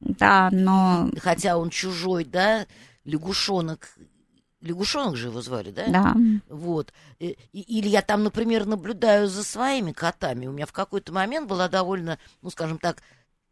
да, 0.00 0.50
но... 0.52 1.10
Хотя 1.20 1.58
он 1.58 1.70
чужой, 1.70 2.24
да, 2.24 2.66
лягушонок. 3.04 3.88
Лягушонок 4.60 5.16
же 5.16 5.28
его 5.28 5.42
звали, 5.42 5.70
да? 5.70 5.86
Да. 5.86 6.16
Вот. 6.48 6.92
Или 7.18 7.88
я 7.88 8.02
там, 8.02 8.24
например, 8.24 8.66
наблюдаю 8.66 9.28
за 9.28 9.44
своими 9.44 9.92
котами. 9.92 10.46
У 10.46 10.52
меня 10.52 10.66
в 10.66 10.72
какой-то 10.72 11.12
момент 11.12 11.48
была 11.48 11.68
довольно, 11.68 12.18
ну, 12.42 12.50
скажем 12.50 12.78
так, 12.78 13.02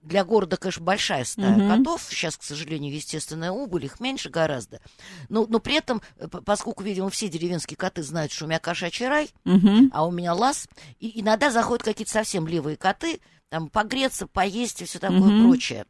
для 0.04 0.24
города, 0.24 0.56
конечно, 0.56 0.84
большая 0.84 1.24
стая 1.24 1.56
угу. 1.56 1.68
котов. 1.68 2.02
Сейчас, 2.10 2.36
к 2.36 2.42
сожалению, 2.42 2.94
естественная 2.94 3.50
убыль, 3.50 3.86
их 3.86 4.00
меньше 4.00 4.28
гораздо. 4.28 4.80
Но, 5.28 5.46
но 5.48 5.60
при 5.60 5.76
этом, 5.76 6.02
поскольку, 6.44 6.82
видимо, 6.82 7.08
все 7.10 7.28
деревенские 7.28 7.76
коты 7.76 8.02
знают, 8.02 8.30
что 8.30 8.44
у 8.44 8.48
меня 8.48 8.58
кошачий 8.58 9.08
рай, 9.08 9.30
угу. 9.44 9.88
а 9.92 10.06
у 10.06 10.10
меня 10.10 10.34
лаз, 10.34 10.68
и 11.00 11.20
иногда 11.20 11.50
заходят 11.50 11.82
какие-то 11.82 12.12
совсем 12.12 12.46
левые 12.46 12.76
коты, 12.76 13.20
там 13.48 13.70
погреться, 13.70 14.26
поесть 14.26 14.82
и 14.82 14.84
все 14.84 14.98
такое 14.98 15.20
угу. 15.20 15.48
прочее. 15.48 15.86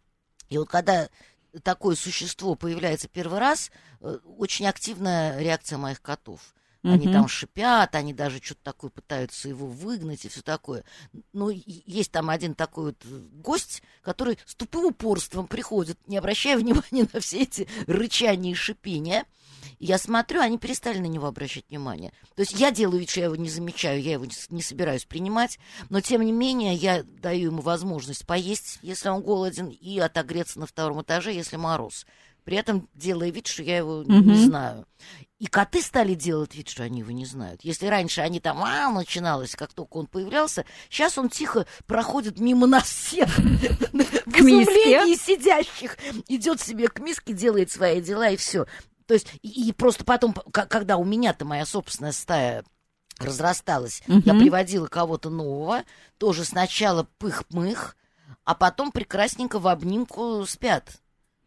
И 0.49 0.59
вот 0.59 0.69
когда 0.69 1.09
такое 1.63 1.97
существо 1.97 2.55
появляется 2.55 3.09
первый 3.09 3.39
раз, 3.39 3.71
э, 4.01 4.19
очень 4.39 4.67
активная 4.67 5.39
реакция 5.41 5.79
моих 5.79 6.03
котов. 6.03 6.55
Они 6.85 7.11
там 7.11 7.29
шипят, 7.29 7.95
они 7.95 8.13
даже 8.13 8.41
что-то 8.43 8.61
такое 8.63 8.91
пытаются 8.91 9.49
его 9.49 9.67
выгнать 9.67 10.25
и 10.25 10.29
все 10.29 10.43
такое. 10.43 10.85
Но 11.33 11.51
есть 11.51 12.13
там 12.13 12.29
один 12.29 12.55
такой 12.55 12.85
вот 12.87 13.05
гость, 13.05 13.83
который 14.03 14.39
с 14.45 14.55
тупым 14.55 14.87
упорством 14.87 15.47
приходит, 15.47 15.99
не 16.07 16.19
обращая 16.19 16.57
внимания 16.59 17.09
на 17.13 17.21
все 17.21 17.43
эти 17.43 17.67
рычания 17.87 18.53
и 18.53 18.55
шипения. 18.55 19.25
Я 19.79 19.99
смотрю, 19.99 20.41
они 20.41 20.59
перестали 20.59 20.99
на 20.99 21.07
него 21.07 21.27
обращать 21.27 21.65
внимание. 21.69 22.13
То 22.37 22.43
есть 22.43 22.53
я 22.53 22.71
делаю 22.71 23.01
вид, 23.01 23.11
что 23.11 23.21
я 23.21 23.27
его 23.27 23.37
не 23.37 23.49
замечаю, 23.49 24.01
я 24.01 24.13
его 24.13 24.27
не 24.51 24.63
собираюсь 24.63 25.05
принимать, 25.05 25.59
но 25.89 26.01
тем 26.01 26.23
не 26.23 26.33
менее 26.33 26.75
я 26.75 27.03
даю 27.03 27.47
ему 27.47 27.63
возможность 27.63 28.27
поесть, 28.27 28.79
если 28.83 29.09
он 29.09 29.23
голоден, 29.23 29.69
и 29.69 29.99
отогреться 29.99 30.61
на 30.61 30.67
втором 30.67 31.03
этаже, 31.03 31.33
если 31.33 31.57
мороз 31.57 32.07
при 32.45 32.57
этом 32.57 32.89
делая 32.95 33.31
вид, 33.31 33.47
что 33.47 33.63
я 33.63 33.79
его 33.79 34.03
mm-hmm. 34.03 34.23
не 34.23 34.45
знаю. 34.45 34.87
И 35.39 35.47
коты 35.47 35.83
стали 35.83 36.15
делать 36.15 36.55
вид, 36.55 36.69
что 36.69 36.85
они 36.85 37.01
его 37.01 37.11
не 37.11 37.27
знают. 37.27 37.63
Если 37.65 37.87
раньше 37.87 38.21
они 38.21 38.41
там, 38.41 38.63
а, 38.63 38.89
начиналось, 38.91 39.57
как 39.57 39.73
только 39.73 39.97
он 39.97 40.07
появлялся, 40.07 40.65
сейчас 40.89 41.19
он 41.19 41.29
тихо 41.29 41.67
проходит 41.87 42.39
мимо 42.39 42.67
нас 42.67 42.85
всех. 42.85 43.35
К 43.37 44.39
изумлении 44.39 45.17
сидящих. 45.17 45.99
Идет 46.29 46.61
себе 46.61 46.89
к 46.89 47.01
миске, 47.01 47.33
делает 47.35 47.71
свои 47.71 48.01
дела 48.01 48.31
и 48.31 48.37
все. 48.37 48.67
То 49.07 49.15
есть, 49.15 49.27
и, 49.43 49.69
и 49.69 49.73
просто 49.73 50.05
потом, 50.05 50.35
когда 50.51 50.97
у 50.97 51.05
меня-то 51.05 51.45
моя 51.45 51.67
собственная 51.67 52.13
стая 52.13 52.65
разрасталась, 53.19 54.03
угу. 54.09 54.23
я 54.25 54.35
приводила 54.35 54.87
кого-то 54.87 55.31
нового, 55.31 55.83
тоже 56.19 56.45
сначала 56.45 57.09
пых-мых, 57.19 57.97
а 58.45 58.55
потом 58.55 58.93
прекрасненько 58.93 59.59
в 59.59 59.69
обнимку 59.69 60.45
спят. 60.47 61.01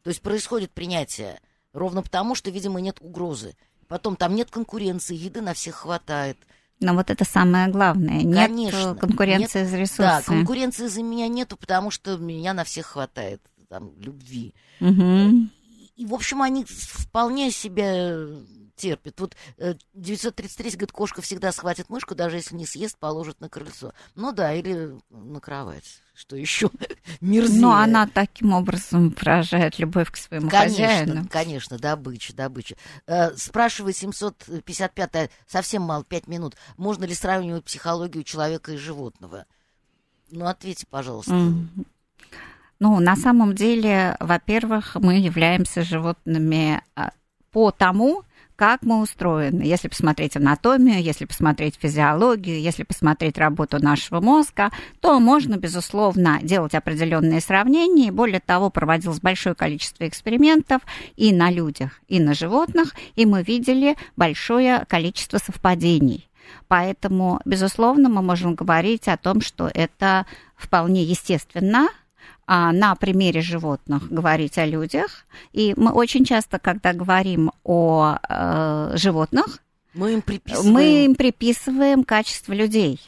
То 0.07 0.11
есть 0.11 0.21
происходит 0.21 0.71
принятие 0.71 1.37
ровно 1.73 2.01
потому, 2.01 2.33
что, 2.33 2.49
видимо, 2.49 2.79
нет 2.79 2.95
угрозы. 3.01 3.57
Потом 3.89 4.15
там 4.15 4.35
нет 4.35 4.49
конкуренции, 4.49 5.13
еды 5.13 5.41
на 5.41 5.53
всех 5.53 5.75
хватает. 5.75 6.37
Но 6.79 6.93
вот 6.93 7.09
это 7.09 7.25
самое 7.25 7.67
главное. 7.67 8.23
Нет 8.23 8.47
Конечно, 8.47 8.95
конкуренции 8.95 9.59
нет, 9.59 9.69
за 9.69 9.75
ресурсы. 9.75 10.01
Да, 10.03 10.21
конкуренции 10.21 10.87
за 10.87 11.03
меня 11.03 11.27
нету, 11.27 11.57
потому 11.57 11.91
что 11.91 12.15
меня 12.15 12.53
на 12.53 12.63
всех 12.63 12.85
хватает 12.85 13.41
там, 13.67 13.91
любви. 13.99 14.55
Угу. 14.79 15.01
И, 15.01 15.91
и, 15.97 16.05
в 16.05 16.13
общем, 16.13 16.41
они 16.41 16.63
вполне 16.63 17.51
себя 17.51 18.17
терпит. 18.77 19.19
Вот 19.19 19.35
933 19.93 20.69
э, 20.69 20.71
говорит, 20.73 20.91
кошка 20.91 21.21
всегда 21.21 21.51
схватит 21.51 21.89
мышку, 21.89 22.15
даже 22.15 22.37
если 22.37 22.55
не 22.55 22.65
съест, 22.65 22.97
положит 22.97 23.41
на 23.41 23.49
крыльцо. 23.49 23.93
Ну 24.15 24.31
да, 24.31 24.53
или 24.53 24.97
на 25.09 25.41
кровать. 25.41 26.01
Что 26.13 26.35
еще 26.35 26.69
мерзее. 27.21 27.61
Но 27.61 27.73
она 27.73 28.07
таким 28.07 28.53
образом 28.53 29.09
выражает 29.09 29.79
любовь 29.79 30.11
к 30.11 30.17
своему 30.17 30.49
конечно, 30.49 30.87
хозяину. 30.87 31.27
Конечно, 31.29 31.77
добыча, 31.77 32.33
добыча. 32.33 32.75
Э, 33.07 33.35
спрашивает 33.35 33.97
755 33.97 35.29
совсем 35.47 35.81
мало, 35.81 36.03
5 36.05 36.27
минут. 36.27 36.55
Можно 36.77 37.05
ли 37.05 37.13
сравнивать 37.13 37.65
психологию 37.65 38.23
человека 38.23 38.71
и 38.71 38.77
животного? 38.77 39.45
Ну, 40.29 40.45
ответьте, 40.45 40.85
пожалуйста. 40.89 41.31
Mm. 41.31 41.85
Ну, 42.79 42.99
на 42.99 43.15
самом 43.15 43.55
деле, 43.55 44.15
во-первых, 44.19 44.95
мы 44.95 45.17
являемся 45.17 45.81
животными 45.81 46.81
а, 46.95 47.11
по 47.51 47.71
тому, 47.71 48.23
как 48.57 48.81
мы 48.81 49.01
устроены. 49.01 49.61
Если 49.61 49.87
посмотреть 49.87 50.35
анатомию, 50.35 51.01
если 51.01 51.25
посмотреть 51.25 51.77
физиологию, 51.79 52.59
если 52.59 52.83
посмотреть 52.83 53.37
работу 53.37 53.81
нашего 53.81 54.19
мозга, 54.19 54.71
то 54.99 55.19
можно, 55.19 55.57
безусловно, 55.57 56.39
делать 56.41 56.73
определенные 56.73 57.39
сравнения. 57.39 58.11
более 58.11 58.39
того, 58.39 58.71
проводилось 58.71 59.19
большое 59.19 59.53
количество 59.53 60.07
экспериментов 60.07 60.81
и 61.15 61.31
на 61.31 61.51
людях, 61.51 62.01
и 62.07 62.19
на 62.19 62.33
животных, 62.33 62.95
и 63.15 63.25
мы 63.27 63.43
видели 63.43 63.95
большое 64.15 64.85
количество 64.87 65.37
совпадений. 65.37 66.27
Поэтому, 66.67 67.39
безусловно, 67.45 68.09
мы 68.09 68.23
можем 68.23 68.55
говорить 68.55 69.07
о 69.07 69.17
том, 69.17 69.41
что 69.41 69.69
это 69.71 70.25
вполне 70.55 71.03
естественно, 71.03 71.89
а, 72.47 72.71
на 72.71 72.95
примере 72.95 73.41
животных 73.41 74.09
говорить 74.09 74.57
о 74.57 74.65
людях. 74.65 75.25
И 75.51 75.73
мы 75.75 75.91
очень 75.91 76.23
часто, 76.23 76.59
когда 76.59 76.93
говорим 76.93 77.51
о 77.65 78.17
э, 78.27 78.93
животных, 78.95 79.59
мы 79.93 80.13
им, 80.13 80.21
приписываем... 80.21 80.73
мы 80.73 81.05
им 81.05 81.15
приписываем 81.15 82.03
качество 82.05 82.53
людей. 82.53 83.01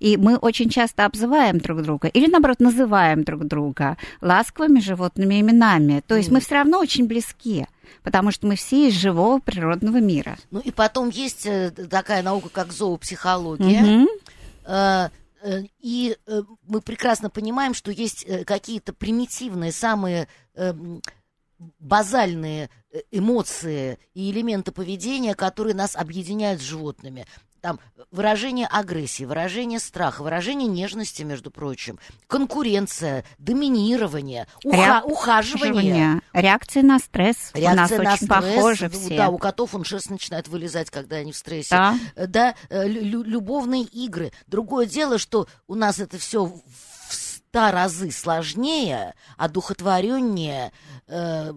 И 0.00 0.18
мы 0.18 0.36
очень 0.36 0.68
часто 0.68 1.06
обзываем 1.06 1.58
друг 1.58 1.80
друга 1.80 2.08
или, 2.08 2.30
наоборот, 2.30 2.60
называем 2.60 3.24
друг 3.24 3.44
друга 3.46 3.96
ласковыми 4.20 4.80
животными 4.80 5.40
именами. 5.40 6.02
То 6.06 6.16
есть 6.16 6.28
mm. 6.28 6.34
мы 6.34 6.40
все 6.40 6.56
равно 6.56 6.78
очень 6.78 7.06
близки 7.06 7.66
потому 8.02 8.30
что 8.32 8.46
мы 8.46 8.56
все 8.56 8.88
из 8.88 8.94
живого 8.94 9.40
природного 9.40 9.96
мира. 9.96 10.36
Ну 10.50 10.60
и 10.60 10.70
потом 10.70 11.08
есть 11.08 11.46
э, 11.46 11.70
такая 11.70 12.22
наука, 12.22 12.50
как 12.50 12.72
зоопсихология. 12.72 13.82
Mm-hmm. 13.82 14.06
Э, 14.66 15.08
и 15.78 16.16
э, 16.26 16.42
мы 16.62 16.80
прекрасно 16.80 17.30
понимаем, 17.30 17.74
что 17.74 17.90
есть 17.90 18.24
э, 18.24 18.44
какие-то 18.44 18.92
примитивные, 18.92 19.72
самые 19.72 20.28
эм, 20.54 21.02
базальные 21.78 22.70
эмоции 23.10 23.98
и 24.14 24.30
элементы 24.30 24.72
поведения, 24.72 25.34
которые 25.34 25.74
нас 25.74 25.96
объединяют 25.96 26.60
с 26.60 26.64
животными 26.64 27.26
там 27.64 27.80
выражение 28.10 28.66
агрессии, 28.66 29.24
выражение 29.24 29.78
страха, 29.80 30.22
выражение 30.22 30.68
нежности, 30.68 31.22
между 31.22 31.50
прочим, 31.50 31.98
конкуренция, 32.26 33.24
доминирование, 33.38 34.46
уха- 34.62 34.76
Реак... 34.76 35.06
ухаживание. 35.06 36.20
Реакция 36.34 36.82
на 36.82 36.98
стресс. 36.98 37.52
Реакция 37.54 38.00
у 38.00 38.02
нас 38.02 38.10
на 38.10 38.12
очень 38.12 38.26
стресс. 38.26 38.54
Похожи 38.54 38.90
все. 38.90 39.16
Да, 39.16 39.30
у 39.30 39.38
котов 39.38 39.74
он 39.74 39.82
шерсть 39.84 40.10
начинает 40.10 40.46
вылезать, 40.48 40.90
когда 40.90 41.16
они 41.16 41.32
в 41.32 41.36
стрессе. 41.38 41.70
Да, 41.70 41.96
э, 42.16 42.26
да 42.26 42.54
лю- 42.70 43.22
любовные 43.22 43.84
игры. 43.84 44.30
Другое 44.46 44.84
дело, 44.84 45.16
что 45.16 45.46
у 45.66 45.74
нас 45.74 45.98
это 45.98 46.18
все 46.18 46.44
в 46.44 46.60
ста 47.08 47.72
разы 47.72 48.10
сложнее, 48.10 49.14
одухотвореннее, 49.38 50.70
э, 51.08 51.52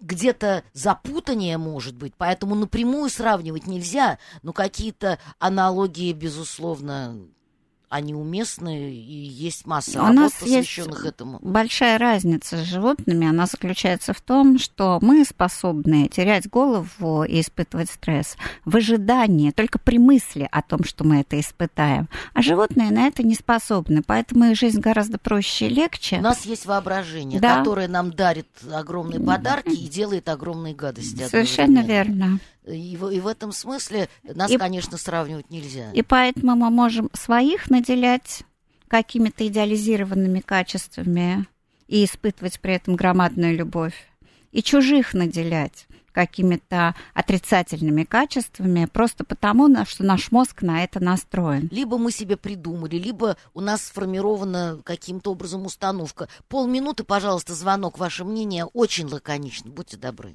где-то 0.00 0.64
запутание 0.72 1.58
может 1.58 1.96
быть, 1.96 2.14
поэтому 2.16 2.54
напрямую 2.54 3.10
сравнивать 3.10 3.66
нельзя, 3.66 4.18
но 4.42 4.52
какие-то 4.52 5.18
аналогии, 5.38 6.12
безусловно, 6.12 7.18
они 7.90 8.14
уместны, 8.14 8.92
и 8.92 9.12
есть 9.12 9.66
масса 9.66 9.98
У 9.98 10.02
работ, 10.02 10.14
нас 10.14 10.32
посвященных 10.34 10.98
есть 10.98 11.06
этому. 11.08 11.40
Большая 11.42 11.98
разница 11.98 12.56
с 12.56 12.60
животными, 12.60 13.26
она 13.28 13.46
заключается 13.46 14.14
в 14.14 14.20
том, 14.20 14.60
что 14.60 15.00
мы 15.02 15.24
способны 15.24 16.08
терять 16.08 16.48
голову 16.48 17.24
и 17.24 17.40
испытывать 17.40 17.90
стресс 17.90 18.36
в 18.64 18.76
ожидании, 18.76 19.50
только 19.50 19.80
при 19.80 19.98
мысли 19.98 20.48
о 20.52 20.62
том, 20.62 20.84
что 20.84 21.02
мы 21.02 21.20
это 21.22 21.38
испытаем. 21.40 22.08
А 22.32 22.42
животные 22.42 22.92
на 22.92 23.08
это 23.08 23.24
не 23.24 23.34
способны, 23.34 24.02
поэтому 24.06 24.44
их 24.44 24.56
жизнь 24.56 24.80
гораздо 24.80 25.18
проще 25.18 25.66
и 25.66 25.70
легче. 25.70 26.18
У 26.18 26.22
нас 26.22 26.46
есть 26.46 26.66
воображение, 26.66 27.40
да. 27.40 27.58
которое 27.58 27.88
нам 27.88 28.12
дарит 28.12 28.46
огромные 28.72 29.18
подарки 29.18 29.74
и 29.74 29.88
делает 29.88 30.28
огромные 30.28 30.74
гадости. 30.74 31.26
Совершенно 31.28 31.80
верно. 31.80 32.38
И 32.66 32.96
в, 32.96 33.08
и 33.08 33.20
в 33.20 33.26
этом 33.26 33.52
смысле 33.52 34.08
нас, 34.22 34.50
и, 34.50 34.58
конечно, 34.58 34.98
сравнивать 34.98 35.50
нельзя. 35.50 35.90
И 35.92 36.02
поэтому 36.02 36.54
мы 36.56 36.70
можем 36.70 37.10
своих 37.14 37.70
наделять 37.70 38.42
какими-то 38.88 39.46
идеализированными 39.46 40.40
качествами 40.40 41.46
и 41.88 42.04
испытывать 42.04 42.60
при 42.60 42.74
этом 42.74 42.96
громадную 42.96 43.56
любовь, 43.56 43.94
и 44.52 44.62
чужих 44.62 45.14
наделять 45.14 45.86
какими-то 46.12 46.96
отрицательными 47.14 48.04
качествами, 48.04 48.86
просто 48.86 49.24
потому, 49.24 49.68
что 49.84 50.04
наш 50.04 50.32
мозг 50.32 50.62
на 50.62 50.82
это 50.82 50.98
настроен. 51.00 51.68
Либо 51.70 51.98
мы 51.98 52.10
себе 52.10 52.36
придумали, 52.36 52.96
либо 52.96 53.36
у 53.54 53.60
нас 53.60 53.84
сформирована 53.84 54.80
каким-то 54.84 55.32
образом 55.32 55.66
установка. 55.66 56.28
Полминуты, 56.48 57.04
пожалуйста, 57.04 57.54
звонок, 57.54 57.98
ваше 57.98 58.24
мнение 58.24 58.64
очень 58.64 59.06
лаконично, 59.06 59.70
будьте 59.70 59.96
добры. 59.96 60.34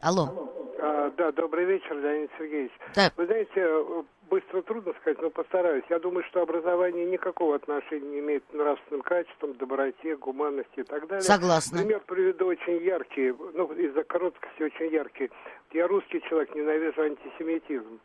Алло. 0.00 0.59
Да, 0.80 1.32
добрый 1.32 1.64
вечер, 1.66 1.96
Леонид 1.96 2.30
Сергеевич. 2.38 2.72
Да. 2.94 3.12
Вы 3.16 3.26
знаете, 3.26 4.04
быстро 4.30 4.62
трудно 4.62 4.94
сказать, 5.00 5.20
но 5.20 5.30
постараюсь. 5.30 5.84
Я 5.90 5.98
думаю, 5.98 6.24
что 6.24 6.40
образование 6.40 7.04
никакого 7.04 7.56
отношения 7.56 8.08
не 8.08 8.18
имеет 8.20 8.44
к 8.50 8.54
нравственным 8.54 9.02
качествам, 9.02 9.54
доброте, 9.54 10.16
гуманности 10.16 10.80
и 10.80 10.82
так 10.84 11.06
далее. 11.06 11.22
Согласна. 11.22 11.78
Пример 11.78 12.00
приведу 12.06 12.46
очень 12.46 12.82
яркий, 12.82 13.34
ну, 13.54 13.66
из-за 13.72 14.04
короткости 14.04 14.62
очень 14.62 14.92
яркий. 14.92 15.30
Я 15.72 15.86
русский 15.86 16.22
человек, 16.22 16.54
ненавижу 16.54 17.02
антисемитизм 17.02 18.00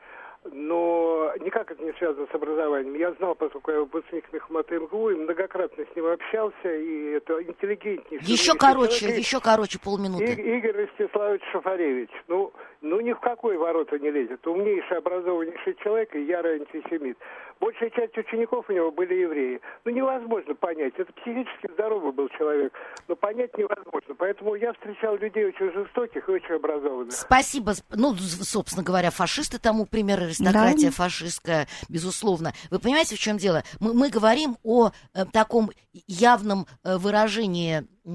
но 0.51 1.31
никак 1.39 1.71
это 1.71 1.83
не 1.83 1.93
связано 1.93 2.27
с 2.31 2.35
образованием. 2.35 2.93
Я 2.95 3.13
знал, 3.13 3.35
поскольку 3.35 3.71
я 3.71 3.79
выпускник 3.79 4.31
Мехмата 4.31 4.75
МГУ, 4.79 5.09
и 5.11 5.15
многократно 5.15 5.83
с 5.83 5.95
ним 5.95 6.05
общался, 6.07 6.75
и 6.75 7.11
это 7.11 7.41
интеллигентнейший. 7.41 8.27
Еще 8.27 8.53
короче, 8.53 8.99
человек. 8.99 9.19
еще 9.19 9.39
короче, 9.39 9.79
полминуты. 9.79 10.25
И, 10.25 10.57
Игорь 10.57 10.87
Ростиславович 10.87 11.41
Шафаревич. 11.51 12.09
Ну, 12.27 12.53
ну 12.85 13.01
ни 13.01 13.13
в 13.13 13.19
какой 13.19 13.57
ворота 13.57 13.97
не 13.97 14.11
лезет. 14.11 14.45
Умнейший, 14.45 14.97
образованнейший 14.97 15.75
человек 15.83 16.15
и 16.15 16.23
ярый 16.23 16.59
антисемит. 16.59 17.17
Большая 17.59 17.89
часть 17.89 18.15
учеников 18.17 18.65
у 18.69 18.73
него 18.73 18.91
были 18.91 19.15
евреи. 19.15 19.59
Ну, 19.85 19.91
невозможно 19.91 20.53
понять. 20.53 20.93
Это 20.97 21.11
психически 21.13 21.71
здоровый 21.73 22.11
был 22.11 22.29
человек, 22.37 22.73
но 23.07 23.15
понять 23.15 23.57
невозможно. 23.57 24.13
Поэтому 24.15 24.55
я 24.55 24.73
встречал 24.73 25.17
людей 25.17 25.45
очень 25.45 25.71
жестоких 25.71 26.29
и 26.29 26.31
очень 26.31 26.55
образованных. 26.55 27.13
Спасибо. 27.13 27.73
Ну, 27.89 28.13
собственно 28.15 28.83
говоря, 28.83 29.09
фашисты 29.09 29.57
тому 29.57 29.85
пример, 29.85 30.21
аристократия 30.21 30.87
да. 30.87 30.91
фашистская, 30.91 31.67
безусловно. 31.89 32.53
Вы 32.69 32.79
понимаете, 32.79 33.15
в 33.15 33.19
чем 33.19 33.37
дело? 33.37 33.63
Мы, 33.79 33.93
мы 33.93 34.09
говорим 34.09 34.57
о 34.63 34.89
э, 34.89 35.25
таком 35.33 35.71
явном 36.07 36.67
э, 36.83 36.97
выражении 36.97 37.81
э, 38.05 38.09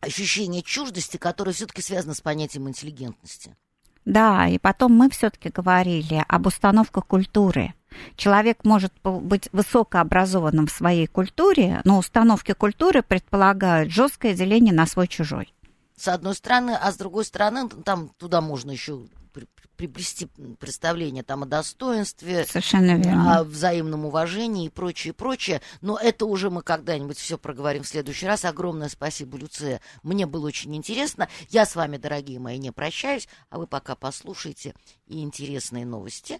ощущения 0.00 0.62
чуждости, 0.62 1.16
которое 1.16 1.52
все-таки 1.52 1.80
связано 1.80 2.12
с 2.12 2.20
понятием 2.20 2.68
интеллигентности. 2.68 3.56
Да, 4.04 4.48
и 4.48 4.58
потом 4.58 4.92
мы 4.92 5.10
все-таки 5.10 5.50
говорили 5.50 6.24
об 6.26 6.46
установках 6.46 7.06
культуры. 7.06 7.74
Человек 8.16 8.64
может 8.64 8.92
быть 9.02 9.48
высокообразованным 9.52 10.66
в 10.66 10.72
своей 10.72 11.06
культуре, 11.06 11.80
но 11.84 11.98
установки 11.98 12.52
культуры 12.52 13.02
предполагают 13.02 13.90
жесткое 13.90 14.34
деление 14.34 14.72
на 14.72 14.86
свой-чужой. 14.86 15.52
С 15.96 16.08
одной 16.08 16.34
стороны, 16.34 16.78
а 16.80 16.92
с 16.92 16.96
другой 16.96 17.24
стороны, 17.24 17.68
там 17.68 18.10
туда 18.16 18.40
можно 18.40 18.70
еще 18.70 19.00
приобрести 19.30 20.26
представление 20.58 21.22
там 21.22 21.42
о 21.42 21.46
достоинстве, 21.46 22.44
Совершенно 22.46 22.96
верно. 22.96 23.38
о 23.38 23.44
взаимном 23.44 24.04
уважении 24.04 24.66
и 24.66 24.68
прочее, 24.68 25.12
прочее. 25.12 25.62
Но 25.80 25.96
это 25.98 26.26
уже 26.26 26.50
мы 26.50 26.62
когда-нибудь 26.62 27.18
все 27.18 27.38
проговорим 27.38 27.82
в 27.82 27.88
следующий 27.88 28.26
раз. 28.26 28.44
Огромное 28.44 28.88
спасибо, 28.88 29.38
Люция. 29.38 29.80
Мне 30.02 30.26
было 30.26 30.46
очень 30.46 30.74
интересно. 30.76 31.28
Я 31.48 31.64
с 31.64 31.76
вами, 31.76 31.96
дорогие 31.96 32.38
мои, 32.38 32.58
не 32.58 32.72
прощаюсь, 32.72 33.28
а 33.48 33.58
вы 33.58 33.66
пока 33.66 33.94
послушайте 33.94 34.74
и 35.06 35.22
интересные 35.22 35.86
новости, 35.86 36.38